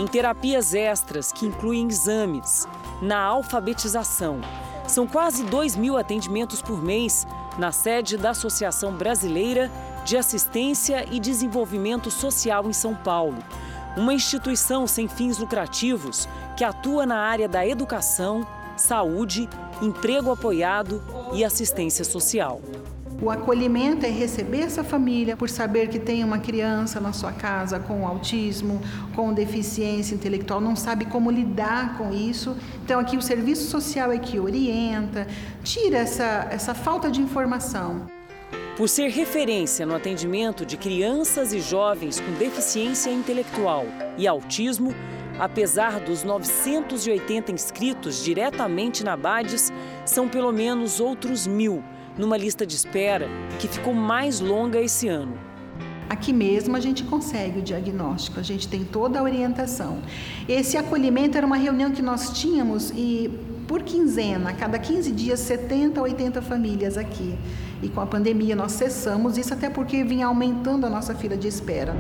em 0.01 0.07
terapias 0.07 0.73
extras, 0.73 1.31
que 1.31 1.45
incluem 1.45 1.87
exames, 1.87 2.67
na 3.03 3.19
alfabetização. 3.19 4.41
São 4.89 5.07
quase 5.07 5.45
2 5.45 5.77
mil 5.77 5.99
atendimentos 5.99 6.63
por 6.63 6.83
mês 6.83 7.27
na 7.59 7.71
sede 7.71 8.17
da 8.17 8.31
Associação 8.31 8.95
Brasileira 8.95 9.71
de 10.05 10.17
Assistência 10.17 11.07
e 11.11 11.21
Desenvolvimento 11.21 12.11
Social 12.11 12.67
em 12.67 12.73
São 12.73 12.95
Paulo, 12.95 13.37
uma 13.95 14.15
instituição 14.15 14.87
sem 14.87 15.07
fins 15.07 15.37
lucrativos 15.37 16.27
que 16.57 16.65
atua 16.65 17.05
na 17.05 17.19
área 17.19 17.47
da 17.47 17.67
educação, 17.67 18.47
saúde, 18.77 19.49
emprego 19.83 20.33
apoiado 20.33 21.03
e 21.35 21.45
assistência 21.45 22.05
social. 22.05 22.63
O 23.23 23.29
acolhimento 23.29 24.07
é 24.07 24.09
receber 24.09 24.63
essa 24.63 24.83
família 24.83 25.37
por 25.37 25.51
saber 25.51 25.89
que 25.89 25.99
tem 25.99 26.25
uma 26.25 26.39
criança 26.39 26.99
na 26.99 27.13
sua 27.13 27.33
casa 27.33 27.79
com 27.79 28.07
autismo, 28.07 28.81
com 29.15 29.35
deficiência 29.35 30.15
intelectual, 30.15 30.59
não 30.59 30.75
sabe 30.75 31.05
como 31.05 31.31
lidar 31.31 31.99
com 31.99 32.15
isso. 32.15 32.57
Então, 32.83 32.99
aqui 32.99 33.19
o 33.19 33.23
serviço 33.23 33.69
social 33.69 34.11
é 34.11 34.19
que 34.19 34.41
orienta, 34.41 35.27
tira 35.63 35.99
essa, 35.99 36.49
essa 36.51 36.73
falta 36.73 37.11
de 37.11 37.21
informação. 37.21 38.07
Por 38.75 38.89
ser 38.89 39.11
referência 39.11 39.85
no 39.85 39.95
atendimento 39.95 40.65
de 40.65 40.79
crianças 40.79 41.53
e 41.53 41.61
jovens 41.61 42.21
com 42.21 42.33
deficiência 42.33 43.11
intelectual 43.11 43.85
e 44.17 44.27
autismo, 44.27 44.95
apesar 45.39 46.01
dos 46.01 46.25
980 46.25 47.53
inscritos 47.53 48.25
diretamente 48.25 49.05
na 49.05 49.15
BADES, 49.15 49.71
são 50.07 50.27
pelo 50.27 50.51
menos 50.53 51.01
outros 51.01 51.47
mil 51.47 51.85
numa 52.17 52.37
lista 52.37 52.67
de 52.67 52.77
espera 52.77 53.29
que 53.59 53.69
ficou 53.69 53.95
mais 53.95 54.41
longa 54.41 54.81
esse 54.81 55.09
ano. 55.09 55.51
Aqui 56.11 56.33
mesmo 56.33 56.77
a 56.77 56.81
gente 56.81 57.05
consegue 57.05 57.61
o 57.61 57.63
diagnóstico, 57.63 58.41
a 58.41 58.43
gente 58.43 58.67
tem 58.67 58.85
toda 58.85 59.21
a 59.21 59.23
orientação. 59.23 59.99
Esse 60.49 60.77
acolhimento 60.77 61.39
era 61.39 61.47
uma 61.47 61.57
reunião 61.57 61.93
que 61.93 62.03
nós 62.03 62.31
tínhamos 62.31 62.91
e 62.91 63.31
por 63.69 63.83
quinzena, 63.83 64.53
cada 64.53 64.77
15 64.77 65.13
dias, 65.13 65.39
70, 65.39 66.03
80 66.03 66.43
famílias 66.43 66.99
aqui. 66.99 67.39
E 67.81 67.89
com 67.89 68.01
a 68.01 68.07
pandemia 68.07 68.57
nós 68.57 68.73
cessamos 68.73 69.39
isso 69.39 69.55
até 69.55 69.71
porque 69.71 70.03
vinha 70.03 70.27
aumentando 70.27 70.85
a 70.85 70.91
nossa 70.91 71.15
fila 71.15 71.37
de 71.37 71.47
espera. 71.47 71.95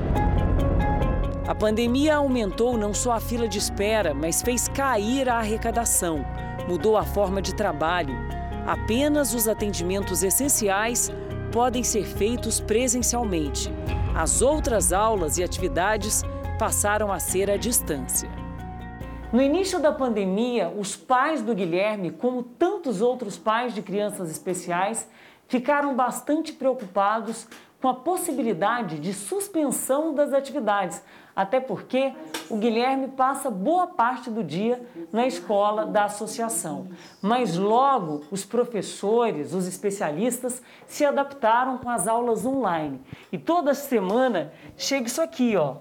A 1.46 1.54
pandemia 1.54 2.16
aumentou 2.16 2.76
não 2.76 2.92
só 2.92 3.12
a 3.12 3.20
fila 3.20 3.46
de 3.46 3.58
espera, 3.58 4.12
mas 4.12 4.42
fez 4.42 4.66
cair 4.66 5.28
a 5.28 5.36
arrecadação, 5.36 6.24
mudou 6.68 6.96
a 6.96 7.04
forma 7.04 7.40
de 7.40 7.54
trabalho 7.54 8.39
Apenas 8.66 9.34
os 9.34 9.48
atendimentos 9.48 10.22
essenciais 10.22 11.10
podem 11.52 11.82
ser 11.82 12.04
feitos 12.04 12.60
presencialmente. 12.60 13.70
As 14.14 14.42
outras 14.42 14.92
aulas 14.92 15.38
e 15.38 15.44
atividades 15.44 16.22
passaram 16.58 17.12
a 17.12 17.18
ser 17.18 17.50
à 17.50 17.56
distância. 17.56 18.28
No 19.32 19.40
início 19.40 19.78
da 19.80 19.92
pandemia, 19.92 20.68
os 20.68 20.96
pais 20.96 21.40
do 21.40 21.54
Guilherme, 21.54 22.10
como 22.10 22.42
tantos 22.42 23.00
outros 23.00 23.38
pais 23.38 23.72
de 23.72 23.80
crianças 23.80 24.30
especiais, 24.30 25.08
ficaram 25.46 25.94
bastante 25.94 26.52
preocupados 26.52 27.46
com 27.80 27.88
a 27.88 27.94
possibilidade 27.94 28.98
de 28.98 29.14
suspensão 29.14 30.14
das 30.14 30.32
atividades, 30.32 31.02
até 31.34 31.60
porque 31.60 32.12
o 32.48 32.56
Guilherme 32.56 33.08
passa 33.08 33.50
boa 33.50 33.86
parte 33.86 34.30
do 34.30 34.42
dia 34.42 34.80
na 35.12 35.26
escola 35.26 35.86
da 35.86 36.04
associação. 36.04 36.88
Mas 37.22 37.56
logo 37.56 38.22
os 38.30 38.44
professores, 38.44 39.54
os 39.54 39.66
especialistas 39.66 40.62
se 40.86 41.04
adaptaram 41.04 41.78
com 41.78 41.88
as 41.88 42.08
aulas 42.08 42.44
online. 42.44 43.00
E 43.30 43.38
toda 43.38 43.74
semana 43.74 44.52
chega 44.76 45.06
isso 45.06 45.22
aqui, 45.22 45.56
ó. 45.56 45.76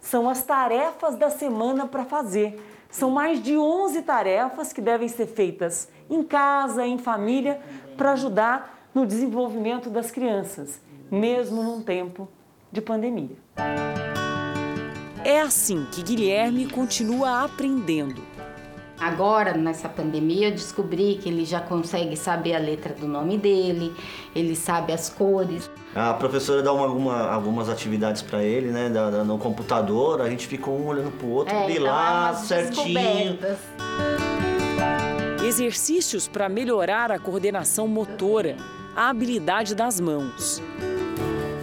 São 0.00 0.28
as 0.28 0.42
tarefas 0.42 1.16
da 1.16 1.30
semana 1.30 1.86
para 1.86 2.04
fazer. 2.04 2.62
São 2.90 3.10
mais 3.10 3.42
de 3.42 3.56
11 3.56 4.02
tarefas 4.02 4.72
que 4.72 4.80
devem 4.80 5.08
ser 5.08 5.26
feitas 5.26 5.88
em 6.08 6.22
casa, 6.22 6.86
em 6.86 6.98
família, 6.98 7.60
para 7.96 8.12
ajudar 8.12 8.88
no 8.94 9.06
desenvolvimento 9.06 9.88
das 9.88 10.10
crianças, 10.10 10.80
mesmo 11.10 11.62
num 11.62 11.82
tempo 11.82 12.28
de 12.72 12.80
pandemia. 12.80 13.36
É 15.24 15.40
assim 15.40 15.86
que 15.92 16.02
Guilherme 16.02 16.66
continua 16.66 17.44
aprendendo. 17.44 18.22
Agora, 18.98 19.54
nessa 19.54 19.88
pandemia, 19.88 20.48
eu 20.48 20.52
descobri 20.52 21.18
que 21.22 21.28
ele 21.28 21.46
já 21.46 21.60
consegue 21.60 22.16
saber 22.16 22.54
a 22.54 22.58
letra 22.58 22.94
do 22.94 23.08
nome 23.08 23.38
dele, 23.38 23.94
ele 24.36 24.54
sabe 24.54 24.92
as 24.92 25.08
cores. 25.08 25.70
A 25.94 26.12
professora 26.12 26.62
dá 26.62 26.70
uma, 26.70 26.86
uma, 26.86 27.30
algumas 27.30 27.70
atividades 27.70 28.20
para 28.20 28.42
ele, 28.42 28.68
né, 28.68 28.90
no 29.24 29.38
computador, 29.38 30.20
a 30.20 30.28
gente 30.28 30.46
fica 30.46 30.68
um 30.68 30.86
olhando 30.86 31.10
pro 31.12 31.28
outro, 31.28 31.54
é, 31.54 31.70
então 31.70 31.84
lá 31.84 32.30
é 32.30 32.34
certinho. 32.34 33.38
Exercícios 35.42 36.28
para 36.28 36.48
melhorar 36.50 37.10
a 37.10 37.18
coordenação 37.18 37.88
motora, 37.88 38.56
a 38.94 39.08
habilidade 39.08 39.74
das 39.74 39.98
mãos. 39.98 40.62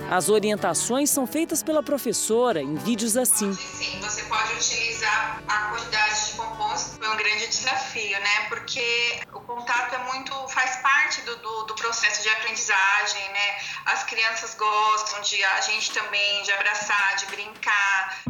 As 0.09 0.29
orientações 0.29 1.09
são 1.09 1.27
feitas 1.27 1.61
pela 1.61 1.83
professora 1.83 2.61
em 2.61 2.75
vídeos 2.75 3.17
assim. 3.17 3.51
Sim, 3.53 3.99
você 3.99 4.23
pode 4.23 4.53
utilizar 4.53 5.43
a 5.45 5.69
quantidade 5.71 6.27
de 6.27 6.37
compostos. 6.37 6.97
Foi 6.97 7.09
um 7.09 7.17
grande 7.17 7.47
desafio, 7.47 8.17
né? 8.19 8.47
Porque 8.47 9.19
o 9.33 9.41
contato 9.41 9.95
é 9.95 10.13
muito, 10.13 10.31
faz 10.47 10.77
parte 10.77 11.21
do, 11.23 11.35
do, 11.35 11.63
do 11.63 11.75
processo 11.75 12.23
de 12.23 12.29
aprendizagem, 12.29 13.21
né? 13.33 13.57
As 13.85 14.05
crianças 14.05 14.55
gostam 14.55 15.21
de 15.21 15.43
a 15.43 15.61
gente 15.61 15.91
também 15.91 16.41
de 16.43 16.53
abraçar, 16.53 17.17
de 17.17 17.25
brincar. 17.25 18.21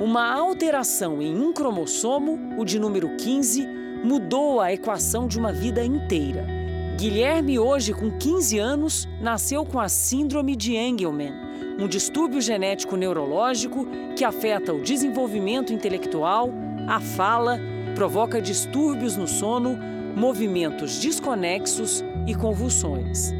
Uma 0.00 0.34
alteração 0.38 1.22
em 1.22 1.34
um 1.40 1.54
cromossomo, 1.54 2.60
o 2.60 2.66
de 2.66 2.78
número 2.78 3.16
15, 3.16 3.66
mudou 4.04 4.60
a 4.60 4.72
equação 4.74 5.26
de 5.26 5.38
uma 5.38 5.52
vida 5.52 5.82
inteira. 5.82 6.57
Guilherme, 6.98 7.60
hoje 7.60 7.94
com 7.94 8.10
15 8.10 8.58
anos, 8.58 9.08
nasceu 9.20 9.64
com 9.64 9.78
a 9.78 9.88
Síndrome 9.88 10.56
de 10.56 10.74
Engelmann, 10.74 11.32
um 11.78 11.86
distúrbio 11.86 12.40
genético 12.40 12.96
neurológico 12.96 13.86
que 14.16 14.24
afeta 14.24 14.74
o 14.74 14.82
desenvolvimento 14.82 15.72
intelectual, 15.72 16.50
a 16.88 16.98
fala, 16.98 17.60
provoca 17.94 18.42
distúrbios 18.42 19.16
no 19.16 19.28
sono, 19.28 19.78
movimentos 20.16 20.98
desconexos 20.98 22.02
e 22.26 22.34
convulsões. 22.34 23.30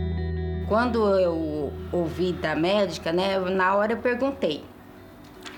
Quando 0.69 1.05
eu 1.19 1.73
ouvi 1.91 2.33
da 2.35 2.55
médica, 2.55 3.13
né, 3.13 3.41
na 3.41 3.75
hora 3.75 3.95
eu 3.95 3.99
perguntei, 3.99 4.63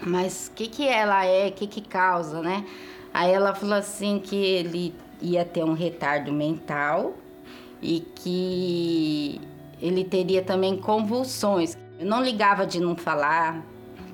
mas 0.01 0.49
o 0.51 0.53
que, 0.53 0.69
que 0.69 0.89
ela 0.89 1.27
é, 1.27 1.49
o 1.49 1.53
que, 1.53 1.67
que 1.67 1.83
causa, 1.83 2.41
né? 2.41 2.65
Aí 3.13 3.31
ela 3.31 3.55
falou 3.55 3.75
assim 3.75 4.19
que 4.19 4.37
ele 4.37 4.95
ia 5.21 5.45
ter 5.45 5.63
um 5.63 5.75
retardo 5.75 6.33
mental 6.33 7.13
e 7.83 8.01
que 8.01 9.41
ele 9.81 10.05
teria 10.05 10.43
também 10.43 10.77
convulsões. 10.77 11.77
Eu 11.99 12.07
não 12.07 12.23
ligava 12.23 12.67
de 12.67 12.81
não 12.81 12.97
falar, 12.97 13.65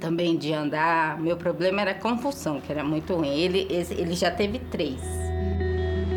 também 0.00 0.36
de 0.36 0.52
andar. 0.52 1.18
Meu 1.20 1.36
problema 1.36 1.80
era 1.80 1.94
convulsão, 1.94 2.60
que 2.60 2.70
era 2.70 2.84
muito 2.84 3.14
ruim. 3.14 3.28
Ele, 3.28 3.66
ele 3.70 4.14
já 4.14 4.30
teve 4.30 4.58
três. 4.58 5.00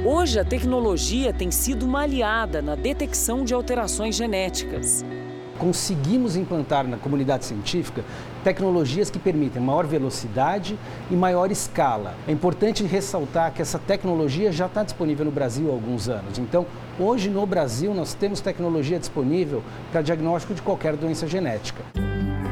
Hoje, 0.06 0.40
a 0.40 0.46
tecnologia 0.46 1.34
tem 1.34 1.52
sido 1.52 1.86
uma 1.86 2.02
aliada 2.02 2.62
na 2.62 2.76
detecção 2.76 3.44
de 3.44 3.54
alterações 3.54 4.16
genéticas. 4.16 5.04
Conseguimos 5.58 6.38
implantar 6.38 6.88
na 6.88 6.96
comunidade 6.96 7.44
científica 7.44 8.06
tecnologias 8.42 9.10
que 9.10 9.20
permitem 9.20 9.62
maior 9.62 9.86
velocidade 9.86 10.80
e 11.12 11.16
maior 11.16 11.52
escala. 11.52 12.16
É 12.26 12.32
importante 12.32 12.82
ressaltar 12.86 13.54
que 13.54 13.62
essa 13.62 13.78
tecnologia 13.78 14.54
já 14.54 14.68
está 14.68 14.84
disponível 14.84 15.26
no 15.26 15.32
Brasil 15.32 15.70
há 15.70 15.74
alguns 15.74 16.08
anos. 16.08 16.40
Então, 16.40 16.66
hoje 17.00 17.30
no 17.30 17.46
Brasil, 17.46 17.94
nós 17.94 18.14
temos 18.14 18.42
tecnologia 18.42 19.00
disponível 19.00 19.64
para 19.92 20.02
diagnóstico 20.02 20.54
de 20.54 20.62
qualquer 20.62 20.96
doença 20.96 21.26
genética. 21.26 21.84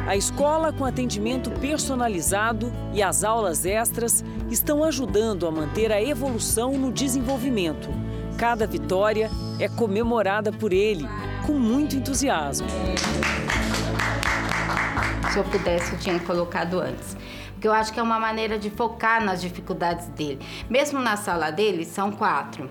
A 0.07 0.15
escola 0.15 0.71
com 0.71 0.85
atendimento 0.85 1.51
personalizado 1.51 2.71
e 2.93 3.03
as 3.03 3.25
aulas 3.25 3.65
extras 3.65 4.23
estão 4.49 4.83
ajudando 4.83 5.45
a 5.45 5.51
manter 5.51 5.91
a 5.91 6.01
evolução 6.01 6.77
no 6.77 6.93
desenvolvimento. 6.93 7.89
Cada 8.37 8.65
vitória 8.65 9.29
é 9.59 9.67
comemorada 9.67 10.51
por 10.51 10.71
ele, 10.71 11.05
com 11.45 11.53
muito 11.53 11.97
entusiasmo. 11.97 12.67
Se 15.33 15.39
eu 15.39 15.43
pudesse, 15.43 15.91
eu 15.91 15.99
tinha 15.99 16.19
colocado 16.21 16.79
antes. 16.79 17.17
Porque 17.51 17.67
eu 17.67 17.73
acho 17.73 17.91
que 17.91 17.99
é 17.99 18.03
uma 18.03 18.19
maneira 18.19 18.57
de 18.57 18.69
focar 18.69 19.21
nas 19.21 19.41
dificuldades 19.41 20.07
dele. 20.09 20.39
Mesmo 20.69 21.01
na 21.01 21.17
sala 21.17 21.51
dele, 21.51 21.83
são 21.83 22.11
quatro. 22.11 22.69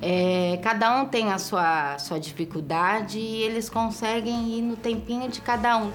É, 0.00 0.58
cada 0.62 1.00
um 1.00 1.06
tem 1.06 1.32
a 1.32 1.38
sua, 1.38 1.98
sua 1.98 2.20
dificuldade 2.20 3.18
e 3.18 3.42
eles 3.42 3.68
conseguem 3.68 4.58
ir 4.58 4.62
no 4.62 4.76
tempinho 4.76 5.28
de 5.28 5.40
cada 5.40 5.76
um. 5.76 5.90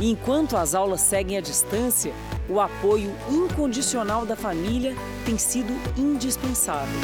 Enquanto 0.00 0.56
as 0.56 0.74
aulas 0.74 1.00
seguem 1.00 1.38
à 1.38 1.40
distância, 1.40 2.12
o 2.48 2.60
apoio 2.60 3.14
incondicional 3.30 4.26
da 4.26 4.36
família 4.36 4.94
tem 5.24 5.38
sido 5.38 5.72
indispensável. 5.96 7.00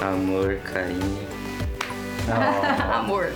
Amor, 0.00 0.56
carinho. 0.64 1.28
Oh. 2.26 2.92
Amor. 2.98 3.32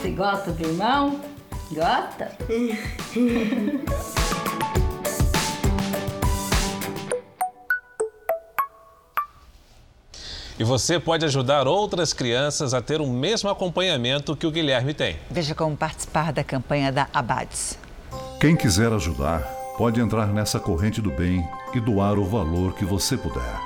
Você 0.00 0.10
gosta 0.10 0.52
do 0.52 0.66
irmão? 0.66 1.20
Gosta? 1.72 2.32
E 10.60 10.62
você 10.62 11.00
pode 11.00 11.24
ajudar 11.24 11.66
outras 11.66 12.12
crianças 12.12 12.74
a 12.74 12.82
ter 12.82 13.00
o 13.00 13.06
mesmo 13.06 13.48
acompanhamento 13.48 14.36
que 14.36 14.46
o 14.46 14.50
Guilherme 14.50 14.92
tem. 14.92 15.16
Veja 15.30 15.54
como 15.54 15.74
participar 15.74 16.34
da 16.34 16.44
campanha 16.44 16.92
da 16.92 17.08
Abades. 17.14 17.78
Quem 18.38 18.54
quiser 18.54 18.92
ajudar, 18.92 19.40
pode 19.78 19.98
entrar 20.02 20.26
nessa 20.26 20.60
corrente 20.60 21.00
do 21.00 21.10
bem 21.10 21.42
e 21.72 21.80
doar 21.80 22.18
o 22.18 22.26
valor 22.26 22.74
que 22.74 22.84
você 22.84 23.16
puder. 23.16 23.58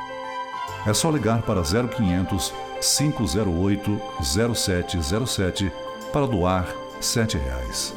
É 0.86 0.94
só 0.94 1.10
ligar 1.10 1.42
para 1.42 1.62
0500 1.62 2.52
508 2.80 4.00
0707 4.54 5.72
para 6.12 6.28
doar 6.28 6.72
7 7.00 7.36
reais. 7.38 7.92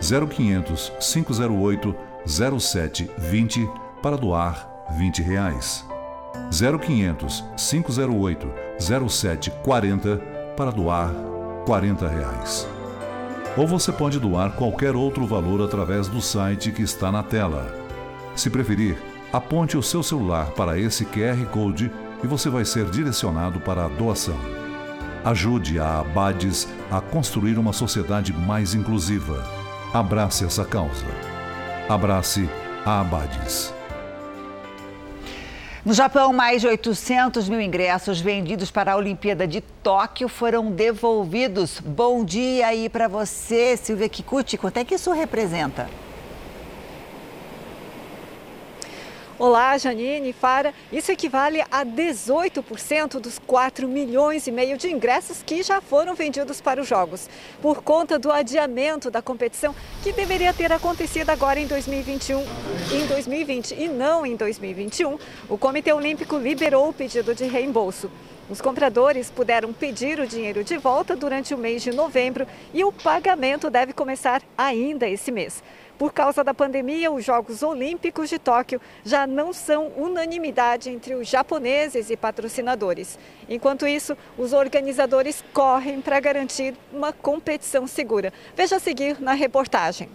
0500 0.00 0.92
508 1.00 1.92
0720 2.24 3.68
para 4.00 4.16
doar 4.16 4.86
20 4.96 5.22
reais. 5.22 5.84
0500 6.50 7.44
508 7.56 8.48
0740 8.78 10.16
para 10.56 10.70
doar 10.70 11.12
40 11.66 12.08
reais. 12.08 12.68
Ou 13.56 13.66
você 13.66 13.92
pode 13.92 14.18
doar 14.18 14.52
qualquer 14.52 14.94
outro 14.94 15.26
valor 15.26 15.62
através 15.62 16.08
do 16.08 16.20
site 16.20 16.70
que 16.70 16.82
está 16.82 17.10
na 17.10 17.22
tela. 17.22 17.74
Se 18.34 18.48
preferir, 18.48 18.96
aponte 19.32 19.76
o 19.76 19.82
seu 19.82 20.02
celular 20.02 20.50
para 20.52 20.78
esse 20.78 21.04
QR 21.04 21.44
Code 21.46 21.90
e 22.22 22.26
você 22.26 22.48
vai 22.48 22.64
ser 22.64 22.86
direcionado 22.90 23.60
para 23.60 23.84
a 23.84 23.88
doação. 23.88 24.38
Ajude 25.24 25.78
a 25.78 26.00
Abades 26.00 26.68
a 26.90 27.00
construir 27.00 27.58
uma 27.58 27.72
sociedade 27.72 28.32
mais 28.32 28.74
inclusiva. 28.74 29.44
Abrace 29.92 30.44
essa 30.44 30.64
causa. 30.64 31.04
Abrace 31.88 32.48
a 32.84 33.00
Abades. 33.00 33.77
No 35.88 35.94
Japão, 35.94 36.34
mais 36.34 36.60
de 36.60 36.66
800 36.66 37.48
mil 37.48 37.62
ingressos 37.62 38.20
vendidos 38.20 38.70
para 38.70 38.92
a 38.92 38.96
Olimpíada 38.96 39.46
de 39.46 39.62
Tóquio 39.62 40.28
foram 40.28 40.70
devolvidos. 40.70 41.80
Bom 41.80 42.26
dia 42.26 42.66
aí 42.66 42.90
para 42.90 43.08
você, 43.08 43.74
Silvia 43.74 44.06
Kikuchi. 44.06 44.58
Quanto 44.58 44.76
é 44.76 44.84
que 44.84 44.96
isso 44.96 45.10
representa? 45.12 45.88
Olá, 49.38 49.78
Janine, 49.78 50.32
Fara. 50.32 50.74
Isso 50.90 51.12
equivale 51.12 51.62
a 51.70 51.84
18% 51.84 53.20
dos 53.20 53.38
4 53.38 53.86
milhões 53.86 54.48
e 54.48 54.50
meio 54.50 54.76
de 54.76 54.90
ingressos 54.90 55.44
que 55.44 55.62
já 55.62 55.80
foram 55.80 56.16
vendidos 56.16 56.60
para 56.60 56.80
os 56.80 56.88
Jogos, 56.88 57.30
por 57.62 57.80
conta 57.80 58.18
do 58.18 58.32
adiamento 58.32 59.12
da 59.12 59.22
competição 59.22 59.72
que 60.02 60.10
deveria 60.10 60.52
ter 60.52 60.72
acontecido 60.72 61.30
agora 61.30 61.60
em 61.60 61.68
2021, 61.68 62.40
em 62.92 63.06
2020 63.06 63.76
e 63.78 63.86
não 63.86 64.26
em 64.26 64.34
2021. 64.34 65.16
O 65.48 65.56
Comitê 65.56 65.92
Olímpico 65.92 66.36
liberou 66.36 66.88
o 66.88 66.92
pedido 66.92 67.32
de 67.32 67.44
reembolso. 67.44 68.10
Os 68.50 68.60
compradores 68.60 69.30
puderam 69.30 69.72
pedir 69.72 70.18
o 70.18 70.26
dinheiro 70.26 70.64
de 70.64 70.78
volta 70.78 71.14
durante 71.14 71.54
o 71.54 71.58
mês 71.58 71.82
de 71.82 71.92
novembro 71.92 72.44
e 72.74 72.82
o 72.82 72.90
pagamento 72.90 73.70
deve 73.70 73.92
começar 73.92 74.42
ainda 74.56 75.06
esse 75.06 75.30
mês. 75.30 75.62
Por 75.98 76.12
causa 76.12 76.44
da 76.44 76.54
pandemia, 76.54 77.10
os 77.10 77.24
Jogos 77.24 77.60
Olímpicos 77.60 78.30
de 78.30 78.38
Tóquio 78.38 78.80
já 79.04 79.26
não 79.26 79.52
são 79.52 79.88
unanimidade 79.96 80.90
entre 80.90 81.14
os 81.16 81.26
japoneses 81.26 82.08
e 82.08 82.16
patrocinadores. 82.16 83.18
Enquanto 83.48 83.84
isso, 83.84 84.16
os 84.38 84.52
organizadores 84.52 85.44
correm 85.52 86.00
para 86.00 86.20
garantir 86.20 86.74
uma 86.92 87.12
competição 87.12 87.88
segura. 87.88 88.32
Veja 88.54 88.76
a 88.76 88.80
seguir 88.80 89.20
na 89.20 89.32
reportagem. 89.32 90.08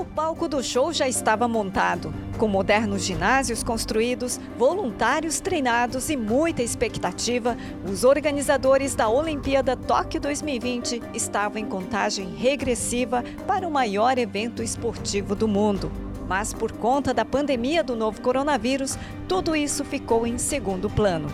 O 0.00 0.04
palco 0.06 0.48
do 0.48 0.62
show 0.62 0.94
já 0.94 1.06
estava 1.06 1.46
montado, 1.46 2.10
com 2.38 2.48
modernos 2.48 3.04
ginásios 3.04 3.62
construídos, 3.62 4.40
voluntários 4.56 5.40
treinados 5.40 6.08
e 6.08 6.16
muita 6.16 6.62
expectativa. 6.62 7.54
Os 7.84 8.02
organizadores 8.02 8.94
da 8.94 9.10
Olimpíada 9.10 9.76
Tóquio 9.76 10.18
2020 10.18 11.02
estavam 11.12 11.58
em 11.58 11.66
contagem 11.66 12.34
regressiva 12.34 13.22
para 13.46 13.68
o 13.68 13.70
maior 13.70 14.16
evento 14.16 14.62
esportivo 14.62 15.34
do 15.34 15.46
mundo. 15.46 15.92
Mas 16.30 16.54
por 16.54 16.70
conta 16.70 17.12
da 17.12 17.24
pandemia 17.24 17.82
do 17.82 17.96
novo 17.96 18.20
coronavírus, 18.20 18.96
tudo 19.26 19.56
isso 19.56 19.84
ficou 19.84 20.24
em 20.24 20.38
segundo 20.38 20.88
plano. 20.88 21.26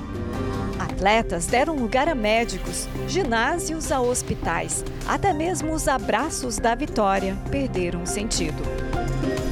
Atletas 0.79 1.45
deram 1.45 1.77
lugar 1.77 2.09
a 2.09 2.15
médicos, 2.15 2.89
ginásios 3.07 3.93
a 3.93 4.01
hospitais, 4.01 4.83
até 5.07 5.35
mesmo 5.35 5.75
os 5.75 5.87
abraços 5.87 6.57
da 6.57 6.75
vitória 6.75 7.37
perderam 7.51 8.07
sentido. 8.07 8.57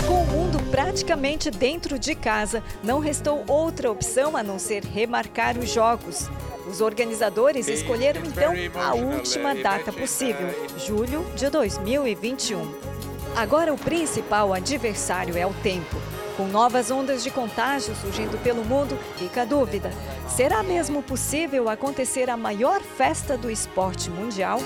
Com 0.07 0.23
o 0.23 0.27
mundo 0.29 0.59
praticamente 0.71 1.51
dentro 1.51 1.99
de 1.99 2.15
casa, 2.15 2.63
não 2.83 2.99
restou 2.99 3.45
outra 3.47 3.93
opção 3.93 4.39
a 4.39 4.43
não 4.43 4.59
ser 4.59 4.83
remarcar 4.83 5.59
os 5.59 5.71
jogos. 5.71 6.27
Os 6.67 6.81
organizadores 6.81 7.69
escolheram 7.69 8.23
então 8.25 8.55
a 8.83 8.95
última 8.95 9.55
data 9.55 9.93
possível, 9.93 10.49
julho 10.79 11.23
de 11.37 11.51
2021. 11.51 12.95
Agora 13.37 13.75
o 13.75 13.77
principal 13.77 14.55
adversário 14.55 15.37
é 15.37 15.45
o 15.45 15.53
tempo. 15.55 15.97
Com 16.37 16.47
novas 16.47 16.91
ondas 16.93 17.25
de 17.25 17.33
contágio 17.33 17.95
surgindo 17.97 18.39
pelo 18.39 18.65
mundo, 18.65 18.97
fica 19.17 19.43
a 19.43 19.45
dúvida: 19.45 19.91
será 20.29 20.63
mesmo 20.63 21.03
possível 21.03 21.69
acontecer 21.69 22.31
a 22.31 22.37
maior 22.37 22.81
festa 22.81 23.37
do 23.37 23.51
esporte 23.51 24.09
mundial? 24.09 24.61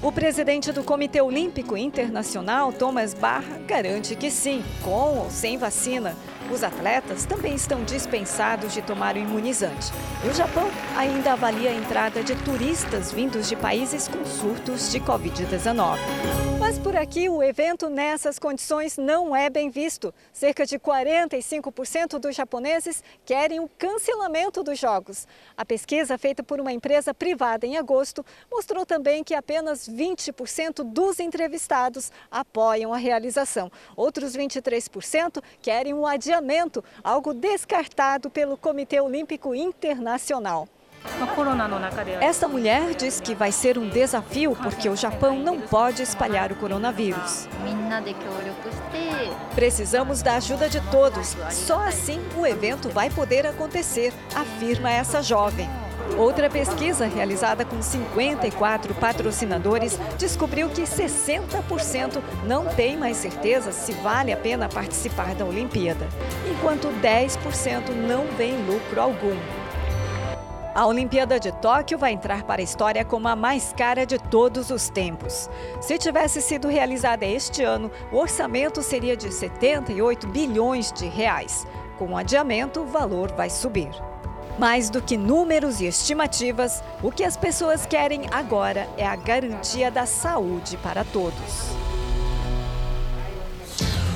O 0.00 0.12
presidente 0.12 0.70
do 0.70 0.84
Comitê 0.84 1.20
Olímpico 1.20 1.76
Internacional, 1.76 2.72
Thomas 2.72 3.12
Barra, 3.12 3.58
garante 3.66 4.14
que 4.14 4.30
sim, 4.30 4.64
com 4.82 5.18
ou 5.18 5.30
sem 5.30 5.58
vacina. 5.58 6.16
Os 6.52 6.64
atletas 6.64 7.24
também 7.24 7.54
estão 7.54 7.84
dispensados 7.84 8.74
de 8.74 8.82
tomar 8.82 9.14
o 9.14 9.18
imunizante. 9.18 9.92
E 10.24 10.28
o 10.28 10.34
Japão 10.34 10.68
ainda 10.96 11.32
avalia 11.32 11.70
a 11.70 11.74
entrada 11.74 12.24
de 12.24 12.34
turistas 12.42 13.12
vindos 13.12 13.48
de 13.48 13.54
países 13.54 14.08
com 14.08 14.24
surtos 14.24 14.90
de 14.90 14.98
Covid-19. 14.98 15.96
Mas 16.58 16.78
por 16.78 16.96
aqui, 16.96 17.28
o 17.28 17.42
evento 17.42 17.88
nessas 17.88 18.38
condições 18.38 18.96
não 18.98 19.34
é 19.34 19.48
bem 19.48 19.70
visto. 19.70 20.12
Cerca 20.32 20.66
de 20.66 20.78
45% 20.78 22.18
dos 22.18 22.34
japoneses 22.34 23.02
querem 23.24 23.60
o 23.60 23.68
cancelamento 23.78 24.62
dos 24.62 24.78
jogos. 24.78 25.26
A 25.56 25.64
pesquisa 25.64 26.18
feita 26.18 26.42
por 26.42 26.60
uma 26.60 26.72
empresa 26.72 27.14
privada 27.14 27.64
em 27.64 27.76
agosto 27.76 28.24
mostrou 28.50 28.84
também 28.84 29.22
que 29.22 29.34
apenas 29.34 29.88
20% 29.88 30.82
dos 30.84 31.20
entrevistados 31.20 32.10
apoiam 32.30 32.92
a 32.92 32.98
realização. 32.98 33.70
Outros 33.96 34.36
23% 34.36 35.42
querem 35.62 35.94
o 35.94 36.06
adiamento 36.06 36.39
algo 37.02 37.32
descartado 37.32 38.30
pelo 38.30 38.56
Comitê 38.56 39.00
Olímpico 39.00 39.54
Internacional. 39.54 40.68
Esta 42.20 42.48
mulher 42.48 42.94
diz 42.94 43.20
que 43.20 43.34
vai 43.34 43.52
ser 43.52 43.78
um 43.78 43.88
desafio 43.88 44.56
porque 44.56 44.88
o 44.88 44.96
Japão 44.96 45.38
não 45.38 45.60
pode 45.60 46.02
espalhar 46.02 46.52
o 46.52 46.56
coronavírus. 46.56 47.48
Precisamos 49.54 50.22
da 50.22 50.34
ajuda 50.34 50.68
de 50.68 50.80
todos. 50.90 51.36
Só 51.50 51.80
assim 51.80 52.20
o 52.36 52.46
evento 52.46 52.88
vai 52.88 53.10
poder 53.10 53.46
acontecer, 53.46 54.12
afirma 54.34 54.90
essa 54.90 55.22
jovem. 55.22 55.68
Outra 56.18 56.50
pesquisa 56.50 57.06
realizada 57.06 57.64
com 57.64 57.80
54 57.80 58.94
patrocinadores 58.94 59.98
descobriu 60.18 60.68
que 60.68 60.82
60% 60.82 62.20
não 62.44 62.66
tem 62.66 62.96
mais 62.96 63.16
certeza 63.16 63.72
se 63.72 63.92
vale 63.92 64.32
a 64.32 64.36
pena 64.36 64.68
participar 64.68 65.34
da 65.34 65.44
Olimpíada, 65.44 66.08
enquanto 66.50 66.88
10% 67.00 67.90
não 67.90 68.26
vê 68.36 68.52
lucro 68.52 69.00
algum. 69.00 69.59
A 70.72 70.86
Olimpíada 70.86 71.40
de 71.40 71.50
Tóquio 71.50 71.98
vai 71.98 72.12
entrar 72.12 72.44
para 72.44 72.60
a 72.60 72.64
história 72.64 73.04
como 73.04 73.26
a 73.26 73.34
mais 73.34 73.72
cara 73.76 74.06
de 74.06 74.18
todos 74.18 74.70
os 74.70 74.88
tempos. 74.88 75.50
Se 75.80 75.98
tivesse 75.98 76.40
sido 76.40 76.68
realizada 76.68 77.26
este 77.26 77.64
ano, 77.64 77.90
o 78.12 78.18
orçamento 78.18 78.80
seria 78.80 79.16
de 79.16 79.32
78 79.32 80.28
bilhões 80.28 80.92
de 80.92 81.06
reais. 81.06 81.66
Com 81.98 82.12
o 82.12 82.16
adiamento, 82.16 82.82
o 82.82 82.86
valor 82.86 83.32
vai 83.32 83.50
subir. 83.50 83.90
Mais 84.60 84.88
do 84.88 85.02
que 85.02 85.16
números 85.16 85.80
e 85.80 85.86
estimativas, 85.86 86.84
o 87.02 87.10
que 87.10 87.24
as 87.24 87.36
pessoas 87.36 87.84
querem 87.84 88.22
agora 88.30 88.88
é 88.96 89.04
a 89.04 89.16
garantia 89.16 89.90
da 89.90 90.06
saúde 90.06 90.76
para 90.76 91.02
todos. 91.02 91.74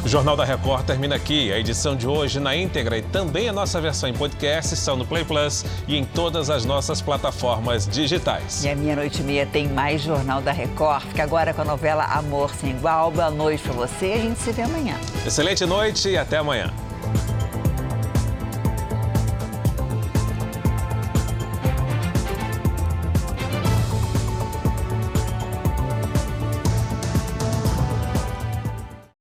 O 0.04 0.08
Jornal 0.08 0.36
da 0.36 0.44
Record 0.44 0.84
termina 0.84 1.16
aqui. 1.16 1.50
A 1.50 1.58
edição 1.58 1.96
de 1.96 2.06
hoje 2.06 2.38
na 2.38 2.54
íntegra 2.54 2.98
e 2.98 3.00
também 3.00 3.48
a 3.48 3.52
nossa 3.54 3.80
versão 3.80 4.06
em 4.06 4.12
podcast 4.12 4.74
estão 4.74 4.96
no 4.98 5.06
Play 5.06 5.24
Plus 5.24 5.64
e 5.88 5.96
em 5.96 6.04
todas 6.04 6.50
as 6.50 6.66
nossas 6.66 7.00
plataformas 7.00 7.88
digitais. 7.88 8.62
E 8.62 8.68
a 8.68 8.76
meia 8.76 8.96
noite 8.96 9.22
e 9.22 9.24
meia 9.24 9.46
tem 9.46 9.66
mais 9.66 10.02
Jornal 10.02 10.42
da 10.42 10.52
Record. 10.52 11.04
Fica 11.04 11.22
agora 11.22 11.54
com 11.54 11.62
a 11.62 11.64
novela 11.64 12.04
Amor 12.04 12.54
Sem 12.54 12.72
Igual. 12.72 13.12
Boa 13.12 13.30
noite 13.30 13.62
para 13.62 13.72
você. 13.72 14.12
A 14.12 14.18
gente 14.18 14.38
se 14.40 14.52
vê 14.52 14.60
amanhã. 14.60 14.94
Excelente 15.26 15.64
noite 15.64 16.10
e 16.10 16.18
até 16.18 16.36
amanhã. 16.36 16.70